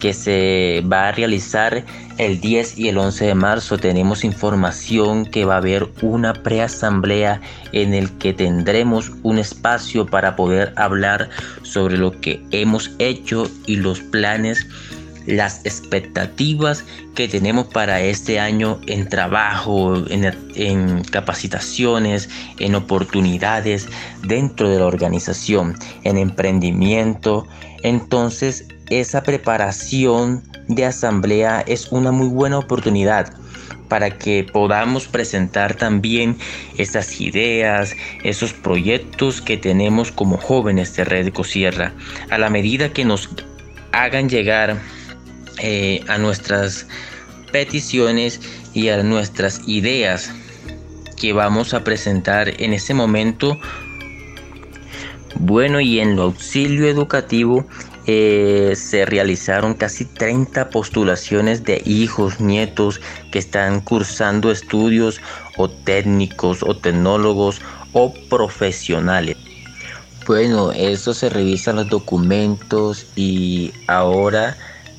que 0.00 0.14
se 0.14 0.82
va 0.90 1.08
a 1.08 1.12
realizar 1.12 1.84
el 2.18 2.40
10 2.40 2.78
y 2.78 2.88
el 2.88 2.98
11 2.98 3.26
de 3.26 3.34
marzo. 3.34 3.78
Tenemos 3.78 4.24
información 4.24 5.26
que 5.26 5.44
va 5.44 5.54
a 5.54 5.58
haber 5.58 5.88
una 6.02 6.32
preasamblea 6.34 7.40
en 7.72 7.94
el 7.94 8.10
que 8.18 8.32
tendremos 8.32 9.12
un 9.22 9.38
espacio 9.38 10.06
para 10.06 10.36
poder 10.36 10.72
hablar 10.76 11.30
sobre 11.62 11.98
lo 11.98 12.20
que 12.20 12.42
hemos 12.50 12.90
hecho 12.98 13.50
y 13.66 13.76
los 13.76 14.00
planes 14.00 14.66
las 15.28 15.60
expectativas 15.66 16.84
que 17.14 17.28
tenemos 17.28 17.66
para 17.66 18.00
este 18.00 18.40
año 18.40 18.80
en 18.86 19.08
trabajo, 19.08 20.02
en, 20.08 21.04
capacitaciones, 21.04 22.30
en 22.58 22.74
oportunidades 22.74 23.88
dentro 24.26 24.70
de 24.70 24.78
la 24.78 24.86
organización, 24.86 25.78
en 26.04 26.16
emprendimiento. 26.16 27.46
Entonces 27.82 28.64
esa 28.88 29.22
preparación 29.22 30.42
de 30.66 30.86
asamblea 30.86 31.62
es 31.66 31.92
una 31.92 32.10
muy 32.10 32.28
buena 32.28 32.58
oportunidad 32.58 33.30
para 33.90 34.10
que 34.10 34.46
podamos 34.50 35.08
presentar 35.08 35.74
también 35.74 36.36
esas 36.78 37.20
ideas, 37.20 37.94
esos 38.24 38.54
proyectos 38.54 39.42
que 39.42 39.58
tenemos 39.58 40.10
como 40.10 40.38
jóvenes 40.38 40.96
de 40.96 41.04
Red 41.04 41.28
Ecosierra. 41.28 41.92
A 42.30 42.38
la 42.38 42.48
medida 42.48 42.92
que 42.92 43.04
nos 43.04 43.28
hagan 43.92 44.28
llegar 44.28 44.78
eh, 45.60 46.02
a 46.08 46.18
nuestras 46.18 46.86
peticiones 47.52 48.40
y 48.74 48.88
a 48.88 49.02
nuestras 49.02 49.60
ideas 49.66 50.30
que 51.16 51.32
vamos 51.32 51.74
a 51.74 51.84
presentar 51.84 52.60
en 52.60 52.72
ese 52.72 52.94
momento. 52.94 53.58
Bueno, 55.34 55.80
y 55.80 56.00
en 56.00 56.16
lo 56.16 56.22
auxilio 56.22 56.88
educativo 56.88 57.66
eh, 58.06 58.72
se 58.74 59.04
realizaron 59.04 59.74
casi 59.74 60.04
30 60.04 60.70
postulaciones 60.70 61.64
de 61.64 61.82
hijos, 61.84 62.40
nietos 62.40 63.00
que 63.30 63.38
están 63.38 63.80
cursando 63.80 64.50
estudios 64.50 65.20
o 65.56 65.68
técnicos 65.68 66.62
o 66.62 66.76
tecnólogos 66.76 67.60
o 67.92 68.14
profesionales. 68.30 69.36
Bueno, 70.26 70.72
eso 70.72 71.14
se 71.14 71.28
revisan 71.28 71.76
los 71.76 71.88
documentos 71.88 73.06
y 73.16 73.72
ahora 73.86 74.56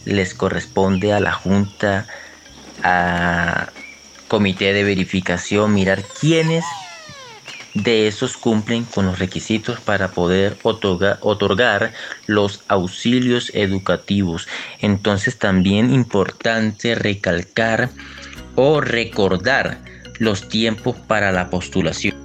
les 0.10 0.34
corresponde 0.34 1.14
a 1.14 1.20
la 1.20 1.32
Junta, 1.32 2.08
a 2.84 3.70
comité 4.28 4.74
de 4.74 4.84
verificación, 4.84 5.74
mirar 5.74 6.04
quiénes 6.20 6.66
de 7.74 8.08
esos 8.08 8.38
cumplen 8.38 8.84
con 8.84 9.06
los 9.06 9.20
requisitos 9.20 9.80
para 9.80 10.10
poder 10.10 10.58
otorgar, 10.64 11.94
los 12.26 12.64
auxilios 12.68 13.52
educativos. 13.54 14.48
Entonces 14.80 15.38
también 15.38 15.94
importante 15.94 16.96
recalcar 16.96 17.90
o 18.56 18.82
recordar 18.82 19.80
los 20.18 20.50
tiempos 20.50 20.96
para 20.96 21.32
la 21.32 21.50
postulación. 21.50 22.16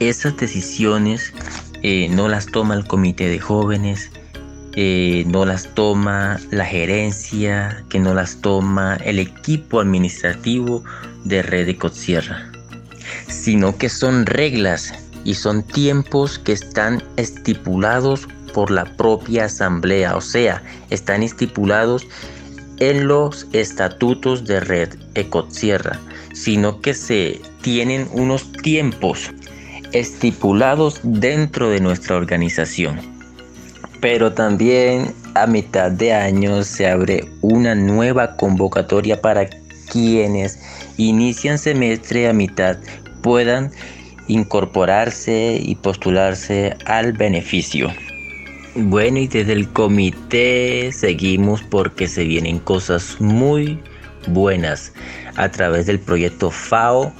Esas 0.00 0.36
decisiones 0.36 1.32
eh, 1.82 2.08
no 2.10 2.28
las 2.28 2.46
toma 2.46 2.74
el 2.74 2.84
comité 2.86 3.28
de 3.28 3.38
jóvenes, 3.38 4.10
eh, 4.76 5.24
no 5.28 5.44
las 5.44 5.72
toma 5.74 6.40
la 6.50 6.64
gerencia, 6.64 7.84
que 7.88 8.00
no 8.00 8.12
las 8.12 8.40
toma 8.40 8.96
el 9.04 9.20
equipo 9.20 9.80
administrativo 9.80 10.82
de 11.24 11.42
Red 11.42 11.66
de 11.66 11.78
sino 13.28 13.76
que 13.76 13.88
son 13.88 14.26
reglas 14.26 14.92
y 15.24 15.34
son 15.34 15.62
tiempos 15.62 16.40
que 16.40 16.52
están 16.52 17.02
estipulados 17.16 18.26
por 18.52 18.70
la 18.70 18.84
propia 18.84 19.44
asamblea, 19.44 20.16
o 20.16 20.20
sea, 20.20 20.62
están 20.90 21.22
estipulados 21.22 22.06
en 22.78 23.06
los 23.06 23.46
estatutos 23.52 24.44
de 24.44 24.58
Red 24.58 24.96
Ecosierra, 25.14 26.00
sino 26.32 26.80
que 26.80 26.94
se 26.94 27.40
tienen 27.62 28.08
unos 28.12 28.50
tiempos 28.50 29.30
estipulados 29.92 30.98
dentro 31.04 31.70
de 31.70 31.80
nuestra 31.80 32.16
organización 32.16 33.13
pero 34.04 34.34
también 34.34 35.14
a 35.34 35.46
mitad 35.46 35.90
de 35.90 36.12
año 36.12 36.62
se 36.62 36.86
abre 36.86 37.24
una 37.40 37.74
nueva 37.74 38.36
convocatoria 38.36 39.18
para 39.22 39.48
quienes 39.90 40.58
inician 40.98 41.56
semestre 41.56 42.28
a 42.28 42.34
mitad 42.34 42.76
puedan 43.22 43.70
incorporarse 44.28 45.58
y 45.58 45.74
postularse 45.76 46.76
al 46.84 47.14
beneficio. 47.14 47.90
Bueno, 48.74 49.20
y 49.20 49.26
desde 49.26 49.54
el 49.54 49.70
comité 49.70 50.92
seguimos 50.92 51.62
porque 51.62 52.06
se 52.06 52.24
vienen 52.24 52.58
cosas 52.58 53.18
muy 53.20 53.80
buenas 54.26 54.92
a 55.36 55.48
través 55.48 55.86
del 55.86 55.98
proyecto 55.98 56.50
FAO 56.50 57.10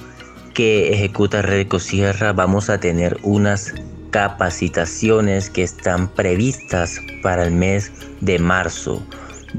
que 0.53 0.93
ejecuta 0.93 1.41
Red 1.41 1.61
Ecosierra. 1.61 2.31
Vamos 2.31 2.69
a 2.69 2.79
tener 2.79 3.17
unas 3.23 3.73
capacitaciones 4.15 5.49
que 5.49 5.61
están 5.61 6.07
previstas 6.07 7.01
para 7.21 7.43
el 7.43 7.51
mes 7.51 7.91
de 8.21 8.39
marzo. 8.39 9.05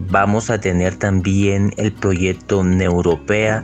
Vamos 0.08 0.48
a 0.48 0.58
tener 0.58 0.96
también 0.96 1.74
el 1.76 1.92
proyecto 1.92 2.64
Neuropea, 2.64 3.62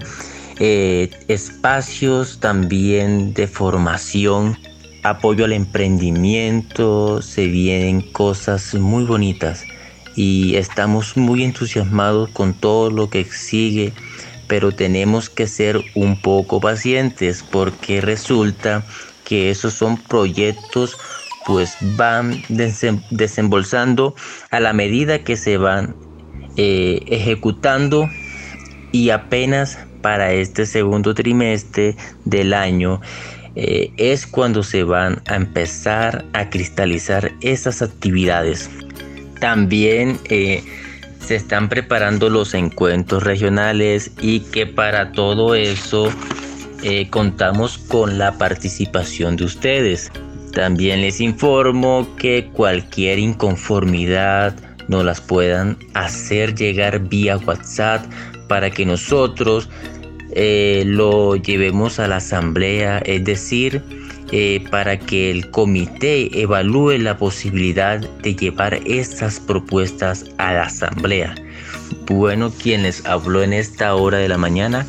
eh, 0.60 1.08
espacios 1.28 2.40
también 2.40 3.32
de 3.32 3.46
formación, 3.46 4.58
apoyo 5.02 5.46
al 5.46 5.54
emprendimiento, 5.54 7.22
se 7.22 7.46
vienen 7.46 8.02
cosas 8.12 8.74
muy 8.74 9.04
bonitas 9.04 9.64
y 10.14 10.56
estamos 10.56 11.16
muy 11.16 11.42
entusiasmados 11.42 12.28
con 12.32 12.52
todo 12.52 12.90
lo 12.90 13.08
que 13.08 13.24
sigue, 13.24 13.94
pero 14.46 14.72
tenemos 14.72 15.30
que 15.30 15.46
ser 15.46 15.80
un 15.94 16.20
poco 16.20 16.60
pacientes 16.60 17.42
porque 17.50 18.02
resulta 18.02 18.84
que 19.32 19.48
esos 19.48 19.72
son 19.72 19.96
proyectos 19.96 20.98
pues 21.46 21.74
van 21.96 22.42
desembolsando 23.08 24.14
a 24.50 24.60
la 24.60 24.74
medida 24.74 25.24
que 25.24 25.38
se 25.38 25.56
van 25.56 25.96
eh, 26.58 27.00
ejecutando 27.06 28.10
y 28.92 29.08
apenas 29.08 29.78
para 30.02 30.34
este 30.34 30.66
segundo 30.66 31.14
trimestre 31.14 31.96
del 32.26 32.52
año 32.52 33.00
eh, 33.54 33.90
es 33.96 34.26
cuando 34.26 34.62
se 34.62 34.84
van 34.84 35.22
a 35.26 35.36
empezar 35.36 36.26
a 36.34 36.50
cristalizar 36.50 37.32
esas 37.40 37.80
actividades. 37.80 38.68
También 39.40 40.20
eh, 40.28 40.62
se 41.20 41.36
están 41.36 41.70
preparando 41.70 42.28
los 42.28 42.52
encuentros 42.52 43.22
regionales 43.22 44.10
y 44.20 44.40
que 44.40 44.66
para 44.66 45.12
todo 45.12 45.54
eso 45.54 46.12
eh, 46.82 47.08
contamos 47.10 47.78
con 47.78 48.18
la 48.18 48.32
participación 48.38 49.36
de 49.36 49.44
ustedes. 49.44 50.10
También 50.52 51.00
les 51.00 51.20
informo 51.20 52.06
que 52.16 52.50
cualquier 52.52 53.18
inconformidad 53.18 54.54
nos 54.88 55.04
las 55.04 55.20
puedan 55.20 55.78
hacer 55.94 56.54
llegar 56.54 56.98
vía 57.08 57.38
WhatsApp 57.38 58.04
para 58.48 58.70
que 58.70 58.84
nosotros 58.84 59.68
eh, 60.34 60.82
lo 60.86 61.36
llevemos 61.36 61.98
a 61.98 62.08
la 62.08 62.16
asamblea, 62.16 62.98
es 63.04 63.24
decir, 63.24 63.82
eh, 64.30 64.64
para 64.70 64.98
que 64.98 65.30
el 65.30 65.50
comité 65.50 66.40
evalúe 66.40 66.98
la 66.98 67.16
posibilidad 67.16 68.00
de 68.00 68.34
llevar 68.34 68.80
estas 68.86 69.38
propuestas 69.38 70.24
a 70.38 70.54
la 70.54 70.62
asamblea. 70.64 71.34
Bueno, 72.06 72.50
quienes 72.50 73.04
habló 73.04 73.42
en 73.42 73.52
esta 73.52 73.94
hora 73.94 74.18
de 74.18 74.28
la 74.28 74.38
mañana 74.38 74.86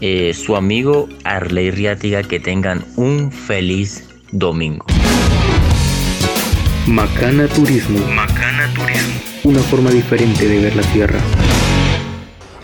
eh, 0.00 0.34
su 0.34 0.56
amigo 0.56 1.08
Arley 1.24 1.70
Riátiga. 1.70 2.22
Que 2.22 2.40
tengan 2.40 2.84
un 2.96 3.30
feliz 3.32 4.08
domingo. 4.32 4.86
Macana 6.86 7.48
Turismo. 7.48 7.98
Macana 8.08 8.72
Turismo. 8.74 9.20
Una 9.44 9.60
forma 9.60 9.90
diferente 9.90 10.46
de 10.46 10.60
ver 10.60 10.76
la 10.76 10.82
tierra. 10.82 11.18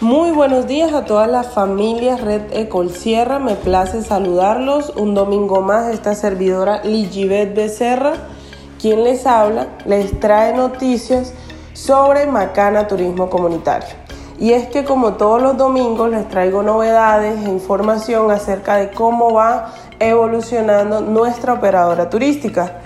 Muy 0.03 0.33
buenos 0.33 0.66
días 0.66 0.92
a 0.92 1.05
todas 1.05 1.31
las 1.31 1.53
familias 1.53 2.21
Red 2.21 2.53
Ecol 2.53 2.90
Sierra. 2.90 3.38
Me 3.38 3.55
place 3.55 4.03
saludarlos. 4.03 4.92
Un 4.97 5.14
domingo 5.14 5.62
más 5.62 5.95
esta 5.95 6.16
servidora 6.16 6.83
Ligibet 6.83 7.55
Becerra, 7.55 8.14
quien 8.81 9.05
les 9.05 9.27
habla, 9.27 9.68
les 9.87 10.18
trae 10.18 10.57
noticias 10.57 11.33
sobre 11.73 12.27
Macana 12.27 12.88
Turismo 12.88 13.31
Comunitario. 13.31 14.02
Y 14.42 14.55
es 14.55 14.66
que 14.66 14.83
como 14.83 15.12
todos 15.12 15.40
los 15.40 15.57
domingos 15.57 16.11
les 16.11 16.28
traigo 16.28 16.64
novedades 16.64 17.46
e 17.46 17.48
información 17.48 18.28
acerca 18.33 18.74
de 18.74 18.90
cómo 18.90 19.33
va 19.33 19.72
evolucionando 20.00 21.00
nuestra 21.00 21.52
operadora 21.52 22.11
turística. 22.11 22.81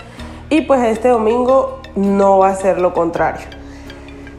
Y 0.51 0.61
pues 0.61 0.83
este 0.83 1.07
domingo 1.07 1.81
no 1.95 2.37
va 2.37 2.49
a 2.49 2.55
ser 2.55 2.79
lo 2.79 2.93
contrario. 2.93 3.47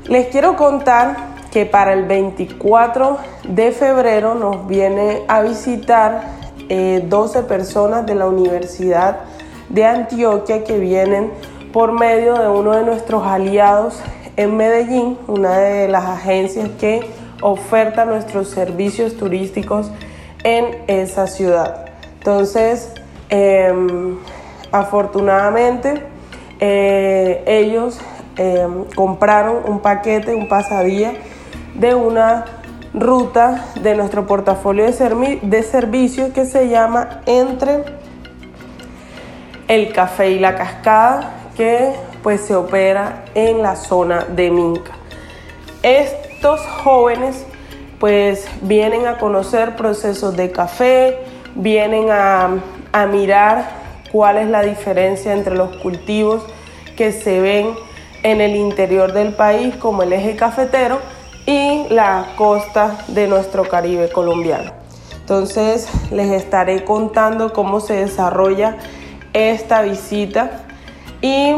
Les 0.05 0.29
quiero 0.29 0.55
contar 0.55 1.17
que 1.51 1.67
para 1.67 1.93
el 1.93 2.05
24 2.05 3.19
de 3.49 3.73
febrero 3.73 4.37
nos 4.37 4.69
viene 4.69 5.25
a 5.27 5.41
visitar 5.41 6.23
12 6.69 6.69
eh, 6.69 7.43
personas 7.43 8.07
de 8.07 8.15
la 8.15 8.29
Universidad 8.29 9.23
de 9.71 9.85
Antioquia 9.85 10.63
que 10.63 10.79
vienen 10.79 11.33
por 11.73 11.91
medio 11.91 12.35
de 12.35 12.49
uno 12.49 12.77
de 12.77 12.85
nuestros 12.85 13.27
aliados 13.27 14.01
en 14.39 14.57
Medellín, 14.57 15.19
una 15.27 15.59
de 15.59 15.89
las 15.89 16.05
agencias 16.05 16.71
que 16.79 17.01
oferta 17.43 18.05
nuestros 18.05 18.49
servicios 18.49 19.17
turísticos 19.17 19.91
en 20.45 20.85
esa 20.87 21.27
ciudad. 21.27 21.87
Entonces, 22.19 22.93
em, 23.31 24.17
afortunadamente, 24.71 26.05
eh, 26.61 27.43
ellos 27.47 28.01
em, 28.37 28.85
compraron 28.95 29.63
un 29.67 29.81
paquete, 29.81 30.33
un 30.33 30.49
pasadía 30.49 31.15
de 31.75 31.97
una 31.97 32.45
ruta 32.95 33.65
de 33.83 33.97
nuestro 33.97 34.29
portafolio 34.29 34.85
de, 34.85 35.41
de 35.43 35.63
servicios 35.65 36.33
que 36.33 36.45
se 36.45 36.69
llama 36.69 37.23
Entre 37.27 37.83
el 39.67 39.93
Café 39.93 40.31
y 40.31 40.39
la 40.39 40.55
Cascada, 40.55 41.33
que 41.57 41.93
pues 42.23 42.41
se 42.43 42.55
opera 42.55 43.25
en 43.35 43.63
la 43.63 43.77
zona 43.77 44.25
de 44.25 44.51
Minca. 44.51 44.93
Estos 45.83 46.61
jóvenes 46.83 47.45
pues 47.99 48.47
vienen 48.63 49.07
a 49.07 49.19
conocer 49.19 49.77
procesos 49.77 50.37
de 50.37 50.53
café, 50.53 51.19
vienen 51.55 52.11
a, 52.11 52.51
a 52.93 53.07
mirar 53.07 53.69
cuál 54.13 54.39
es 54.39 54.49
la 54.49 54.63
diferencia 54.63 55.33
entre 55.33 55.55
los 55.57 55.77
cultivos 55.79 56.43
que 56.97 57.13
se 57.13 57.41
ven 57.41 57.75
en 58.23 58.41
el 58.41 58.57
interior 58.57 59.13
del 59.13 59.35
país 59.35 59.75
como 59.77 60.03
el 60.03 60.13
eje 60.13 60.37
cafetero 60.37 60.99
y 61.47 61.87
la 61.89 62.27
costa 62.37 62.99
de 63.09 63.27
nuestro 63.27 63.69
Caribe 63.69 64.11
colombiano. 64.11 64.73
Entonces 65.21 65.89
les 66.11 66.31
estaré 66.31 66.85
contando 66.85 67.53
cómo 67.53 67.81
se 67.81 67.95
desarrolla 67.95 68.77
esta 69.33 69.83
visita 69.83 70.63
y 71.21 71.53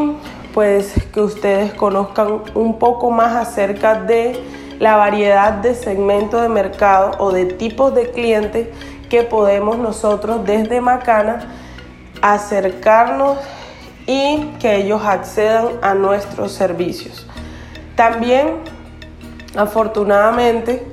pues 0.53 0.93
que 1.13 1.21
ustedes 1.21 1.73
conozcan 1.73 2.41
un 2.55 2.79
poco 2.79 3.11
más 3.11 3.35
acerca 3.35 3.95
de 3.95 4.39
la 4.79 4.95
variedad 4.95 5.53
de 5.53 5.75
segmentos 5.75 6.41
de 6.41 6.49
mercado 6.49 7.11
o 7.19 7.31
de 7.31 7.45
tipos 7.45 7.93
de 7.93 8.11
clientes 8.11 8.67
que 9.09 9.23
podemos 9.23 9.77
nosotros 9.77 10.45
desde 10.45 10.81
Macana 10.81 11.39
acercarnos 12.21 13.37
y 14.07 14.51
que 14.59 14.77
ellos 14.77 15.01
accedan 15.05 15.67
a 15.81 15.93
nuestros 15.93 16.51
servicios. 16.51 17.27
También, 17.95 18.55
afortunadamente, 19.55 20.83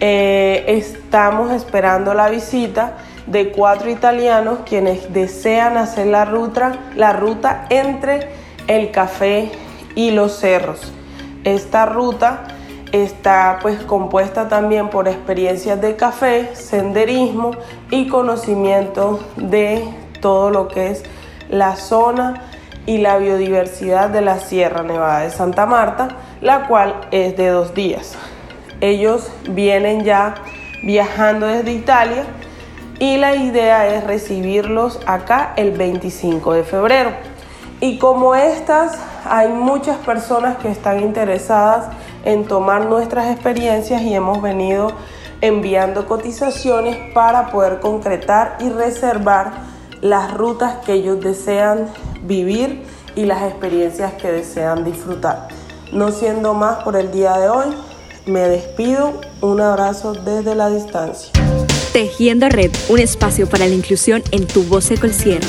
eh, 0.00 0.64
estamos 0.68 1.52
esperando 1.52 2.14
la 2.14 2.28
visita 2.28 2.94
de 3.26 3.50
cuatro 3.52 3.90
italianos 3.90 4.60
quienes 4.64 5.12
desean 5.12 5.76
hacer 5.76 6.06
la 6.06 6.24
ruta, 6.24 6.76
la 6.94 7.12
ruta 7.12 7.66
entre 7.68 8.28
el 8.68 8.92
café 8.92 9.50
y 9.94 10.12
los 10.12 10.38
cerros. 10.38 10.92
Esta 11.42 11.86
ruta 11.86 12.44
está 12.92 13.58
pues 13.60 13.80
compuesta 13.80 14.48
también 14.48 14.88
por 14.88 15.08
experiencias 15.08 15.80
de 15.80 15.96
café, 15.96 16.54
senderismo 16.54 17.50
y 17.90 18.08
conocimiento 18.08 19.20
de 19.36 19.84
todo 20.20 20.50
lo 20.50 20.68
que 20.68 20.88
es 20.88 21.02
la 21.50 21.76
zona 21.76 22.42
y 22.86 22.98
la 22.98 23.18
biodiversidad 23.18 24.08
de 24.08 24.22
la 24.22 24.38
Sierra 24.38 24.82
Nevada 24.82 25.20
de 25.20 25.30
Santa 25.30 25.66
Marta, 25.66 26.08
la 26.40 26.66
cual 26.66 26.94
es 27.10 27.36
de 27.36 27.48
dos 27.48 27.74
días. 27.74 28.14
Ellos 28.80 29.30
vienen 29.50 30.04
ya 30.04 30.36
viajando 30.82 31.46
desde 31.46 31.72
Italia 31.72 32.24
y 32.98 33.16
la 33.16 33.36
idea 33.36 33.94
es 33.94 34.04
recibirlos 34.04 35.00
acá 35.06 35.52
el 35.56 35.72
25 35.72 36.54
de 36.54 36.64
febrero. 36.64 37.10
Y 37.80 37.98
como 37.98 38.34
estas, 38.34 38.98
hay 39.24 39.48
muchas 39.48 39.98
personas 39.98 40.58
que 40.58 40.68
están 40.68 41.00
interesadas 41.00 41.86
en 42.24 42.44
tomar 42.44 42.86
nuestras 42.86 43.30
experiencias 43.30 44.02
y 44.02 44.14
hemos 44.14 44.42
venido 44.42 44.92
enviando 45.40 46.06
cotizaciones 46.06 46.96
para 47.14 47.50
poder 47.50 47.78
concretar 47.78 48.56
y 48.60 48.68
reservar 48.70 49.52
las 50.00 50.34
rutas 50.34 50.78
que 50.84 50.94
ellos 50.94 51.20
desean 51.20 51.86
vivir 52.22 52.82
y 53.14 53.26
las 53.26 53.42
experiencias 53.42 54.14
que 54.14 54.32
desean 54.32 54.84
disfrutar. 54.84 55.48
No 55.92 56.10
siendo 56.10 56.54
más 56.54 56.82
por 56.82 56.96
el 56.96 57.12
día 57.12 57.38
de 57.38 57.48
hoy, 57.48 57.66
me 58.26 58.40
despido. 58.40 59.20
Un 59.40 59.60
abrazo 59.60 60.14
desde 60.14 60.56
la 60.56 60.68
distancia. 60.68 61.30
Tejiendo 61.92 62.48
Red, 62.48 62.72
un 62.88 62.98
espacio 62.98 63.48
para 63.48 63.66
la 63.66 63.74
inclusión 63.74 64.22
en 64.32 64.46
tu 64.46 64.64
voz 64.64 64.84
Sierra. 64.84 65.46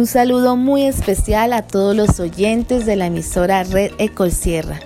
Un 0.00 0.06
saludo 0.06 0.56
muy 0.56 0.84
especial 0.84 1.52
a 1.52 1.60
todos 1.60 1.94
los 1.94 2.20
oyentes 2.20 2.86
de 2.86 2.96
la 2.96 3.08
emisora 3.08 3.64
Red 3.64 3.92
Sierra. 4.30 4.80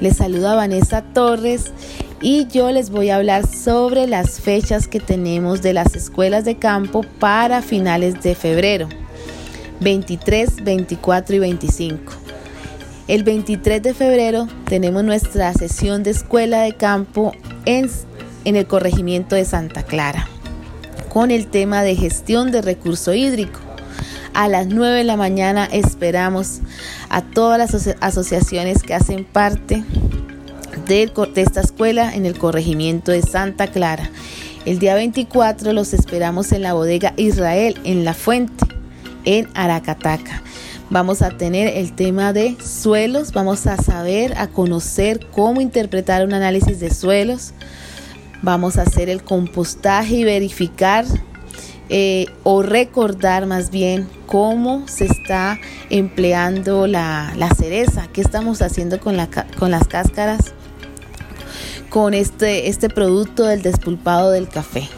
Les 0.00 0.16
saluda 0.16 0.56
Vanessa 0.56 1.00
Torres 1.00 1.66
y 2.20 2.48
yo 2.48 2.72
les 2.72 2.90
voy 2.90 3.10
a 3.10 3.16
hablar 3.18 3.46
sobre 3.46 4.08
las 4.08 4.40
fechas 4.40 4.88
que 4.88 4.98
tenemos 4.98 5.62
de 5.62 5.74
las 5.74 5.94
escuelas 5.94 6.44
de 6.44 6.56
campo 6.56 7.04
para 7.20 7.62
finales 7.62 8.20
de 8.20 8.34
febrero, 8.34 8.88
23, 9.78 10.64
24 10.64 11.36
y 11.36 11.38
25. 11.38 12.12
El 13.06 13.22
23 13.22 13.80
de 13.80 13.94
febrero 13.94 14.48
tenemos 14.64 15.04
nuestra 15.04 15.52
sesión 15.52 16.02
de 16.02 16.10
escuela 16.10 16.62
de 16.62 16.72
campo 16.72 17.30
en 17.64 17.86
el 18.44 18.66
corregimiento 18.66 19.36
de 19.36 19.44
Santa 19.44 19.84
Clara 19.84 20.28
con 21.10 21.30
el 21.30 21.46
tema 21.46 21.84
de 21.84 21.94
gestión 21.94 22.50
de 22.50 22.60
recurso 22.60 23.14
hídrico. 23.14 23.67
A 24.34 24.48
las 24.48 24.66
9 24.68 24.98
de 24.98 25.04
la 25.04 25.16
mañana 25.16 25.64
esperamos 25.64 26.60
a 27.08 27.22
todas 27.22 27.58
las 27.58 27.96
asociaciones 28.00 28.82
que 28.82 28.94
hacen 28.94 29.24
parte 29.24 29.82
de, 30.86 31.12
esta 31.36 31.60
escuela 31.60 32.14
en 32.14 32.24
el 32.24 32.38
corregimiento 32.38 33.12
de 33.12 33.22
Santa 33.22 33.66
Clara. 33.66 34.10
El 34.64 34.78
día 34.78 34.94
24 34.94 35.72
los 35.72 35.92
esperamos 35.92 36.52
en 36.52 36.62
la 36.62 36.72
bodega 36.72 37.14
Israel, 37.16 37.78
en 37.84 38.04
La 38.04 38.14
Fuente, 38.14 38.64
en 39.24 39.48
Aracataca. 39.54 40.42
Vamos 40.90 41.20
a 41.20 41.30
tener 41.30 41.76
el 41.76 41.94
tema 41.94 42.32
de 42.32 42.56
suelos, 42.62 43.32
vamos 43.32 43.66
a 43.66 43.76
saber, 43.76 44.34
a 44.38 44.48
conocer 44.48 45.26
cómo 45.30 45.60
interpretar 45.60 46.24
un 46.24 46.32
análisis 46.32 46.80
de 46.80 46.90
suelos. 46.90 47.52
Vamos 48.40 48.78
a 48.78 48.82
hacer 48.82 49.10
el 49.10 49.22
compostaje 49.22 50.16
y 50.16 50.24
verificar 50.24 51.04
eh, 51.88 52.26
o 52.42 52.62
recordar 52.62 53.46
más 53.46 53.70
bien 53.70 54.08
cómo 54.26 54.86
se 54.88 55.06
está 55.06 55.58
empleando 55.90 56.86
la, 56.86 57.32
cereza, 57.56 58.08
qué 58.12 58.20
estamos 58.20 58.62
haciendo 58.62 59.00
con, 59.00 59.16
la, 59.16 59.28
con 59.58 59.70
las 59.70 59.88
cáscaras 59.88 60.52
con 61.88 62.14
este, 62.14 62.68
este 62.68 62.88
producto 62.88 63.44
del 63.44 63.62
despulpado 63.62 64.30
del 64.30 64.48
café. 64.48 64.88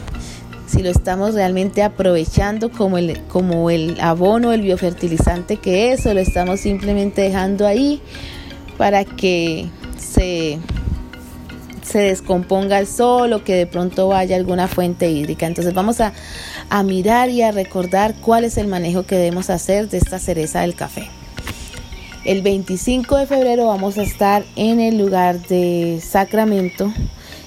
Si 0.67 0.81
lo 0.81 0.89
estamos 0.89 1.33
realmente 1.33 1.83
aprovechando 1.83 2.71
como 2.71 2.97
el, 2.97 3.21
como 3.27 3.69
el 3.69 3.99
abono, 3.99 4.53
el 4.53 4.61
biofertilizante 4.61 5.57
que 5.57 5.91
es, 5.91 6.05
o 6.05 6.13
lo 6.13 6.21
estamos 6.21 6.61
simplemente 6.61 7.21
dejando 7.21 7.67
ahí 7.67 8.01
para 8.77 9.03
que 9.03 9.67
se, 9.97 10.59
se 11.91 11.99
descomponga 11.99 12.79
el 12.79 12.87
sol 12.87 13.33
o 13.33 13.43
que 13.43 13.55
de 13.55 13.67
pronto 13.67 14.07
vaya 14.07 14.37
alguna 14.37 14.67
fuente 14.67 15.09
hídrica. 15.09 15.45
Entonces 15.45 15.73
vamos 15.73 15.99
a, 15.99 16.13
a 16.69 16.83
mirar 16.83 17.29
y 17.29 17.41
a 17.41 17.51
recordar 17.51 18.15
cuál 18.15 18.45
es 18.45 18.57
el 18.57 18.67
manejo 18.67 19.03
que 19.03 19.15
debemos 19.15 19.49
hacer 19.49 19.89
de 19.89 19.97
esta 19.97 20.17
cereza 20.19 20.61
del 20.61 20.75
café. 20.75 21.09
El 22.23 22.43
25 22.43 23.17
de 23.17 23.27
febrero 23.27 23.67
vamos 23.67 23.97
a 23.97 24.03
estar 24.03 24.43
en 24.55 24.79
el 24.79 24.97
lugar 24.97 25.39
de 25.47 25.99
Sacramento, 26.01 26.93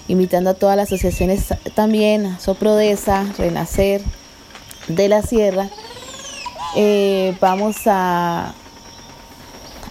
invitando 0.08 0.50
a 0.50 0.54
todas 0.54 0.76
las 0.76 0.88
asociaciones 0.88 1.54
también, 1.74 2.36
Soprodesa, 2.40 3.24
Renacer 3.38 4.02
de 4.88 5.08
la 5.08 5.22
Sierra. 5.22 5.70
Eh, 6.76 7.36
vamos 7.40 7.76
a, 7.86 8.52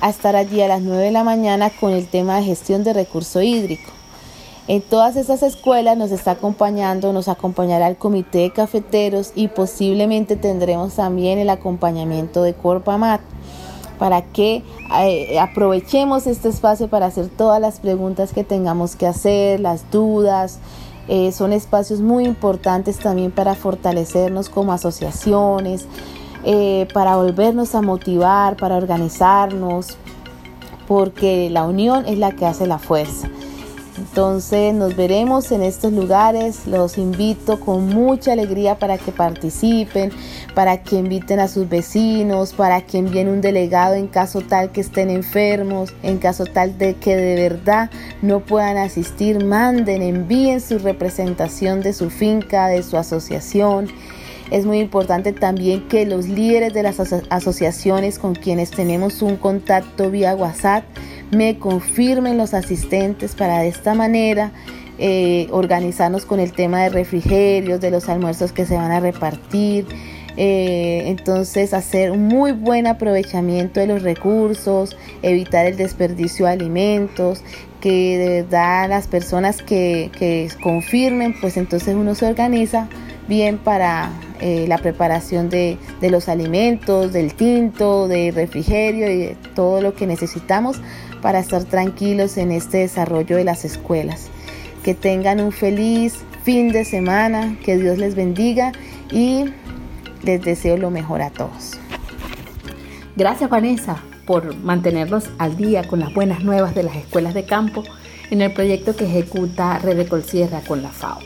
a 0.02 0.10
estar 0.10 0.36
allí 0.36 0.62
a 0.62 0.68
las 0.68 0.82
9 0.82 1.06
de 1.06 1.12
la 1.12 1.24
mañana 1.24 1.70
con 1.70 1.94
el 1.94 2.08
tema 2.08 2.38
de 2.38 2.44
gestión 2.44 2.84
de 2.84 2.92
recurso 2.92 3.42
hídrico. 3.42 3.94
En 4.66 4.82
todas 4.82 5.18
esas 5.18 5.44
escuelas 5.44 5.98
nos 5.98 6.12
está 6.12 6.32
acompañando, 6.32 7.12
nos 7.12 7.28
acompañará 7.28 7.90
el 7.90 7.98
comité 7.98 8.40
de 8.40 8.52
cafeteros 8.52 9.34
y 9.36 9.50
posiblemente 9.50 10.38
tendremos 10.38 10.94
también 10.96 11.38
el 11.38 11.50
acompañamiento 11.50 12.44
de 12.44 12.54
Corpamat 12.54 13.20
para 14.00 14.22
que 14.22 14.64
eh, 15.02 15.38
aprovechemos 15.38 16.28
este 16.28 16.48
espacio 16.48 16.88
para 16.88 17.08
hacer 17.08 17.28
todas 17.28 17.60
las 17.60 17.82
preguntas 17.82 18.32
que 18.32 18.46
tengamos 18.46 18.96
que 18.96 19.06
hacer, 19.06 19.60
las 19.60 19.92
dudas. 19.92 20.60
Eh, 21.10 21.34
son 21.34 21.52
espacios 21.52 22.00
muy 22.00 22.24
importantes 22.24 23.00
también 23.00 23.32
para 23.32 23.56
fortalecernos 23.56 24.48
como 24.48 24.72
asociaciones, 24.72 25.88
eh, 26.46 26.88
para 26.94 27.18
volvernos 27.18 27.76
a 27.76 27.82
motivar, 27.82 28.56
para 28.56 28.78
organizarnos, 28.78 29.98
porque 30.88 31.50
la 31.50 31.66
unión 31.66 32.06
es 32.06 32.18
la 32.18 32.32
que 32.32 32.46
hace 32.46 32.66
la 32.66 32.80
fuerza. 32.80 33.28
Entonces 34.04 34.74
nos 34.74 34.98
veremos 34.98 35.50
en 35.54 35.64
estos 35.64 35.94
lugares, 35.94 36.68
los 36.68 36.98
invito 36.98 37.62
con 37.62 37.88
mucha 37.88 38.34
alegría 38.34 38.78
para 38.78 38.98
que 38.98 39.14
participen, 39.14 40.12
para 40.54 40.84
que 40.84 40.98
inviten 40.98 41.40
a 41.40 41.48
sus 41.48 41.70
vecinos, 41.70 42.52
para 42.52 42.82
que 42.82 42.98
envíen 42.98 43.30
un 43.30 43.40
delegado 43.40 43.96
en 43.96 44.08
caso 44.08 44.42
tal 44.42 44.74
que 44.74 44.82
estén 44.82 45.10
enfermos, 45.10 45.94
en 46.04 46.18
caso 46.18 46.46
tal 46.46 46.78
de 46.78 46.96
que 46.96 47.16
de 47.16 47.50
verdad 47.50 47.90
no 48.22 48.42
puedan 48.42 48.76
asistir, 48.76 49.44
manden, 49.46 50.02
envíen 50.02 50.60
su 50.60 50.80
representación 50.80 51.82
de 51.82 51.94
su 51.94 52.10
finca, 52.10 52.68
de 52.68 52.84
su 52.84 52.98
asociación. 52.98 53.88
Es 54.52 54.66
muy 54.66 54.80
importante 54.80 55.32
también 55.32 55.88
que 55.88 56.06
los 56.06 56.28
líderes 56.28 56.74
de 56.74 56.84
las 56.84 57.00
asociaciones 57.30 58.20
con 58.20 58.36
quienes 58.36 58.70
tenemos 58.70 59.22
un 59.22 59.38
contacto 59.38 60.12
vía 60.12 60.36
WhatsApp 60.36 60.84
me 61.36 61.58
confirmen 61.58 62.38
los 62.38 62.54
asistentes 62.54 63.36
para 63.36 63.60
de 63.60 63.68
esta 63.68 63.94
manera 63.94 64.52
eh, 65.00 65.48
organizarnos 65.52 66.26
con 66.26 66.40
el 66.40 66.52
tema 66.52 66.84
de 66.84 66.90
refrigerios, 66.90 67.82
de 67.82 67.92
los 67.92 68.10
almuerzos 68.10 68.52
que 68.52 68.66
se 68.66 68.76
van 68.76 68.92
a 68.92 69.00
repartir. 69.00 69.86
Eh, 70.36 71.04
entonces 71.08 71.74
hacer 71.74 72.12
un 72.12 72.28
muy 72.28 72.54
buen 72.54 72.88
aprovechamiento 72.88 73.80
de 73.80 73.88
los 73.88 74.02
recursos, 74.02 74.98
evitar 75.22 75.66
el 75.66 75.78
desperdicio 75.78 76.48
de 76.48 76.54
alimentos, 76.54 77.44
que 77.82 78.18
de 78.18 78.42
verdad 78.42 78.90
las 78.90 79.08
personas 79.08 79.62
que, 79.62 80.10
que 80.18 80.48
confirmen, 80.62 81.36
pues 81.40 81.58
entonces 81.58 81.96
uno 81.96 82.16
se 82.16 82.26
organiza 82.26 82.88
bien 83.28 83.58
para 83.58 84.12
eh, 84.42 84.66
la 84.68 84.78
preparación 84.78 85.50
de, 85.50 85.78
de, 86.02 86.10
los 86.10 86.30
alimentos, 86.30 87.14
del 87.14 87.34
tinto, 87.34 88.08
del 88.08 88.34
refrigerio 88.34 89.10
y 89.12 89.18
de 89.18 89.38
todo 89.56 89.82
lo 89.82 89.94
que 89.94 90.08
necesitamos 90.08 90.82
para 91.24 91.40
estar 91.40 91.64
tranquilos 91.64 92.38
en 92.38 92.52
este 92.52 92.80
desarrollo 92.80 93.38
de 93.38 93.46
las 93.46 93.64
escuelas. 93.64 94.28
Que 94.84 94.94
tengan 94.94 95.40
un 95.40 95.54
feliz 95.54 96.16
fin 96.44 96.74
de 96.74 96.84
semana, 96.84 97.58
que 97.64 97.78
Dios 97.78 97.98
les 97.98 98.14
bendiga 98.14 98.74
y 99.10 99.46
les 100.22 100.42
deseo 100.42 100.76
lo 100.78 100.92
mejor 100.92 101.22
a 101.22 101.30
todos. 101.30 101.80
Gracias 103.16 103.50
Vanessa 103.50 104.04
por 104.28 104.56
mantenernos 104.58 105.30
al 105.38 105.56
día 105.56 105.88
con 105.88 106.02
las 106.02 106.14
buenas 106.14 106.44
nuevas 106.44 106.76
de 106.76 106.84
las 106.84 106.96
escuelas 106.98 107.34
de 107.34 107.46
campo 107.46 107.84
en 108.30 108.42
el 108.42 108.52
proyecto 108.52 108.96
que 108.96 109.06
ejecuta 109.06 109.80
Red 109.80 110.08
Colsierra 110.10 110.62
con 110.68 110.82
la 110.82 110.90
FAO. 110.90 111.20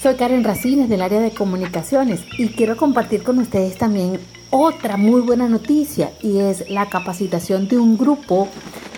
Soy 0.00 0.14
Karen 0.14 0.44
Racines 0.44 0.88
del 0.88 1.02
área 1.02 1.20
de 1.20 1.32
comunicaciones 1.32 2.20
y 2.38 2.48
quiero 2.48 2.76
compartir 2.76 3.22
con 3.22 3.38
ustedes 3.38 3.76
también 3.76 4.20
otra 4.50 4.96
muy 4.96 5.20
buena 5.20 5.48
noticia 5.48 6.12
y 6.22 6.38
es 6.38 6.70
la 6.70 6.86
capacitación 6.86 7.68
de 7.68 7.78
un 7.78 7.98
grupo 7.98 8.48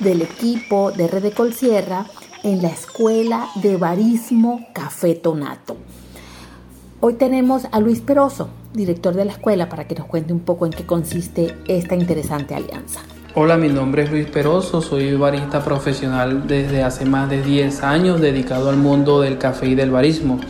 del 0.00 0.22
equipo 0.22 0.92
de 0.92 1.08
Red 1.08 1.22
de 1.22 1.32
Colsierra 1.32 2.06
en 2.42 2.62
la 2.62 2.68
Escuela 2.68 3.48
de 3.56 3.76
Barismo 3.76 4.66
Café 4.72 5.14
Tonato. 5.14 5.76
Hoy 7.00 7.14
tenemos 7.14 7.66
a 7.70 7.80
Luis 7.80 8.00
Peroso, 8.00 8.48
director 8.74 9.14
de 9.14 9.24
la 9.24 9.32
escuela, 9.32 9.68
para 9.68 9.86
que 9.86 9.94
nos 9.94 10.06
cuente 10.06 10.32
un 10.32 10.40
poco 10.40 10.66
en 10.66 10.72
qué 10.72 10.84
consiste 10.84 11.54
esta 11.66 11.94
interesante 11.94 12.54
alianza. 12.54 13.00
Hola, 13.34 13.56
mi 13.56 13.68
nombre 13.68 14.02
es 14.02 14.10
Luis 14.10 14.26
Peroso, 14.26 14.82
soy 14.82 15.14
barista 15.14 15.62
profesional 15.64 16.46
desde 16.46 16.82
hace 16.82 17.04
más 17.04 17.30
de 17.30 17.42
10 17.42 17.82
años 17.82 18.20
dedicado 18.20 18.70
al 18.70 18.76
mundo 18.76 19.20
del 19.20 19.38
café 19.38 19.68
y 19.68 19.74
del 19.74 19.90
barismo. 19.90 20.40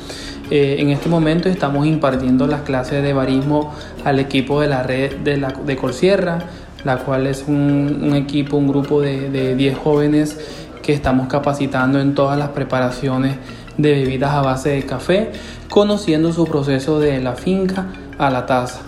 Eh, 0.50 0.76
en 0.78 0.88
este 0.88 1.10
momento 1.10 1.50
estamos 1.50 1.86
impartiendo 1.86 2.46
las 2.46 2.62
clases 2.62 3.02
de 3.02 3.12
barismo 3.12 3.74
al 4.04 4.18
equipo 4.18 4.62
de 4.62 4.68
la 4.68 4.82
red 4.82 5.16
de, 5.16 5.36
la, 5.36 5.48
de 5.48 5.76
Colsierra, 5.76 6.38
la 6.84 6.98
cual 6.98 7.26
es 7.26 7.44
un, 7.46 8.12
equipo, 8.14 8.56
un 8.56 8.68
grupo 8.68 9.00
de, 9.00 9.30
de 9.30 9.54
10 9.54 9.78
jóvenes 9.78 10.38
que 10.82 10.92
estamos 10.92 11.28
capacitando 11.28 12.00
en 12.00 12.14
todas 12.14 12.38
las 12.38 12.50
preparaciones 12.50 13.36
de 13.76 13.92
bebidas 13.92 14.32
a 14.32 14.42
base 14.42 14.70
de 14.70 14.82
café, 14.84 15.30
conociendo 15.68 16.32
su 16.32 16.44
proceso 16.44 16.98
de 16.98 17.20
la 17.20 17.34
finca 17.34 17.86
a 18.18 18.30
la 18.30 18.46
taza. 18.46 18.80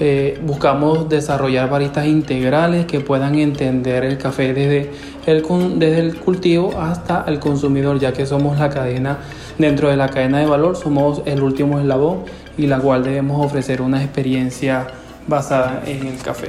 Eh, 0.00 0.40
buscamos 0.44 1.08
desarrollar 1.08 1.70
baristas 1.70 2.06
integrales 2.06 2.84
que 2.86 2.98
puedan 2.98 3.36
entender 3.36 4.04
el 4.04 4.18
café 4.18 4.52
desde 4.52 4.90
el, 5.26 5.44
desde 5.78 6.00
el 6.00 6.16
cultivo 6.16 6.80
hasta 6.80 7.24
el 7.28 7.38
consumidor, 7.38 8.00
ya 8.00 8.12
que 8.12 8.26
somos 8.26 8.58
la 8.58 8.70
cadena, 8.70 9.18
dentro 9.56 9.88
de 9.88 9.96
la 9.96 10.08
cadena 10.08 10.40
de 10.40 10.46
valor, 10.46 10.76
somos 10.76 11.22
el 11.26 11.42
último 11.42 11.78
eslabón 11.78 12.24
y 12.58 12.66
la 12.66 12.80
cual 12.80 13.04
debemos 13.04 13.44
ofrecer 13.44 13.80
una 13.82 14.02
experiencia 14.02 14.88
basada 15.28 15.82
en 15.86 16.08
el 16.08 16.18
café. 16.18 16.48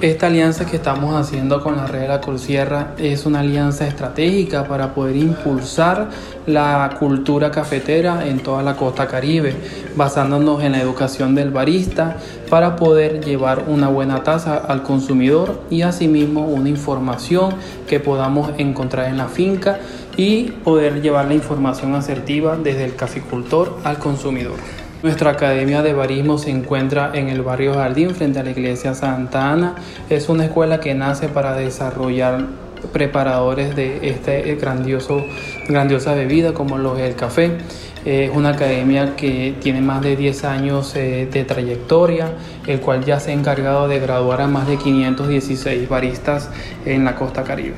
Esta 0.00 0.28
alianza 0.28 0.64
que 0.64 0.76
estamos 0.76 1.16
haciendo 1.16 1.60
con 1.60 1.76
la 1.76 1.88
red 1.88 2.02
de 2.02 2.08
la 2.08 2.20
Colsierra 2.20 2.94
es 2.98 3.26
una 3.26 3.40
alianza 3.40 3.84
estratégica 3.84 4.62
para 4.62 4.94
poder 4.94 5.16
impulsar 5.16 6.10
la 6.46 6.94
cultura 7.00 7.50
cafetera 7.50 8.28
en 8.28 8.38
toda 8.38 8.62
la 8.62 8.76
costa 8.76 9.08
caribe, 9.08 9.56
basándonos 9.96 10.62
en 10.62 10.70
la 10.70 10.80
educación 10.80 11.34
del 11.34 11.50
barista 11.50 12.16
para 12.48 12.76
poder 12.76 13.24
llevar 13.24 13.64
una 13.66 13.88
buena 13.88 14.22
taza 14.22 14.56
al 14.56 14.84
consumidor 14.84 15.62
y 15.68 15.82
asimismo 15.82 16.46
una 16.46 16.68
información 16.68 17.54
que 17.88 17.98
podamos 17.98 18.52
encontrar 18.56 19.06
en 19.06 19.16
la 19.16 19.26
finca 19.26 19.80
y 20.16 20.44
poder 20.62 21.02
llevar 21.02 21.26
la 21.26 21.34
información 21.34 21.96
asertiva 21.96 22.56
desde 22.56 22.84
el 22.84 22.94
caficultor 22.94 23.76
al 23.82 23.98
consumidor. 23.98 24.58
Nuestra 25.00 25.30
academia 25.30 25.80
de 25.82 25.92
barismo 25.92 26.38
se 26.38 26.50
encuentra 26.50 27.12
en 27.14 27.28
el 27.28 27.42
barrio 27.42 27.74
Jardín 27.74 28.16
frente 28.16 28.40
a 28.40 28.42
la 28.42 28.50
iglesia 28.50 28.94
Santa 28.94 29.52
Ana. 29.52 29.76
Es 30.10 30.28
una 30.28 30.46
escuela 30.46 30.80
que 30.80 30.92
nace 30.92 31.28
para 31.28 31.54
desarrollar 31.54 32.46
preparadores 32.92 33.76
de 33.76 34.08
esta 34.08 34.32
grandiosa 35.68 36.14
bebida 36.14 36.52
como 36.52 36.78
lo 36.78 36.96
es 36.96 37.04
el 37.04 37.14
café. 37.14 37.58
Es 38.04 38.32
una 38.34 38.50
academia 38.50 39.14
que 39.14 39.54
tiene 39.60 39.80
más 39.82 40.02
de 40.02 40.16
10 40.16 40.44
años 40.44 40.96
eh, 40.96 41.28
de 41.30 41.44
trayectoria, 41.44 42.32
el 42.66 42.80
cual 42.80 43.04
ya 43.04 43.20
se 43.20 43.30
ha 43.30 43.34
encargado 43.34 43.86
de 43.86 44.00
graduar 44.00 44.40
a 44.40 44.48
más 44.48 44.66
de 44.66 44.78
516 44.78 45.88
baristas 45.88 46.50
en 46.84 47.04
la 47.04 47.14
costa 47.14 47.44
caribe. 47.44 47.76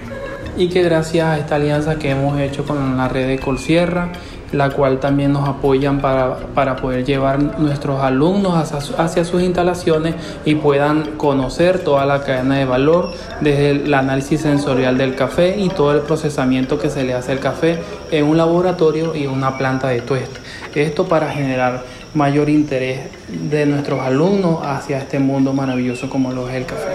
Y 0.57 0.69
que 0.69 0.83
gracias 0.83 1.27
a 1.27 1.39
esta 1.39 1.57
alianza 1.57 1.99
que 1.99 2.11
hemos 2.11 2.41
hecho 2.41 2.65
con 2.65 2.97
la 2.97 3.09
red 3.09 3.27
de 3.29 3.39
Colsierra, 3.39 4.11
la 4.53 4.71
cual 4.71 4.99
también 4.99 5.33
nos 5.33 5.49
apoyan 5.49 6.01
para, 6.01 6.37
para 6.55 6.77
poder 6.77 7.05
llevar 7.05 7.59
nuestros 7.59 8.03
alumnos 8.03 8.55
hacia, 8.55 9.03
hacia, 9.03 9.25
sus 9.25 9.43
instalaciones 9.43 10.15
y 10.45 10.57
puedan 10.57 11.13
conocer 11.17 11.85
toda 11.85 12.05
la 12.07 12.23
cadena 12.23 12.57
de 12.57 12.65
valor 12.65 13.13
desde 13.41 13.71
el 13.71 13.95
análisis 13.95 14.41
sensorial 14.41 14.99
del 14.99 15.15
café 15.15 15.59
y 15.59 15.69
todo 15.69 15.93
el 15.93 16.01
procesamiento 16.01 16.79
que 16.79 16.91
se 16.91 17.05
le 17.05 17.15
hace 17.15 17.33
al 17.33 17.41
café 17.41 17.79
en 18.11 18.25
un 18.25 18.37
laboratorio 18.37 19.15
y 19.15 19.27
una 19.27 19.57
planta 19.57 19.89
de 19.89 20.01
tueste. 20.01 20.41
Esto 20.75 21.07
para 21.07 21.31
generar 21.31 21.85
mayor 22.15 22.49
interés 22.49 23.01
de 23.29 23.67
nuestros 23.67 24.01
alumnos 24.01 24.61
hacia 24.65 24.99
este 24.99 25.19
mundo 25.19 25.53
maravilloso 25.53 26.11
como 26.11 26.33
lo 26.33 26.49
es 26.49 26.57
el 26.57 26.67
café. 26.67 26.91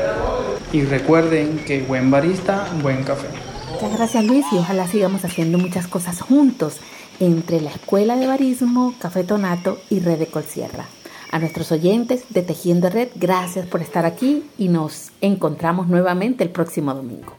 Y 0.74 0.84
recuerden 0.84 1.60
que 1.66 1.82
buen 1.82 2.12
barista, 2.12 2.66
buen 2.82 3.03
café. 3.03 3.28
Muchas 3.72 3.97
gracias 3.97 4.26
Luis 4.26 4.45
y 4.51 4.58
ojalá 4.58 4.88
sigamos 4.88 5.24
haciendo 5.26 5.58
muchas 5.58 5.88
cosas 5.88 6.22
juntos 6.22 6.80
entre 7.20 7.61
la 7.61 7.72
Escuela 7.72 8.16
de 8.16 8.28
Barismo, 8.28 8.93
Café 8.99 9.24
Tonato 9.24 9.78
y 9.89 9.99
Red 9.99 10.20
de 10.20 10.28
Colsierra. 10.28 10.86
A 11.32 11.39
nuestros 11.39 11.72
oyentes 11.72 12.24
de 12.30 12.43
Tejiendo 12.43 12.89
Red, 12.89 13.09
gracias 13.16 13.66
por 13.68 13.82
estar 13.82 14.05
aquí 14.05 14.43
y 14.57 14.70
nos 14.70 15.09
encontramos 15.22 15.88
nuevamente 15.88 16.43
el 16.43 16.49
próximo 16.49 16.93
domingo. 16.93 17.36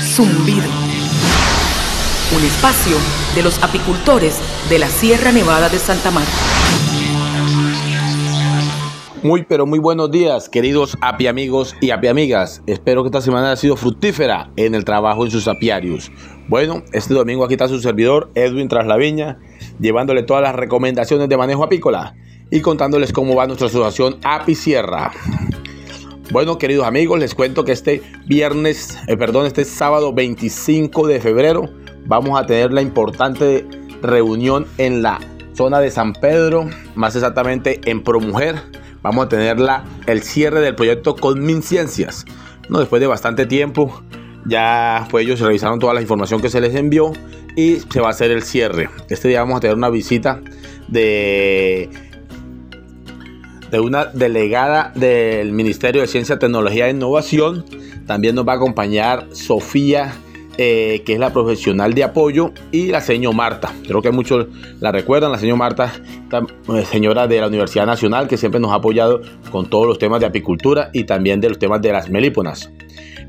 Zumbido. 0.00 0.68
Un 2.36 2.44
espacio 2.44 2.96
de 3.34 3.42
los 3.42 3.62
apicultores 3.62 4.38
de 4.68 4.78
la 4.78 4.88
Sierra 4.88 5.32
Nevada 5.32 5.68
de 5.68 5.78
Santa 5.78 6.10
Marta. 6.10 6.32
Muy 9.22 9.42
pero 9.42 9.66
muy 9.66 9.80
buenos 9.80 10.12
días, 10.12 10.48
queridos 10.48 10.96
api 11.00 11.26
amigos 11.26 11.74
y 11.80 11.90
api 11.90 12.06
amigas. 12.06 12.62
Espero 12.66 13.02
que 13.02 13.08
esta 13.08 13.20
semana 13.20 13.48
haya 13.48 13.56
sido 13.56 13.76
fructífera 13.76 14.50
en 14.56 14.76
el 14.76 14.84
trabajo 14.84 15.24
en 15.24 15.30
sus 15.32 15.48
apiarios. 15.48 16.12
Bueno, 16.48 16.82
este 16.92 17.12
domingo 17.12 17.44
aquí 17.44 17.54
está 17.54 17.68
su 17.68 17.78
servidor 17.78 18.30
Edwin 18.34 18.68
Traslaviña, 18.68 19.38
llevándole 19.78 20.22
todas 20.22 20.42
las 20.42 20.54
recomendaciones 20.54 21.28
de 21.28 21.36
manejo 21.36 21.62
apícola 21.62 22.14
y 22.50 22.60
contándoles 22.60 23.12
cómo 23.12 23.34
va 23.34 23.46
nuestra 23.46 23.66
asociación 23.66 24.18
Api 24.24 24.54
Sierra. 24.54 25.12
Bueno, 26.30 26.56
queridos 26.56 26.86
amigos, 26.86 27.18
les 27.18 27.34
cuento 27.34 27.64
que 27.64 27.72
este 27.72 28.02
viernes, 28.26 28.98
eh, 29.08 29.16
perdón, 29.16 29.46
este 29.46 29.66
sábado 29.66 30.14
25 30.14 31.06
de 31.06 31.20
febrero 31.20 31.68
vamos 32.06 32.40
a 32.40 32.46
tener 32.46 32.72
la 32.72 32.80
importante 32.80 33.66
reunión 34.00 34.66
en 34.78 35.02
la 35.02 35.20
zona 35.52 35.80
de 35.80 35.90
San 35.90 36.14
Pedro, 36.14 36.68
más 36.94 37.14
exactamente 37.14 37.80
en 37.84 38.02
ProMujer 38.02 38.56
vamos 39.02 39.26
a 39.26 39.28
tener 39.28 39.60
la, 39.60 39.84
el 40.06 40.22
cierre 40.22 40.60
del 40.60 40.74
proyecto 40.74 41.16
con 41.16 41.40
MinCiencias. 41.40 42.24
¿no? 42.68 42.78
Después 42.78 43.00
de 43.00 43.06
bastante 43.06 43.46
tiempo, 43.46 44.02
ya 44.48 45.06
pues 45.10 45.24
ellos 45.24 45.40
revisaron 45.40 45.78
toda 45.78 45.94
la 45.94 46.00
información 46.00 46.40
que 46.40 46.48
se 46.48 46.60
les 46.60 46.74
envió 46.74 47.12
y 47.56 47.76
se 47.76 48.00
va 48.00 48.08
a 48.08 48.10
hacer 48.10 48.30
el 48.30 48.42
cierre. 48.42 48.88
Este 49.08 49.28
día 49.28 49.40
vamos 49.40 49.58
a 49.58 49.60
tener 49.60 49.76
una 49.76 49.90
visita 49.90 50.40
de, 50.88 51.90
de 53.70 53.80
una 53.80 54.06
delegada 54.06 54.92
del 54.94 55.52
Ministerio 55.52 56.00
de 56.00 56.06
Ciencia, 56.06 56.38
Tecnología 56.38 56.88
e 56.88 56.90
Innovación. 56.90 57.64
También 58.06 58.34
nos 58.34 58.48
va 58.48 58.54
a 58.54 58.56
acompañar 58.56 59.28
Sofía 59.32 60.14
eh, 60.60 61.04
que 61.06 61.12
es 61.12 61.20
la 61.20 61.32
profesional 61.32 61.94
de 61.94 62.02
apoyo, 62.02 62.50
y 62.72 62.88
la 62.88 63.00
señora 63.00 63.36
Marta. 63.36 63.72
Creo 63.86 64.02
que 64.02 64.10
muchos 64.10 64.48
la 64.80 64.90
recuerdan, 64.90 65.30
la 65.30 65.38
señora 65.38 65.56
Marta, 65.56 65.92
eh, 66.32 66.84
señora 66.84 67.28
de 67.28 67.40
la 67.40 67.46
Universidad 67.46 67.86
Nacional, 67.86 68.26
que 68.26 68.36
siempre 68.36 68.58
nos 68.58 68.72
ha 68.72 68.74
apoyado 68.74 69.20
con 69.52 69.70
todos 69.70 69.86
los 69.86 70.00
temas 70.00 70.18
de 70.18 70.26
apicultura 70.26 70.90
y 70.92 71.04
también 71.04 71.40
de 71.40 71.50
los 71.50 71.60
temas 71.60 71.80
de 71.80 71.92
las 71.92 72.10
melíponas. 72.10 72.72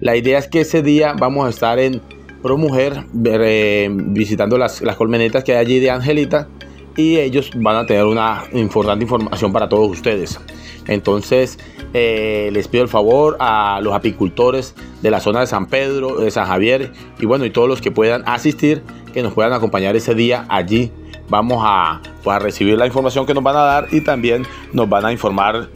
La 0.01 0.15
idea 0.15 0.39
es 0.39 0.47
que 0.47 0.61
ese 0.61 0.81
día 0.81 1.13
vamos 1.17 1.45
a 1.45 1.49
estar 1.49 1.77
en 1.77 2.01
Pro 2.41 2.57
Mujer 2.57 3.05
eh, 3.25 3.89
visitando 3.91 4.57
las, 4.57 4.81
las 4.81 4.95
colmenetas 4.95 5.43
que 5.43 5.53
hay 5.53 5.57
allí 5.57 5.79
de 5.79 5.91
Angelita 5.91 6.47
y 6.95 7.17
ellos 7.17 7.51
van 7.55 7.75
a 7.75 7.85
tener 7.85 8.05
una 8.05 8.43
importante 8.53 9.03
información 9.03 9.51
para 9.51 9.67
todos 9.67 9.89
ustedes. 9.89 10.39
Entonces, 10.87 11.59
eh, 11.93 12.49
les 12.53 12.67
pido 12.67 12.83
el 12.83 12.89
favor 12.89 13.35
a 13.39 13.79
los 13.81 13.93
apicultores 13.93 14.73
de 15.01 15.11
la 15.11 15.19
zona 15.19 15.41
de 15.41 15.47
San 15.47 15.65
Pedro, 15.67 16.19
de 16.19 16.31
San 16.31 16.47
Javier 16.47 16.93
y 17.19 17.25
bueno, 17.25 17.43
y 17.45 17.49
todos 17.49 17.67
los 17.67 17.81
que 17.81 17.91
puedan 17.91 18.23
asistir, 18.25 18.83
que 19.13 19.21
nos 19.21 19.33
puedan 19.33 19.51
acompañar 19.51 19.95
ese 19.97 20.15
día 20.15 20.45
allí. 20.49 20.91
Vamos 21.27 21.61
a, 21.65 22.01
pues, 22.23 22.35
a 22.35 22.39
recibir 22.39 22.77
la 22.77 22.87
información 22.87 23.25
que 23.25 23.33
nos 23.33 23.43
van 23.43 23.55
a 23.57 23.61
dar 23.61 23.87
y 23.91 24.01
también 24.01 24.43
nos 24.71 24.87
van 24.87 25.05
a 25.05 25.11
informar 25.11 25.67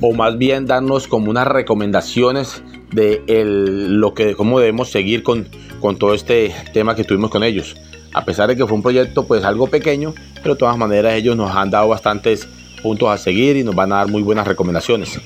o 0.00 0.12
más 0.14 0.38
bien 0.38 0.66
darnos 0.66 1.08
como 1.08 1.30
unas 1.30 1.46
recomendaciones 1.46 2.62
de 2.92 3.22
lo 3.26 4.14
que 4.14 4.34
cómo 4.34 4.58
debemos 4.58 4.90
seguir 4.90 5.22
con, 5.22 5.48
con 5.80 5.96
todo 5.96 6.14
este 6.14 6.54
tema 6.72 6.94
que 6.94 7.04
tuvimos 7.04 7.30
con 7.30 7.42
ellos. 7.42 7.76
A 8.14 8.24
pesar 8.24 8.48
de 8.48 8.56
que 8.56 8.66
fue 8.66 8.74
un 8.74 8.82
proyecto 8.82 9.26
pues 9.26 9.44
algo 9.44 9.68
pequeño, 9.68 10.14
pero 10.42 10.54
de 10.54 10.58
todas 10.58 10.76
maneras 10.76 11.14
ellos 11.14 11.36
nos 11.36 11.54
han 11.54 11.70
dado 11.70 11.88
bastantes 11.88 12.46
puntos 12.82 13.08
a 13.08 13.16
seguir 13.16 13.56
y 13.56 13.64
nos 13.64 13.74
van 13.74 13.92
a 13.92 13.96
dar 13.96 14.08
muy 14.08 14.22
buenas 14.22 14.46
recomendaciones. 14.46 15.18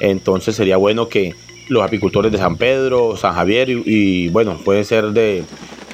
Entonces 0.00 0.56
sería 0.56 0.76
bueno 0.76 1.08
que 1.08 1.34
los 1.68 1.82
apicultores 1.82 2.30
de 2.32 2.38
San 2.38 2.56
Pedro, 2.56 3.16
San 3.16 3.34
Javier 3.34 3.70
y, 3.70 4.28
bueno, 4.28 4.58
pueden 4.64 4.84
ser 4.84 5.06
de 5.10 5.44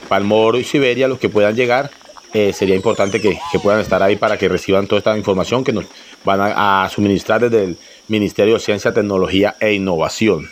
Palmoro 0.08 0.58
y 0.58 0.64
Siberia 0.64 1.08
los 1.08 1.18
que 1.18 1.28
puedan 1.28 1.54
llegar. 1.54 1.90
Eh, 2.34 2.52
sería 2.52 2.74
importante 2.74 3.20
que, 3.20 3.38
puedan 3.62 3.80
estar 3.80 4.02
ahí 4.02 4.16
para 4.16 4.38
que 4.38 4.48
reciban 4.48 4.86
toda 4.86 4.98
esta 4.98 5.16
información 5.16 5.64
que 5.64 5.72
nos 5.72 5.84
van 6.24 6.40
a, 6.40 6.88
suministrar 6.90 7.42
desde 7.42 7.64
el 7.64 7.76
Ministerio 8.08 8.54
de 8.54 8.60
Ciencia, 8.60 8.92
Tecnología 8.92 9.54
e 9.60 9.74
Innovación. 9.74 10.48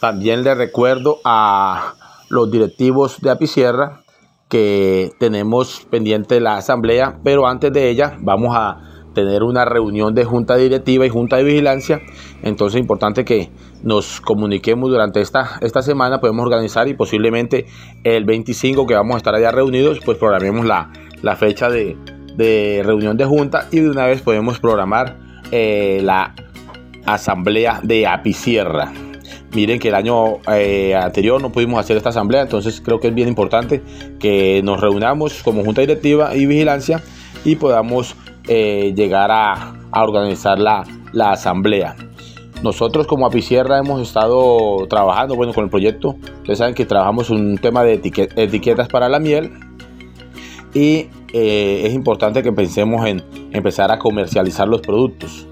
También 0.00 0.44
les 0.44 0.56
recuerdo 0.56 1.18
a 1.24 1.94
los 2.28 2.50
directivos 2.50 3.20
de 3.20 3.30
Apicierra 3.30 4.02
que 4.48 5.12
tenemos 5.18 5.86
pendiente 5.90 6.40
la 6.40 6.56
asamblea, 6.56 7.18
pero 7.22 7.46
antes 7.46 7.72
de 7.72 7.90
ella 7.90 8.16
vamos 8.20 8.56
a 8.56 8.80
tener 9.14 9.42
una 9.42 9.64
reunión 9.64 10.14
de 10.14 10.24
junta 10.24 10.56
directiva 10.56 11.04
y 11.04 11.08
junta 11.08 11.36
de 11.36 11.44
vigilancia. 11.44 12.00
Entonces 12.42 12.76
es 12.76 12.80
importante 12.80 13.24
que 13.24 13.50
nos 13.82 14.20
comuniquemos 14.20 14.90
durante 14.90 15.20
esta, 15.20 15.58
esta 15.60 15.82
semana, 15.82 16.20
podemos 16.20 16.44
organizar 16.44 16.88
y 16.88 16.94
posiblemente 16.94 17.66
el 18.04 18.24
25 18.24 18.86
que 18.86 18.94
vamos 18.94 19.14
a 19.14 19.18
estar 19.18 19.34
allá 19.34 19.50
reunidos, 19.50 19.98
pues 20.04 20.18
programemos 20.18 20.64
la, 20.64 20.92
la 21.22 21.36
fecha 21.36 21.68
de, 21.68 21.96
de, 22.36 22.82
reunión 22.84 23.16
de 23.16 23.24
junta 23.24 23.68
y 23.72 23.80
de 23.80 23.90
una 23.90 24.06
vez 24.06 24.22
podemos 24.22 24.60
programar 24.60 25.16
eh, 25.50 26.00
la 26.02 26.34
asamblea 27.04 27.80
de 27.82 28.06
Apicierra. 28.06 28.92
Miren 29.52 29.78
que 29.78 29.88
el 29.88 29.94
año 29.94 30.38
eh, 30.52 30.94
anterior 30.94 31.40
no 31.40 31.50
pudimos 31.50 31.80
hacer 31.80 31.96
esta 31.96 32.10
asamblea, 32.10 32.42
entonces 32.42 32.82
creo 32.84 33.00
que 33.00 33.08
es 33.08 33.14
bien 33.14 33.28
importante 33.28 33.82
que 34.20 34.60
nos 34.62 34.80
reunamos 34.80 35.42
como 35.42 35.64
junta 35.64 35.80
directiva 35.80 36.36
y 36.36 36.44
vigilancia 36.44 37.02
y 37.44 37.56
podamos 37.56 38.14
eh, 38.46 38.92
llegar 38.94 39.30
a, 39.30 39.74
organizar 39.92 40.58
la, 40.58 40.84
la, 41.12 41.32
asamblea. 41.32 41.96
Nosotros 42.62 43.06
como 43.06 43.26
Apicierra 43.26 43.78
hemos 43.78 44.02
estado 44.02 44.86
trabajando 44.86 45.34
bueno, 45.34 45.54
con 45.54 45.64
el 45.64 45.70
proyecto. 45.70 46.16
Ustedes 46.40 46.58
saben 46.58 46.74
que 46.74 46.84
trabajamos 46.84 47.30
un 47.30 47.56
tema 47.56 47.82
de 47.84 47.94
etiquetas 47.94 48.88
para 48.88 49.08
la 49.08 49.18
miel 49.18 49.50
y 50.74 51.08
eh, 51.32 51.82
es 51.84 51.94
importante 51.94 52.42
que 52.42 52.52
pensemos 52.52 53.06
en 53.06 53.22
empezar 53.52 53.90
a 53.90 53.98
comercializar 53.98 54.68
los 54.68 54.82
productos. 54.82 55.47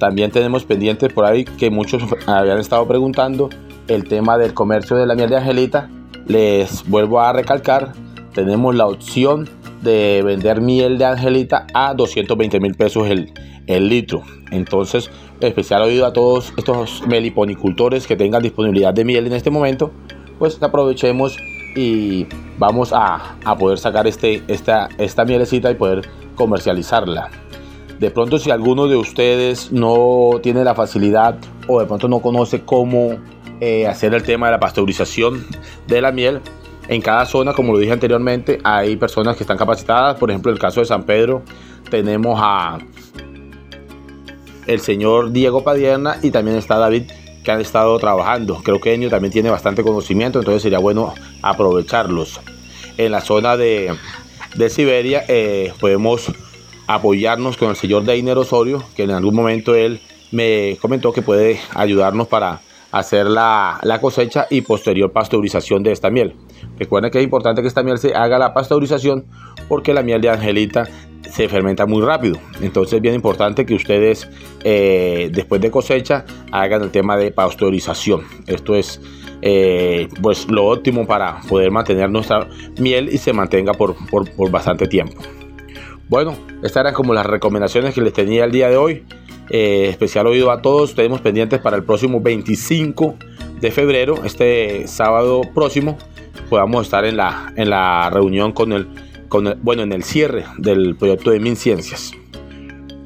También 0.00 0.30
tenemos 0.30 0.64
pendientes 0.64 1.12
por 1.12 1.26
ahí 1.26 1.44
que 1.44 1.70
muchos 1.70 2.02
habían 2.26 2.58
estado 2.58 2.88
preguntando 2.88 3.50
el 3.86 4.08
tema 4.08 4.38
del 4.38 4.54
comercio 4.54 4.96
de 4.96 5.06
la 5.06 5.14
miel 5.14 5.28
de 5.28 5.36
Angelita. 5.36 5.90
Les 6.26 6.88
vuelvo 6.88 7.20
a 7.20 7.34
recalcar, 7.34 7.92
tenemos 8.32 8.74
la 8.74 8.86
opción 8.86 9.46
de 9.82 10.22
vender 10.24 10.62
miel 10.62 10.96
de 10.96 11.04
Angelita 11.04 11.66
a 11.74 11.92
220 11.92 12.60
mil 12.60 12.74
pesos 12.76 13.08
el, 13.10 13.30
el 13.66 13.88
litro. 13.88 14.22
Entonces, 14.50 15.10
especial 15.40 15.82
oído 15.82 16.06
a 16.06 16.14
todos 16.14 16.54
estos 16.56 17.06
meliponicultores 17.06 18.06
que 18.06 18.16
tengan 18.16 18.42
disponibilidad 18.42 18.94
de 18.94 19.04
miel 19.04 19.26
en 19.26 19.34
este 19.34 19.50
momento, 19.50 19.90
pues 20.38 20.62
aprovechemos 20.62 21.36
y 21.76 22.26
vamos 22.58 22.94
a, 22.94 23.36
a 23.44 23.58
poder 23.58 23.76
sacar 23.78 24.06
este, 24.06 24.42
esta, 24.48 24.88
esta 24.96 25.26
mielecita 25.26 25.70
y 25.70 25.74
poder 25.74 26.08
comercializarla. 26.36 27.30
De 28.00 28.10
pronto 28.10 28.38
si 28.38 28.50
alguno 28.50 28.88
de 28.88 28.96
ustedes 28.96 29.72
no 29.72 30.40
tiene 30.42 30.64
la 30.64 30.74
facilidad 30.74 31.36
o 31.68 31.80
de 31.80 31.86
pronto 31.86 32.08
no 32.08 32.20
conoce 32.20 32.62
cómo 32.62 33.18
eh, 33.60 33.86
hacer 33.86 34.14
el 34.14 34.22
tema 34.22 34.46
de 34.46 34.52
la 34.52 34.58
pasteurización 34.58 35.46
de 35.86 36.00
la 36.00 36.10
miel, 36.10 36.40
en 36.88 37.02
cada 37.02 37.26
zona, 37.26 37.52
como 37.52 37.74
lo 37.74 37.78
dije 37.78 37.92
anteriormente, 37.92 38.58
hay 38.64 38.96
personas 38.96 39.36
que 39.36 39.42
están 39.42 39.58
capacitadas. 39.58 40.16
Por 40.16 40.30
ejemplo, 40.30 40.50
en 40.50 40.54
el 40.54 40.60
caso 40.60 40.80
de 40.80 40.86
San 40.86 41.04
Pedro 41.04 41.42
tenemos 41.90 42.40
a 42.42 42.78
el 44.66 44.80
señor 44.80 45.30
Diego 45.30 45.62
Padierna 45.62 46.16
y 46.22 46.30
también 46.30 46.56
está 46.56 46.78
David 46.78 47.02
que 47.44 47.52
han 47.52 47.60
estado 47.60 47.98
trabajando. 47.98 48.62
Creo 48.64 48.80
que 48.80 48.94
Enio 48.94 49.10
también 49.10 49.30
tiene 49.30 49.50
bastante 49.50 49.82
conocimiento, 49.82 50.38
entonces 50.38 50.62
sería 50.62 50.78
bueno 50.78 51.12
aprovecharlos. 51.42 52.40
En 52.96 53.12
la 53.12 53.20
zona 53.20 53.58
de, 53.58 53.94
de 54.56 54.70
Siberia 54.70 55.22
eh, 55.28 55.74
podemos 55.78 56.32
apoyarnos 56.94 57.56
con 57.56 57.70
el 57.70 57.76
señor 57.76 58.04
Deiner 58.04 58.36
Osorio, 58.36 58.82
que 58.96 59.04
en 59.04 59.12
algún 59.12 59.34
momento 59.34 59.74
él 59.74 60.00
me 60.32 60.76
comentó 60.80 61.12
que 61.12 61.22
puede 61.22 61.60
ayudarnos 61.74 62.26
para 62.26 62.60
hacer 62.90 63.26
la, 63.26 63.78
la, 63.82 64.00
cosecha 64.00 64.48
y 64.50 64.62
posterior 64.62 65.12
pasteurización 65.12 65.84
de 65.84 65.92
esta 65.92 66.10
miel. 66.10 66.34
Recuerden 66.76 67.12
que 67.12 67.18
es 67.18 67.24
importante 67.24 67.62
que 67.62 67.68
esta 67.68 67.84
miel 67.84 67.98
se 67.98 68.14
haga 68.14 68.38
la 68.38 68.52
pasteurización 68.52 69.26
porque 69.68 69.94
la 69.94 70.02
miel 70.02 70.20
de 70.20 70.30
Angelita 70.30 70.88
se 71.30 71.48
fermenta 71.48 71.86
muy 71.86 72.02
rápido. 72.02 72.36
Entonces 72.60 72.94
es 72.94 73.00
bien 73.00 73.14
importante 73.14 73.64
que 73.64 73.74
ustedes 73.74 74.28
eh, 74.64 75.30
después 75.32 75.60
de 75.60 75.70
cosecha 75.70 76.24
hagan 76.50 76.82
el 76.82 76.90
tema 76.90 77.16
de 77.16 77.30
pasteurización. 77.30 78.22
Esto 78.48 78.74
es 78.74 79.00
eh, 79.42 80.08
pues 80.20 80.48
lo 80.50 80.66
óptimo 80.66 81.06
para 81.06 81.40
poder 81.42 81.70
mantener 81.70 82.10
nuestra 82.10 82.48
miel 82.80 83.08
y 83.12 83.18
se 83.18 83.32
mantenga 83.32 83.74
por, 83.74 83.94
por, 84.08 84.28
por 84.32 84.50
bastante 84.50 84.88
tiempo. 84.88 85.22
Bueno, 86.10 86.36
estas 86.64 86.80
eran 86.80 86.92
como 86.92 87.14
las 87.14 87.24
recomendaciones 87.24 87.94
que 87.94 88.00
les 88.00 88.12
tenía 88.12 88.44
el 88.44 88.50
día 88.50 88.68
de 88.68 88.76
hoy. 88.76 89.04
Eh, 89.48 89.86
especial 89.90 90.26
oído 90.26 90.50
a 90.50 90.60
todos. 90.60 90.96
Tenemos 90.96 91.20
pendientes 91.20 91.60
para 91.60 91.76
el 91.76 91.84
próximo 91.84 92.20
25 92.20 93.14
de 93.60 93.70
febrero, 93.70 94.16
este 94.24 94.88
sábado 94.88 95.42
próximo, 95.54 95.96
podamos 96.48 96.86
estar 96.86 97.04
en 97.04 97.16
la, 97.18 97.52
en 97.56 97.70
la 97.70 98.10
reunión 98.10 98.52
con 98.52 98.72
el, 98.72 98.88
con 99.28 99.56
bueno, 99.62 99.82
en 99.82 99.92
el 99.92 100.02
cierre 100.02 100.46
del 100.58 100.96
proyecto 100.96 101.30
de 101.30 101.38
MinCiencias. 101.38 102.10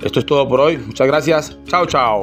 Esto 0.02 0.20
es 0.20 0.24
todo 0.24 0.48
por 0.48 0.60
hoy. 0.60 0.78
Muchas 0.78 1.06
gracias. 1.06 1.58
Chao, 1.66 1.84
chao. 1.84 2.22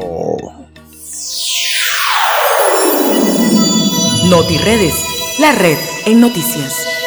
NotiRedes, 4.29 5.39
la 5.39 5.51
red 5.51 5.77
en 6.07 6.21
noticias. 6.21 7.00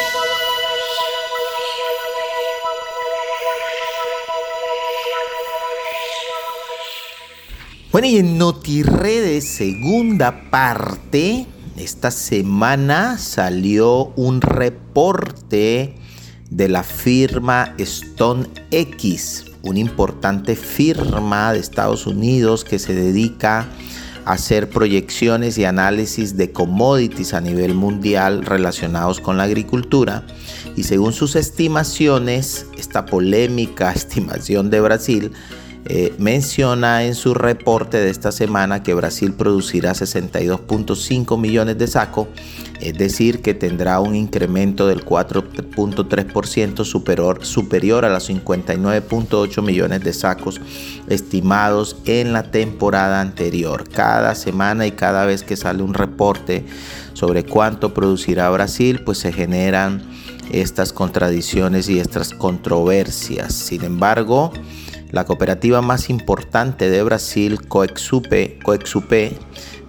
Bueno, 7.95 8.09
y 8.09 8.17
en 8.17 8.37
NotiRedes, 8.37 9.45
segunda 9.47 10.49
parte, 10.51 11.45
esta 11.77 12.11
semana 12.11 13.17
salió 13.17 14.11
un 14.17 14.41
reporte 14.41 15.95
de 16.49 16.67
la 16.67 16.83
firma 16.83 17.73
StoneX, 17.79 19.45
una 19.61 19.79
importante 19.79 20.57
firma 20.57 21.53
de 21.53 21.59
Estados 21.59 22.05
Unidos 22.05 22.65
que 22.65 22.79
se 22.79 22.93
dedica 22.93 23.69
a 24.25 24.33
hacer 24.33 24.69
proyecciones 24.69 25.57
y 25.57 25.63
análisis 25.63 26.35
de 26.35 26.51
commodities 26.51 27.33
a 27.33 27.39
nivel 27.39 27.75
mundial 27.75 28.45
relacionados 28.45 29.21
con 29.21 29.37
la 29.37 29.43
agricultura. 29.43 30.27
Y 30.75 30.83
según 30.83 31.13
sus 31.13 31.37
estimaciones, 31.37 32.65
esta 32.77 33.05
polémica 33.05 33.89
estimación 33.95 34.69
de 34.69 34.81
Brasil, 34.81 35.31
eh, 35.87 36.15
menciona 36.17 37.03
en 37.03 37.13
su 37.13 37.35
reporte 37.35 37.97
de 37.97 38.09
esta 38.09 38.31
semana 38.31 38.81
que 38.81 38.95
Brasil 38.95 39.33
producirá 39.33 39.93
62.5 39.93 41.39
millones 41.39 41.77
de 41.77 41.85
sacos, 41.85 42.27
es 42.79 42.97
decir, 42.97 43.43
que 43.43 43.53
tendrá 43.53 43.99
un 43.99 44.15
incremento 44.15 44.87
del 44.87 45.05
4.3% 45.05 46.83
superior, 46.85 47.45
superior 47.45 48.03
a 48.03 48.09
los 48.09 48.27
59.8 48.27 49.61
millones 49.61 50.03
de 50.03 50.13
sacos 50.13 50.59
estimados 51.07 51.97
en 52.05 52.33
la 52.33 52.49
temporada 52.49 53.21
anterior. 53.21 53.87
Cada 53.87 54.33
semana 54.33 54.87
y 54.87 54.91
cada 54.93 55.25
vez 55.25 55.43
que 55.43 55.55
sale 55.55 55.83
un 55.83 55.93
reporte 55.93 56.65
sobre 57.13 57.43
cuánto 57.43 57.93
producirá 57.93 58.49
Brasil, 58.49 59.01
pues 59.05 59.19
se 59.19 59.31
generan 59.31 60.01
estas 60.51 60.93
contradicciones 60.93 61.89
y 61.89 61.99
estas 61.99 62.33
controversias. 62.33 63.53
Sin 63.53 63.83
embargo, 63.83 64.51
la 65.11 65.25
cooperativa 65.25 65.81
más 65.81 66.09
importante 66.09 66.89
de 66.89 67.03
Brasil, 67.03 67.67
Coexupe, 67.67 68.59
Coexupe 68.63 69.37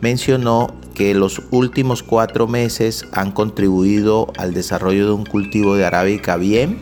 mencionó 0.00 0.74
que 0.94 1.14
los 1.14 1.42
últimos 1.50 2.02
cuatro 2.02 2.46
meses 2.46 3.06
han 3.12 3.32
contribuido 3.32 4.32
al 4.38 4.54
desarrollo 4.54 5.06
de 5.06 5.12
un 5.12 5.26
cultivo 5.26 5.76
de 5.76 5.84
arábica 5.84 6.36
bien 6.36 6.78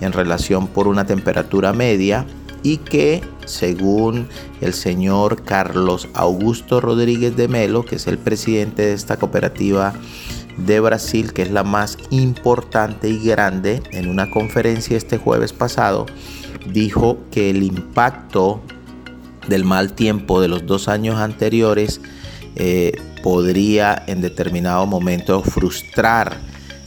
en 0.00 0.12
relación 0.12 0.66
por 0.66 0.88
una 0.88 1.06
temperatura 1.06 1.72
media 1.72 2.26
y 2.62 2.78
que 2.78 3.22
según 3.44 4.26
el 4.60 4.72
señor 4.72 5.44
Carlos 5.44 6.08
Augusto 6.14 6.80
Rodríguez 6.80 7.36
de 7.36 7.46
Melo, 7.46 7.84
que 7.84 7.96
es 7.96 8.06
el 8.06 8.18
presidente 8.18 8.82
de 8.82 8.94
esta 8.94 9.18
cooperativa 9.18 9.92
de 10.56 10.80
Brasil, 10.80 11.32
que 11.32 11.42
es 11.42 11.50
la 11.50 11.62
más 11.62 11.98
importante 12.10 13.08
y 13.08 13.18
grande, 13.18 13.82
en 13.92 14.08
una 14.08 14.30
conferencia 14.30 14.96
este 14.96 15.18
jueves 15.18 15.52
pasado, 15.52 16.06
dijo 16.66 17.18
que 17.30 17.50
el 17.50 17.62
impacto 17.62 18.62
del 19.48 19.64
mal 19.64 19.92
tiempo 19.92 20.40
de 20.40 20.48
los 20.48 20.66
dos 20.66 20.88
años 20.88 21.16
anteriores 21.16 22.00
eh, 22.56 22.92
podría 23.22 24.02
en 24.06 24.20
determinado 24.20 24.86
momento 24.86 25.42
frustrar 25.42 26.38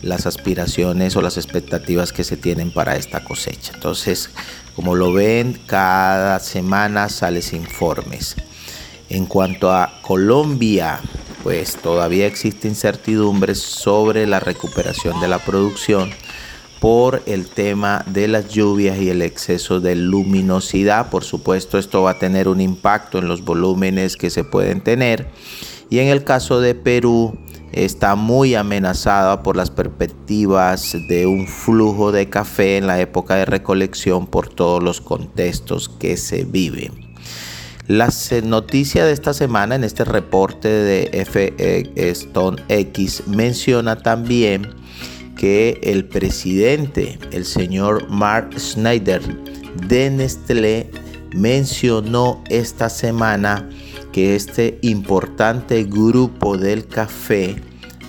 las 0.02 0.26
aspiraciones 0.26 1.16
o 1.16 1.22
las 1.22 1.38
expectativas 1.38 2.14
que 2.14 2.24
se 2.24 2.38
tienen 2.38 2.72
para 2.72 2.96
esta 2.96 3.24
cosecha. 3.24 3.74
Entonces, 3.74 4.30
como 4.76 4.96
lo 4.96 5.12
ven, 5.12 5.60
cada 5.66 6.40
semana 6.40 7.10
salen 7.10 7.42
informes. 7.54 8.36
En 9.10 9.26
cuanto 9.26 9.72
a 9.72 10.00
Colombia, 10.02 11.00
pues 11.44 11.78
todavía 11.78 12.28
existe 12.28 12.68
incertidumbre 12.68 13.56
sobre 13.56 14.28
la 14.28 14.40
recuperación 14.40 15.20
de 15.22 15.28
la 15.28 15.40
producción 15.40 16.12
por 16.80 17.24
el 17.26 17.48
tema 17.48 18.04
de 18.08 18.28
las 18.28 18.50
lluvias 18.50 19.00
y 19.00 19.10
el 19.10 19.22
exceso 19.22 19.80
de 19.80 19.96
luminosidad. 19.96 21.10
Por 21.10 21.24
supuesto, 21.24 21.78
esto 21.78 22.04
va 22.04 22.12
a 22.12 22.20
tener 22.20 22.48
un 22.48 22.62
impacto 22.62 23.18
en 23.18 23.28
los 23.28 23.44
volúmenes 23.44 24.16
que 24.16 24.30
se 24.30 24.44
pueden 24.44 24.82
tener. 24.82 25.30
Y 25.90 26.00
en 26.00 26.10
el 26.10 26.24
caso 26.24 26.60
de 26.60 26.76
Perú, 26.76 27.38
está 27.72 28.16
muy 28.16 28.56
amenazada 28.56 29.44
por 29.44 29.56
las 29.56 29.72
perspectivas 29.72 30.96
de 31.08 31.28
un 31.28 31.48
flujo 31.48 32.12
de 32.12 32.30
café 32.30 32.78
en 32.78 32.88
la 32.88 33.00
época 33.00 33.36
de 33.36 33.46
recolección 33.46 34.28
por 34.28 34.50
todos 34.50 34.84
los 34.84 35.02
contextos 35.02 35.90
que 35.90 36.18
se 36.18 36.44
viven. 36.44 37.08
La 37.88 38.10
noticia 38.44 39.06
de 39.06 39.14
esta 39.14 39.34
semana 39.34 39.76
en 39.76 39.86
este 39.86 40.04
reporte 40.04 40.68
de 40.68 41.10
F 41.14 41.54
Stone 41.96 42.62
X 42.68 43.24
menciona 43.28 43.96
también 43.96 44.76
que 45.38 45.80
el 45.84 46.06
presidente, 46.06 47.20
el 47.32 47.46
señor 47.46 48.10
Mark 48.10 48.60
Schneider 48.60 49.22
de 49.88 50.10
Nestlé, 50.10 50.90
mencionó 51.34 52.44
esta 52.50 52.90
semana 52.90 53.70
que 54.12 54.36
este 54.36 54.80
importante 54.82 55.84
grupo 55.84 56.58
del 56.58 56.88
café 56.88 57.56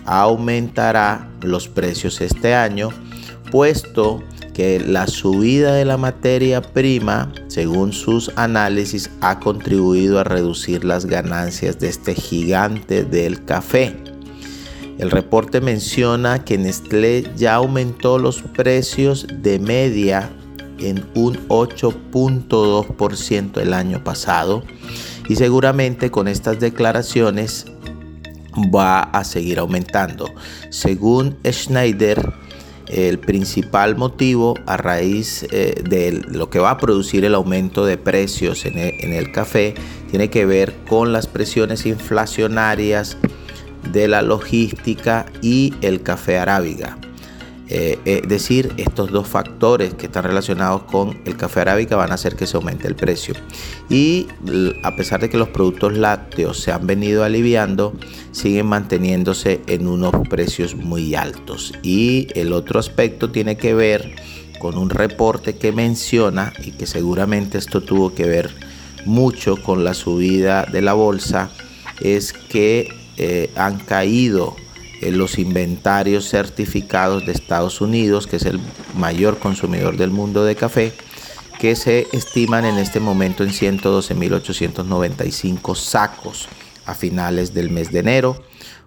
aumentará 0.07 1.29
los 1.43 1.69
precios 1.69 2.21
este 2.21 2.55
año, 2.55 2.89
puesto 3.51 4.23
que 4.55 4.81
la 4.81 5.07
subida 5.07 5.75
de 5.75 5.85
la 5.85 5.97
materia 5.97 6.63
prima, 6.63 7.33
según 7.47 7.93
sus 7.93 8.33
análisis, 8.37 9.11
ha 9.21 9.39
contribuido 9.39 10.19
a 10.19 10.25
reducir 10.25 10.85
las 10.85 11.07
ganancias 11.07 11.79
de 11.79 11.89
este 11.89 12.15
gigante 12.15 13.05
del 13.05 13.45
café. 13.45 13.95
El 14.99 15.11
reporte 15.13 15.61
menciona 15.61 16.45
que 16.45 16.59
Nestlé 16.59 17.31
ya 17.37 17.55
aumentó 17.55 18.19
los 18.19 18.43
precios 18.43 19.29
de 19.33 19.61
media 19.61 20.29
en 20.81 21.05
un 21.15 21.39
8.2% 21.49 23.61
el 23.61 23.75
año 23.75 24.03
pasado 24.03 24.65
y 25.29 25.37
seguramente 25.37 26.11
con 26.11 26.27
estas 26.27 26.59
declaraciones 26.59 27.67
va 28.75 29.03
a 29.03 29.23
seguir 29.23 29.61
aumentando. 29.61 30.29
Según 30.71 31.37
Schneider, 31.49 32.33
el 32.89 33.21
principal 33.21 33.97
motivo 33.97 34.55
a 34.67 34.77
raíz 34.77 35.47
eh, 35.53 35.81
de 35.89 36.25
lo 36.27 36.51
que 36.51 36.59
va 36.59 36.71
a 36.71 36.79
producir 36.79 37.25
el 37.25 37.37
aumento 37.37 37.87
de 37.87 37.99
precios 37.99 38.65
en 38.65 38.79
el, 38.79 38.95
en 39.01 39.13
el 39.13 39.31
café 39.31 39.75
tiene 40.11 40.29
que 40.31 40.45
ver 40.47 40.75
con 40.89 41.13
las 41.13 41.29
presiones 41.29 41.87
inflacionarias 41.87 43.17
de 43.93 44.09
la 44.09 44.23
logística 44.23 45.27
y 45.43 45.75
el 45.81 46.03
café 46.03 46.39
arábiga. 46.39 46.99
Eh, 47.71 47.99
es 48.07 48.23
decir, 48.27 48.73
estos 48.79 49.11
dos 49.11 49.29
factores 49.29 49.93
que 49.93 50.07
están 50.07 50.25
relacionados 50.25 50.85
con 50.85 51.21
el 51.27 51.37
café 51.37 51.61
arábica 51.61 51.97
van 51.97 52.11
a 52.11 52.15
hacer 52.15 52.35
que 52.35 52.47
se 52.47 52.57
aumente 52.57 52.89
el 52.89 52.97
precio. 52.97 53.35
Y 53.91 54.27
a 54.85 54.97
pesar 54.97 55.21
de 55.21 55.29
que 55.29 55.37
los 55.37 55.49
productos 55.49 55.97
lácteos 55.97 56.61
se 56.61 56.73
han 56.73 56.87
venido 56.87 57.25
aliviando, 57.25 57.93
siguen 58.33 58.67
manteniéndose 58.67 59.61
en 59.67 59.87
unos 59.87 60.15
precios 60.31 60.77
muy 60.77 61.15
altos. 61.15 61.75
Y 61.83 62.29
el 62.35 62.55
otro 62.55 62.81
aspecto 62.81 63.31
tiene 63.31 63.59
que 63.59 63.75
ver 63.75 64.15
con 64.59 64.79
un 64.79 64.89
reporte 64.89 65.57
que 65.57 65.71
menciona, 65.71 66.53
y 66.65 66.73
que 66.73 66.87
seguramente 66.87 67.59
esto 67.59 67.83
tuvo 67.83 68.15
que 68.15 68.25
ver 68.25 68.51
mucho 69.05 69.57
con 69.63 69.85
la 69.85 69.95
subida 69.95 70.65
de 70.65 70.83
la 70.83 70.95
bolsa, 70.95 71.51
es 72.01 72.33
que 72.33 72.98
eh, 73.19 73.51
han 73.57 73.79
caído 73.79 74.57
los 75.01 75.39
inventarios 75.39 76.29
certificados 76.29 77.25
de 77.25 77.31
Estados 77.33 77.81
Unidos, 77.81 78.27
que 78.27 78.37
es 78.37 78.45
el 78.45 78.61
mayor 78.97 79.39
consumidor 79.39 79.97
del 79.97 80.11
mundo 80.11 80.45
de 80.45 80.57
café, 80.57 80.93
que 81.59 81.77
se 81.77 82.09
estiman 82.13 82.65
en 82.65 82.79
este 82.79 82.99
momento 83.01 83.45
en 83.45 83.51
112.895 83.51 85.77
sacos 85.77 86.49
a 86.87 86.95
finales 86.95 87.53
del 87.55 87.71
mes 87.71 87.93
de 87.93 88.01
enero. 88.01 88.43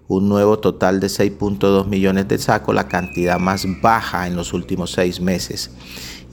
Un 0.08 0.28
nuevo 0.28 0.58
total 0.58 0.98
de 1.00 1.06
6.2 1.06 1.86
millones 1.86 2.28
de 2.28 2.36
sacos, 2.38 2.74
la 2.74 2.88
cantidad 2.88 3.38
más 3.38 3.64
baja 3.80 4.26
en 4.26 4.36
los 4.36 4.52
últimos 4.52 4.92
seis 4.92 5.18
meses 5.20 5.70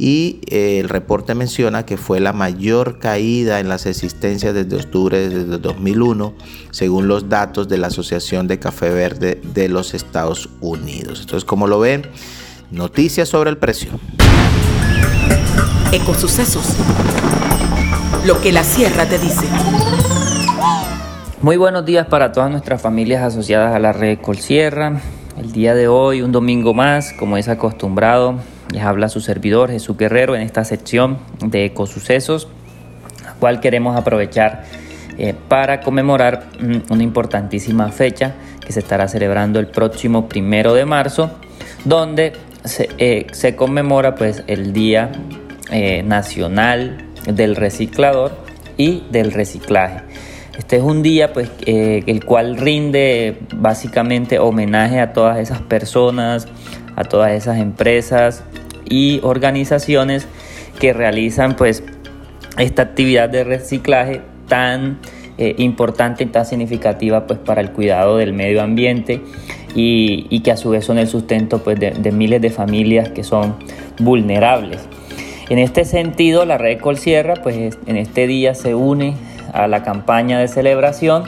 y 0.02 0.40
eh, 0.48 0.80
el 0.80 0.88
reporte 0.88 1.36
menciona 1.36 1.86
que 1.86 1.98
fue 1.98 2.22
la 2.22 2.32
mayor 2.32 3.00
caída 3.00 3.60
en 3.60 3.68
las 3.68 3.86
existencias 3.86 4.54
desde 4.54 4.78
octubre 4.78 5.28
de 5.28 5.58
2001, 5.58 6.34
según 6.72 7.10
los 7.10 7.28
datos 7.28 7.68
de 7.68 7.78
la 7.78 7.88
Asociación 7.88 8.48
de 8.48 8.60
Café 8.60 8.92
Verde 8.92 9.42
de 9.54 9.68
los 9.68 9.94
Estados 9.94 10.50
Unidos. 10.62 11.20
Entonces, 11.20 11.44
como 11.44 11.68
lo 11.68 11.82
ven, 11.82 12.04
noticias 12.72 13.28
sobre 13.28 13.50
el 13.50 13.58
precio. 13.58 13.92
Ecosucesos. 15.92 16.78
Lo 18.26 18.40
que 18.40 18.54
la 18.54 18.64
sierra 18.64 19.06
te 19.06 19.20
dice. 19.20 19.48
Muy 21.42 21.58
buenos 21.58 21.86
días 21.86 22.08
para 22.08 22.32
todas 22.32 22.50
nuestras 22.50 22.82
familias 22.82 23.22
asociadas 23.22 23.76
a 23.76 23.80
la 23.80 23.92
red 23.92 24.20
Colsierra. 24.20 25.02
El 25.38 25.52
día 25.52 25.76
de 25.76 25.90
hoy, 25.90 26.22
un 26.22 26.32
domingo 26.32 26.74
más, 26.74 27.12
como 27.20 27.36
es 27.36 27.50
acostumbrado, 27.50 28.40
les 28.74 28.84
habla 28.84 29.10
su 29.10 29.22
servidor 29.22 29.72
Jesús 29.72 29.98
Guerrero 29.98 30.36
en 30.36 30.42
esta 30.42 30.64
sección 30.64 31.20
de 31.44 31.66
ecosucesos, 31.66 32.48
la 33.24 33.34
cual 33.34 33.60
queremos 33.60 33.98
aprovechar 33.98 34.64
eh, 35.18 35.34
para 35.48 35.82
conmemorar 35.82 36.46
mm, 36.60 36.92
una 36.94 37.04
importantísima 37.04 37.92
fecha 37.92 38.36
que 38.66 38.72
se 38.72 38.80
estará 38.80 39.08
celebrando 39.08 39.60
el 39.60 39.68
próximo 39.68 40.30
primero 40.30 40.74
de 40.74 40.86
marzo, 40.86 41.32
donde 41.84 42.34
se, 42.64 42.90
eh, 43.00 43.56
conmemora 43.56 44.16
pues, 44.16 44.44
el 44.48 44.72
Día 44.72 45.12
eh, 45.72 46.04
Nacional 46.04 47.06
del 47.26 47.56
Reciclador 47.56 48.32
y 48.78 49.04
del 49.10 49.32
Reciclaje. 49.32 50.04
Este 50.58 50.78
es 50.78 50.84
un 50.84 51.02
día 51.02 51.32
pues, 51.32 51.50
el 51.66 52.26
cual 52.26 52.58
rinde 52.58 53.40
básicamente 53.56 54.40
homenaje 54.40 55.00
a 55.00 55.14
todas 55.14 55.38
esas 55.38 55.62
personas, 55.62 56.48
a 56.98 57.06
todas 57.06 57.32
esas 57.32 57.60
empresas 57.60 58.44
y 58.90 59.20
organizaciones 59.24 60.28
que 60.80 60.94
realizan 60.94 61.56
pues 61.56 61.84
esta 62.58 62.82
actividad 62.82 63.30
de 63.30 63.44
reciclaje 63.44 64.22
tan 64.48 65.00
eh, 65.38 65.56
importante 65.58 66.24
y 66.24 66.28
tan 66.28 66.46
significativa 66.46 67.26
pues 67.26 67.40
para 67.40 67.62
el 67.62 67.72
cuidado 67.72 68.18
del 68.18 68.34
medio 68.34 68.62
ambiente 68.62 69.22
y, 69.76 70.40
que 70.42 70.52
a 70.52 70.58
su 70.58 70.72
vez 70.72 70.84
son 70.84 70.98
el 70.98 71.08
sustento 71.08 71.60
pues 71.64 71.80
de, 71.80 72.12
miles 72.12 72.42
de 72.42 72.50
familias 72.50 73.10
que 73.10 73.24
son 73.24 73.56
vulnerables. 74.00 74.82
En 75.50 75.60
este 75.60 75.86
sentido 75.86 76.46
la 76.46 76.58
red 76.58 76.80
Colsierra 76.80 77.36
pues 77.36 77.78
en 77.86 77.96
este 77.96 78.28
día 78.28 78.56
se 78.56 78.76
une 78.76 79.16
a 79.54 79.68
la 79.68 79.84
campaña 79.84 80.40
de 80.40 80.48
celebración 80.48 81.24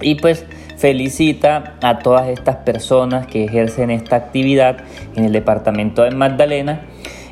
y 0.00 0.14
pues 0.16 0.44
felicita 0.78 1.74
a 1.82 1.98
todas 1.98 2.28
estas 2.28 2.56
personas 2.56 3.26
que 3.26 3.44
ejercen 3.44 3.90
esta 3.90 4.16
actividad 4.16 4.78
en 5.16 5.24
el 5.24 5.32
departamento 5.32 6.02
de 6.02 6.12
Magdalena 6.12 6.82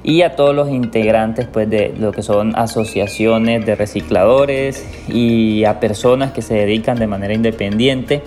y 0.03 0.23
a 0.23 0.37
todos 0.37 0.55
los 0.55 0.69
integrantes 0.69 1.47
pues, 1.47 1.71
de 1.71 1.95
lo 1.99 2.13
que 2.13 2.23
son 2.23 2.55
asociaciones 2.57 3.65
de 3.65 3.75
recicladores 3.75 4.87
y 5.09 5.65
a 5.65 5.81
personas 5.81 6.33
que 6.33 6.43
se 6.43 6.55
dedican 6.55 6.99
de 6.99 7.07
manera 7.07 7.35
independiente 7.35 8.23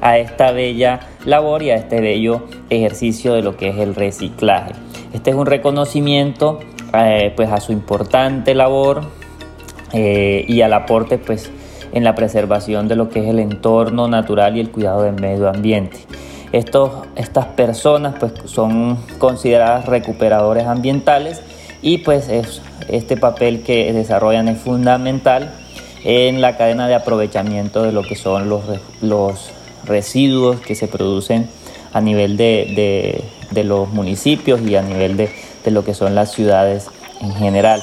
a 0.00 0.18
esta 0.18 0.52
bella 0.52 1.00
labor 1.24 1.62
y 1.62 1.70
a 1.70 1.76
este 1.76 2.00
bello 2.00 2.46
ejercicio 2.70 3.34
de 3.34 3.42
lo 3.42 3.56
que 3.56 3.68
es 3.68 3.78
el 3.78 3.94
reciclaje. 3.94 4.72
Este 5.12 5.30
es 5.30 5.36
un 5.36 5.46
reconocimiento 5.46 6.60
eh, 6.94 7.32
pues 7.36 7.50
a 7.50 7.60
su 7.60 7.72
importante 7.72 8.54
labor 8.54 9.02
eh, 9.92 10.44
y 10.48 10.62
al 10.62 10.72
aporte 10.72 11.18
pues 11.18 11.50
en 11.92 12.04
la 12.04 12.14
preservación 12.14 12.88
de 12.88 12.96
lo 12.96 13.08
que 13.08 13.20
es 13.20 13.28
el 13.28 13.38
entorno 13.38 14.08
natural 14.08 14.56
y 14.56 14.60
el 14.60 14.70
cuidado 14.70 15.02
del 15.02 15.14
medio 15.14 15.48
ambiente. 15.48 15.98
Estos, 16.52 16.90
estas 17.16 17.46
personas 17.46 18.14
pues, 18.18 18.32
son 18.44 18.98
consideradas 19.18 19.86
recuperadores 19.86 20.66
ambientales 20.66 21.40
y 21.80 21.98
pues 21.98 22.28
este 22.88 23.16
papel 23.16 23.62
que 23.62 23.92
desarrollan 23.92 24.48
es 24.48 24.58
fundamental 24.58 25.52
en 26.04 26.40
la 26.40 26.56
cadena 26.56 26.88
de 26.88 26.94
aprovechamiento 26.94 27.82
de 27.82 27.92
lo 27.92 28.02
que 28.02 28.16
son 28.16 28.48
los, 28.48 28.62
los 29.00 29.50
residuos 29.84 30.60
que 30.60 30.74
se 30.74 30.88
producen 30.88 31.48
a 31.92 32.00
nivel 32.00 32.36
de, 32.36 33.24
de, 33.50 33.64
los 33.64 33.88
municipios 33.90 34.60
y 34.62 34.76
a 34.76 34.82
nivel 34.82 35.16
de, 35.16 35.30
de, 35.64 35.70
lo 35.70 35.84
que 35.84 35.94
son 35.94 36.14
las 36.14 36.32
ciudades 36.32 36.86
en 37.20 37.34
general. 37.34 37.82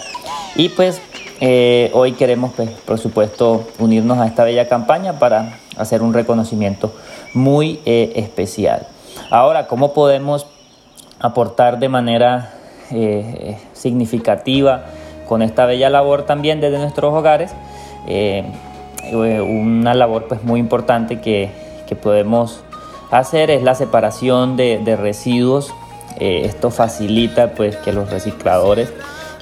Y 0.55 0.69
pues 0.69 1.01
eh, 1.41 1.89
hoy 1.93 2.13
queremos, 2.13 2.51
pues, 2.53 2.69
por 2.69 2.99
supuesto, 2.99 3.65
unirnos 3.79 4.17
a 4.17 4.27
esta 4.27 4.43
bella 4.43 4.67
campaña 4.67 5.19
para 5.19 5.59
hacer 5.77 6.01
un 6.01 6.13
reconocimiento 6.13 6.93
muy 7.33 7.79
eh, 7.85 8.11
especial. 8.15 8.87
Ahora, 9.29 9.67
¿cómo 9.67 9.93
podemos 9.93 10.47
aportar 11.19 11.79
de 11.79 11.87
manera 11.87 12.53
eh, 12.91 13.57
significativa 13.71 14.85
con 15.27 15.41
esta 15.41 15.65
bella 15.65 15.89
labor 15.89 16.23
también 16.23 16.59
desde 16.59 16.77
nuestros 16.77 17.13
hogares? 17.13 17.51
una 19.11 19.93
labor 19.93 20.27
pues, 20.27 20.43
muy 20.43 20.59
importante 20.59 21.21
que, 21.21 21.49
podemos 22.01 22.61
hacer 23.11 23.49
es 23.49 23.63
la 23.63 23.75
separación 23.75 24.57
de, 24.57 24.79
de 24.83 24.95
residuos. 24.95 25.73
esto 26.19 26.69
facilita 26.69 27.53
pues, 27.53 27.75
que 27.77 27.93
los 27.93 28.09
recicladores 28.09 28.91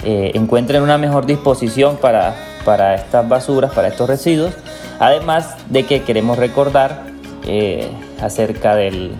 eh, 0.04 0.32
encuentren 0.36 0.82
una 0.82 0.98
mejor 0.98 1.26
disposición 1.26 1.98
para, 1.98 2.36
para 2.66 2.96
estas 2.96 3.28
basuras, 3.28 3.72
para 3.74 3.88
estos 3.88 4.08
residuos. 4.10 4.54
Además 5.00 5.56
de 5.70 5.84
que 5.84 6.02
queremos 6.02 6.38
recordar 6.38 7.04
eh, 7.46 7.88
acerca 8.22 8.76
del, 8.76 9.12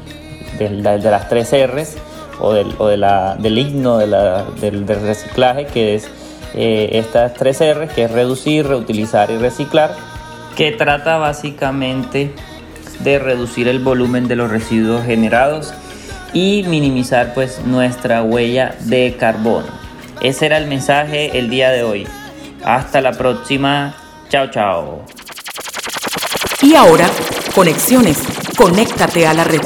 de 0.58 0.70
las 1.00 1.30
tres 1.30 1.52
R's 1.54 1.98
o 2.40 2.54
del, 2.54 2.74
o 2.78 2.88
de 2.88 2.98
la- 2.98 3.36
del 3.38 3.58
himno 3.58 3.98
del, 3.98 4.16
del 4.60 4.88
reciclaje, 4.88 5.66
que 5.66 5.96
es 5.96 6.08
eh, 6.56 6.90
estas 6.94 7.34
tres 7.36 7.60
R's, 7.62 7.92
que 7.94 8.04
es 8.06 8.12
reducir, 8.12 8.68
reutilizar 8.68 9.30
y 9.32 9.38
reciclar, 9.38 9.92
que 10.56 10.72
trata 10.72 11.18
básicamente 11.18 12.34
de 13.00 13.20
reducir 13.20 13.68
el 13.68 13.80
volumen 13.80 14.28
de 14.28 14.36
los 14.36 14.50
residuos 14.50 15.06
generados 15.06 15.72
y 16.34 16.66
minimizar 16.68 17.34
pues 17.36 17.62
nuestra 17.64 18.24
huella 18.24 18.76
de 18.82 19.16
carbono. 19.20 19.68
Ese 20.22 20.48
era 20.48 20.58
el 20.58 20.68
mensaje 20.68 21.38
el 21.38 21.50
día 21.50 21.70
de 21.70 21.84
hoy. 21.84 22.08
Hasta 22.64 23.02
la 23.02 23.12
próxima. 23.12 23.96
Chao, 24.30 24.48
chao. 24.50 25.06
Y 26.62 26.76
ahora, 26.76 27.08
conexiones. 27.54 28.18
Conéctate 28.58 29.28
a 29.28 29.34
la 29.34 29.44
red. 29.44 29.62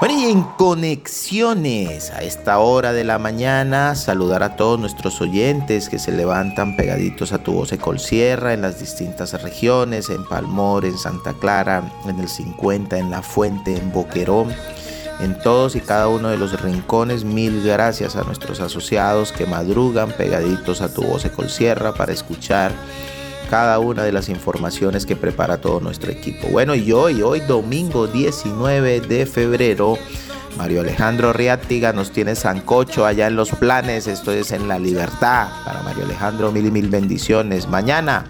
Bueno, 0.00 0.14
y 0.14 0.30
en 0.30 0.44
conexiones 0.44 2.12
a 2.12 2.22
esta 2.22 2.60
hora 2.60 2.92
de 2.92 3.02
la 3.02 3.18
mañana, 3.18 3.96
saludar 3.96 4.44
a 4.44 4.54
todos 4.54 4.78
nuestros 4.78 5.20
oyentes 5.20 5.88
que 5.88 5.98
se 5.98 6.12
levantan 6.12 6.76
pegaditos 6.76 7.32
a 7.32 7.38
tu 7.38 7.54
voz 7.54 7.74
Sierra 7.96 8.52
en 8.52 8.62
las 8.62 8.78
distintas 8.78 9.42
regiones, 9.42 10.08
en 10.10 10.24
Palmor, 10.24 10.84
en 10.84 10.96
Santa 10.96 11.32
Clara, 11.32 11.82
en 12.06 12.20
el 12.20 12.28
50, 12.28 12.96
en 12.96 13.10
La 13.10 13.22
Fuente, 13.22 13.76
en 13.76 13.90
Boquerón, 13.90 14.54
en 15.20 15.38
todos 15.38 15.76
y 15.76 15.80
cada 15.80 16.08
uno 16.08 16.28
de 16.28 16.38
los 16.38 16.60
rincones. 16.60 17.24
Mil 17.24 17.62
gracias 17.62 18.16
a 18.16 18.24
nuestros 18.24 18.60
asociados 18.60 19.32
que 19.32 19.46
madrugan 19.46 20.12
pegaditos 20.12 20.80
a 20.80 20.92
tu 20.92 21.02
voz 21.02 21.26
Sierra 21.48 21.94
para 21.94 22.12
escuchar 22.12 22.72
cada 23.50 23.78
una 23.78 24.02
de 24.02 24.12
las 24.12 24.28
informaciones 24.28 25.06
que 25.06 25.16
prepara 25.16 25.60
todo 25.60 25.80
nuestro 25.80 26.12
equipo. 26.12 26.48
Bueno, 26.48 26.74
y 26.74 26.92
hoy, 26.92 27.22
hoy 27.22 27.40
domingo 27.40 28.06
19 28.06 29.00
de 29.00 29.26
febrero, 29.26 29.98
Mario 30.56 30.80
Alejandro 30.80 31.32
Riátiga 31.32 31.92
nos 31.92 32.10
tiene 32.10 32.34
sancocho 32.34 33.06
allá 33.06 33.26
en 33.26 33.36
los 33.36 33.50
planes, 33.50 34.06
esto 34.06 34.32
es 34.32 34.52
en 34.52 34.68
La 34.68 34.78
Libertad. 34.78 35.48
Para 35.64 35.82
Mario 35.82 36.04
Alejandro, 36.04 36.52
mil 36.52 36.66
y 36.66 36.70
mil 36.70 36.88
bendiciones. 36.88 37.68
Mañana, 37.68 38.26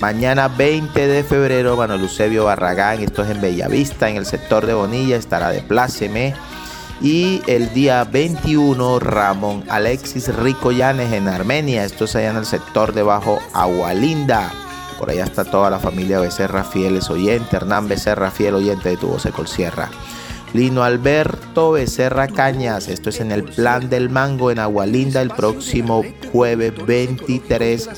mañana 0.00 0.48
20 0.48 1.06
de 1.06 1.22
febrero, 1.22 1.76
Manuel 1.76 2.00
Eusebio 2.00 2.44
Barragán, 2.44 3.00
esto 3.00 3.22
es 3.22 3.30
en 3.30 3.40
Bellavista, 3.40 4.08
en 4.08 4.16
el 4.16 4.26
sector 4.26 4.66
de 4.66 4.74
Bonilla, 4.74 5.16
estará 5.16 5.50
de 5.50 5.60
pláceme. 5.60 6.34
Y 7.02 7.40
el 7.46 7.72
día 7.72 8.04
21, 8.04 8.98
Ramón 8.98 9.64
Alexis 9.70 10.34
Rico 10.34 10.70
Llanes 10.70 11.12
en 11.12 11.28
Armenia. 11.28 11.84
Esto 11.84 12.04
es 12.04 12.14
allá 12.14 12.30
en 12.30 12.36
el 12.36 12.44
sector 12.44 12.92
de 12.92 13.02
Bajo 13.02 13.38
Agualinda. 13.54 14.52
Por 14.98 15.08
allá 15.08 15.24
está 15.24 15.44
toda 15.44 15.70
la 15.70 15.78
familia 15.78 16.20
Becerra 16.20 16.62
Fieles 16.62 17.08
oyente. 17.08 17.56
Hernán 17.56 17.88
Becerra 17.88 18.30
Fiel 18.30 18.54
oyente 18.54 18.90
de 18.90 18.96
Tu 18.98 19.06
Voz 19.06 19.26
Sierra. 19.46 19.88
Lino 20.52 20.82
Alberto 20.82 21.72
Becerra 21.72 22.28
Cañas. 22.28 22.88
Esto 22.88 23.08
es 23.08 23.20
en 23.20 23.32
el 23.32 23.44
Plan 23.44 23.88
del 23.88 24.10
Mango 24.10 24.50
en 24.50 24.58
Agualinda 24.58 25.22
el 25.22 25.30
próximo 25.30 26.04
jueves 26.32 26.74
23 26.84 27.88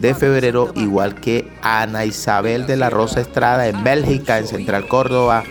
de 0.00 0.14
febrero. 0.14 0.72
Igual 0.74 1.14
que 1.14 1.48
Ana 1.62 2.04
Isabel 2.04 2.66
de 2.66 2.76
la 2.76 2.90
Rosa 2.90 3.20
Estrada 3.20 3.68
en 3.68 3.82
Bélgica, 3.84 4.38
en 4.38 4.46
Central 4.46 4.88
Córdoba. 4.88 5.44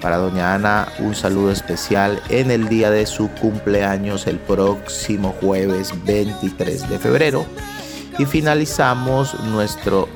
Para 0.00 0.16
doña 0.16 0.54
Ana, 0.54 0.88
un 1.00 1.14
saludo 1.14 1.50
especial 1.50 2.22
en 2.28 2.50
el 2.52 2.68
día 2.68 2.90
de 2.90 3.04
su 3.04 3.28
cumpleaños, 3.30 4.28
el 4.28 4.38
próximo 4.38 5.34
jueves 5.40 5.92
23 6.04 6.88
de 6.88 6.98
febrero. 6.98 7.46
Y 8.18 8.24
finalizamos 8.24 9.38
nuestro, 9.44 10.08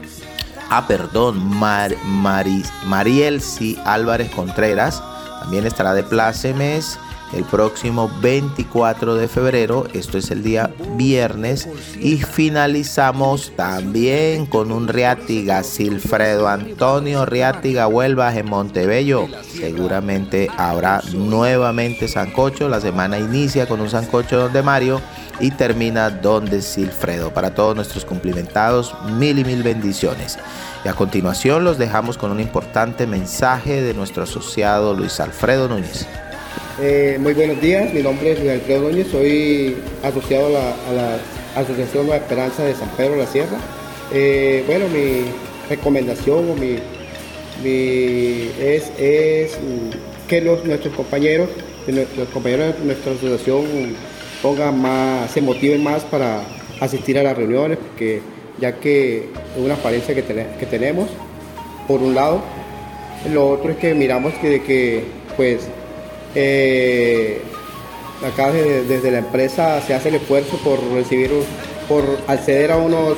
ah, 0.70 0.86
perdón, 0.86 1.44
Mar, 1.44 1.94
Maris, 2.04 2.70
Marielsi 2.86 3.76
Álvarez 3.84 4.30
Contreras. 4.30 5.02
También 5.40 5.66
estará 5.66 5.94
de 5.94 6.04
plácemes 6.04 6.98
el 7.32 7.44
próximo 7.44 8.10
24 8.20 9.14
de 9.14 9.28
febrero, 9.28 9.86
esto 9.92 10.18
es 10.18 10.30
el 10.30 10.42
día 10.42 10.70
viernes, 10.96 11.68
y 11.98 12.18
finalizamos 12.18 13.52
también 13.56 14.46
con 14.46 14.70
un 14.72 14.88
Riátiga, 14.88 15.62
Silfredo 15.62 16.48
Antonio 16.48 17.24
Riátiga 17.24 17.86
Huelvas 17.86 18.36
en 18.36 18.48
Montebello. 18.48 19.28
Seguramente 19.42 20.48
habrá 20.56 21.00
nuevamente 21.14 22.08
Sancocho, 22.08 22.68
la 22.68 22.80
semana 22.80 23.18
inicia 23.18 23.66
con 23.66 23.80
un 23.80 23.90
Sancocho 23.90 24.38
donde 24.38 24.62
Mario 24.62 25.00
y 25.40 25.50
termina 25.50 26.10
donde 26.10 26.62
Silfredo. 26.62 27.32
Para 27.32 27.54
todos 27.54 27.74
nuestros 27.74 28.04
cumplimentados, 28.04 28.94
mil 29.18 29.38
y 29.38 29.44
mil 29.44 29.62
bendiciones. 29.62 30.38
Y 30.84 30.88
a 30.88 30.94
continuación 30.94 31.64
los 31.64 31.78
dejamos 31.78 32.18
con 32.18 32.30
un 32.30 32.40
importante 32.40 33.06
mensaje 33.06 33.82
de 33.82 33.94
nuestro 33.94 34.24
asociado 34.24 34.94
Luis 34.94 35.20
Alfredo 35.20 35.68
Núñez. 35.68 36.06
Eh, 36.80 37.18
muy 37.20 37.34
buenos 37.34 37.60
días, 37.60 37.92
mi 37.92 38.00
nombre 38.02 38.32
es 38.32 38.38
Luis 38.40 38.50
Alfredo 38.52 38.82
Núñez, 38.88 39.06
soy 39.08 39.76
asociado 40.02 40.46
a 40.46 40.50
la, 40.50 40.74
la 40.94 41.60
Asociación 41.60 42.06
Nueva 42.06 42.22
Esperanza 42.22 42.64
de 42.64 42.74
San 42.74 42.88
Pedro 42.96 43.12
de 43.12 43.18
la 43.18 43.26
Sierra. 43.26 43.58
Eh, 44.12 44.64
bueno, 44.66 44.86
mi 44.88 45.24
recomendación 45.68 46.50
o 46.50 46.54
mi, 46.54 46.78
mi- 47.62 48.50
es, 48.58 48.90
es, 48.98 49.52
mm, 49.58 50.26
que 50.28 50.40
los, 50.40 50.64
nuestros 50.64 50.94
compañeros, 50.94 51.50
que 51.84 51.92
nue- 51.92 52.06
los 52.16 52.28
compañeros 52.28 52.78
de 52.78 52.84
nuestra 52.86 53.12
asociación 53.12 53.64
pongan 54.40 54.80
más, 54.80 55.30
se 55.30 55.42
motiven 55.42 55.82
más 55.82 56.02
para 56.04 56.42
asistir 56.80 57.18
a 57.18 57.22
las 57.22 57.36
reuniones, 57.36 57.76
porque 57.78 58.20
ya 58.58 58.72
que 58.80 59.18
es 59.18 59.62
una 59.62 59.76
falencia 59.76 60.14
que, 60.14 60.22
tene- 60.22 60.46
que 60.58 60.64
tenemos, 60.66 61.10
por 61.86 62.02
un 62.02 62.14
lado, 62.14 62.40
lo 63.30 63.50
otro 63.50 63.70
es 63.72 63.76
que 63.76 63.92
miramos 63.94 64.32
que 64.34 65.04
pues 65.36 65.60
eh, 66.34 67.40
acá 68.26 68.52
desde, 68.52 69.10
la 69.10 69.18
empresa 69.18 69.80
se 69.80 69.94
hace 69.94 70.08
el 70.10 70.16
esfuerzo 70.16 70.56
por 70.58 70.82
recibir, 70.92 71.30
por 71.88 72.04
acceder 72.26 72.72
a 72.72 72.76
unos, 72.76 73.16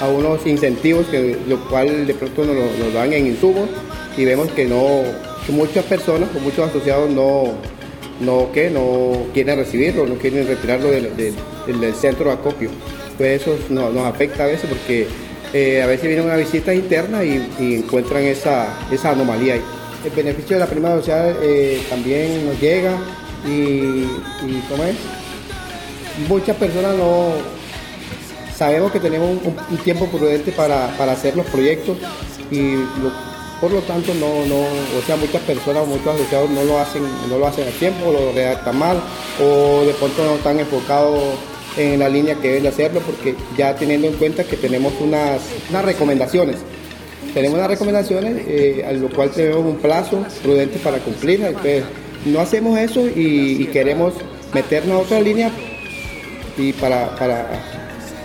a 0.00 0.08
unos 0.08 0.46
incentivos, 0.46 1.06
que, 1.06 1.36
lo 1.48 1.58
cual 1.68 2.06
de 2.06 2.14
pronto 2.14 2.44
nos, 2.44 2.78
nos 2.78 2.92
dan 2.92 3.12
en 3.12 3.26
insumos 3.26 3.68
y 4.16 4.24
vemos 4.24 4.48
que 4.50 4.64
no, 4.64 5.02
muchas 5.48 5.84
personas 5.84 6.28
o 6.36 6.40
muchos 6.40 6.68
asociados 6.68 7.10
no, 7.10 7.52
no, 8.20 8.52
que 8.52 8.70
no 8.70 9.26
quieren 9.32 9.56
recibirlo, 9.58 10.06
no 10.06 10.14
quieren 10.16 10.46
retirarlo 10.46 10.90
del, 10.90 11.10
centro 11.94 12.26
de 12.26 12.32
acopio. 12.32 12.70
Pues 13.16 13.42
eso 13.42 13.56
no- 13.68 13.90
nos 13.90 14.06
afecta 14.06 14.44
a 14.44 14.46
veces 14.46 14.68
porque 14.68 15.06
eh, 15.52 15.82
a 15.82 15.86
veces 15.86 16.06
vienen 16.06 16.26
una 16.26 16.36
visita 16.36 16.72
interna 16.72 17.24
y, 17.24 17.48
y 17.58 17.74
encuentran 17.76 18.22
esa, 18.22 18.78
esa 18.90 19.10
anomalía 19.10 19.54
ahí. 19.54 19.62
El 20.04 20.10
beneficio 20.12 20.56
de 20.56 20.60
la 20.60 20.66
prima 20.66 20.90
social 20.96 21.36
eh, 21.42 21.82
también 21.90 22.46
nos 22.46 22.58
llega 22.60 22.96
y, 23.46 24.04
¿cómo 24.68 24.84
es? 24.84 24.96
Muchas 26.28 26.56
personas 26.56 26.96
no 26.96 27.32
sabemos 28.56 28.92
que 28.92 29.00
tenemos 29.00 29.38
un, 29.44 29.78
tiempo 29.78 30.06
prudente 30.06 30.52
para, 30.52 30.88
para 30.96 31.12
hacer 31.12 31.36
los 31.36 31.46
proyectos 31.46 31.98
y 32.50 32.76
por 33.60 33.70
lo 33.70 33.80
tanto 33.82 34.14
no, 34.14 34.46
no, 34.46 34.60
o 34.60 35.02
sea 35.06 35.16
muchas 35.16 35.42
personas, 35.42 35.86
muchos 35.86 36.14
asociados 36.14 36.48
no 36.50 36.64
lo 36.64 36.78
hacen, 36.78 37.02
no 37.28 37.38
lo 37.38 37.46
hacen 37.46 37.68
a 37.68 37.70
tiempo, 37.72 38.10
lo 38.10 38.32
redactan 38.32 38.78
mal, 38.78 38.98
o 39.38 39.84
de 39.84 39.92
pronto 39.92 40.24
no 40.24 40.36
están 40.36 40.58
enfocados 40.58 41.20
en 41.76 42.00
la 42.00 42.08
línea 42.08 42.34
que 42.36 42.48
deben 42.48 42.62
de 42.64 42.68
hacerlo, 42.70 43.00
porque 43.00 43.34
ya 43.56 43.76
teniendo 43.76 44.08
en 44.08 44.14
cuenta 44.14 44.44
que 44.44 44.56
tenemos 44.56 44.94
unas, 45.00 45.40
unas 45.68 45.84
recomendaciones. 45.84 46.56
Tenemos 47.34 47.58
unas 47.58 47.68
recomendaciones 47.68 48.42
eh, 48.46 48.84
a 48.86 48.92
lo 48.92 49.08
cual 49.08 49.30
tenemos 49.30 49.64
un 49.64 49.76
plazo 49.76 50.24
prudente 50.42 50.78
para 50.78 50.98
cumplirlas. 50.98 51.50
Entonces, 51.50 51.84
no 52.24 52.40
hacemos 52.40 52.78
eso 52.78 53.06
y, 53.06 53.66
queremos 53.72 54.14
meternos 54.52 54.96
a 54.96 54.98
otra 54.98 55.20
línea 55.20 55.50
y 56.58 56.72
para, 56.74 57.14
para 57.16 57.46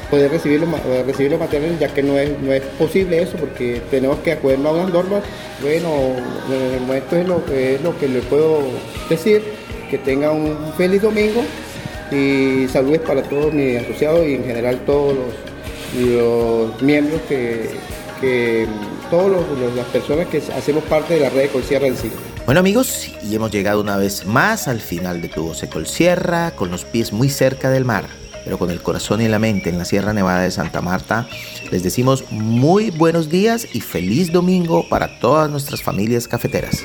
poder 0.10 0.32
recibir 0.32 0.60
los, 0.60 0.70
eh, 0.70 1.03
recibir 1.06 1.32
los 1.32 1.39
materiales, 1.39 1.80
ya 1.80 1.93
que 1.93 2.03
no 2.03 2.18
es, 2.18 2.32
no 2.41 2.51
es 2.51 2.62
posible 2.78 3.22
eso, 3.22 3.38
porque 3.38 3.82
tenemos 3.91 4.20
que 4.20 4.34
acuernos 4.34 4.68
a 4.68 4.82
unas 4.82 4.93
normas. 4.93 5.24
Bueno, 5.62 5.89
en 6.49 6.89
el 6.89 6.97
es 6.97 7.28
lo, 7.28 7.43
es 7.53 7.82
lo 7.82 7.97
que 7.99 8.08
le 8.08 8.20
puedo 8.22 8.64
decir, 9.10 9.43
que 9.89 9.97
tengan 9.99 10.36
un 10.36 10.74
feliz 10.78 11.01
domingo 11.01 11.43
y 12.12 12.68
saludos 12.68 12.99
para 12.99 13.24
todos 13.24 13.53
mis 13.53 13.78
asociados 13.78 14.26
y 14.28 14.36
en 14.36 14.45
general 14.45 14.80
todos 14.86 15.16
los, 15.16 16.08
los 16.08 16.82
miembros 16.82 17.22
que, 17.28 17.70
que 18.22 18.68
todas 19.10 19.43
las 19.76 19.86
personas 19.88 20.28
que 20.28 20.38
hacemos 20.38 20.84
parte 20.86 21.16
de 21.16 21.20
la 21.22 21.30
red 21.30 21.43
de 21.43 21.49
Colsierra 21.49 21.86
del 21.86 21.97
Siglo. 21.97 22.18
Bueno 22.45 22.60
amigos, 22.60 23.10
y 23.24 23.34
hemos 23.34 23.51
llegado 23.51 23.82
una 23.82 23.97
vez 23.97 24.26
más 24.26 24.68
al 24.68 24.80
final 24.80 25.22
de 25.22 25.30
Tu 25.30 25.43
Voz 25.43 25.64
Sierra, 25.86 26.51
con 26.51 26.70
los 26.70 26.86
pies 26.86 27.12
muy 27.12 27.30
cerca 27.30 27.70
del 27.70 27.86
mar, 27.86 28.06
pero 28.43 28.60
con 28.60 28.70
el 28.70 28.82
corazón 28.82 29.22
y 29.22 29.28
la 29.28 29.39
mente 29.39 29.70
en 29.70 29.80
la 29.80 29.86
Sierra 29.86 30.14
Nevada 30.14 30.41
de 30.41 30.51
Santa 30.51 30.82
Marta. 30.82 31.28
Les 31.72 31.82
decimos 31.82 32.26
muy 32.30 32.91
buenos 32.91 33.30
días 33.30 33.68
y 33.74 33.82
feliz 33.82 34.32
domingo 34.32 34.88
para 34.88 35.20
todas 35.20 35.49
nuestras 35.49 35.82
familias 35.82 36.28
cafeteras. 36.28 36.84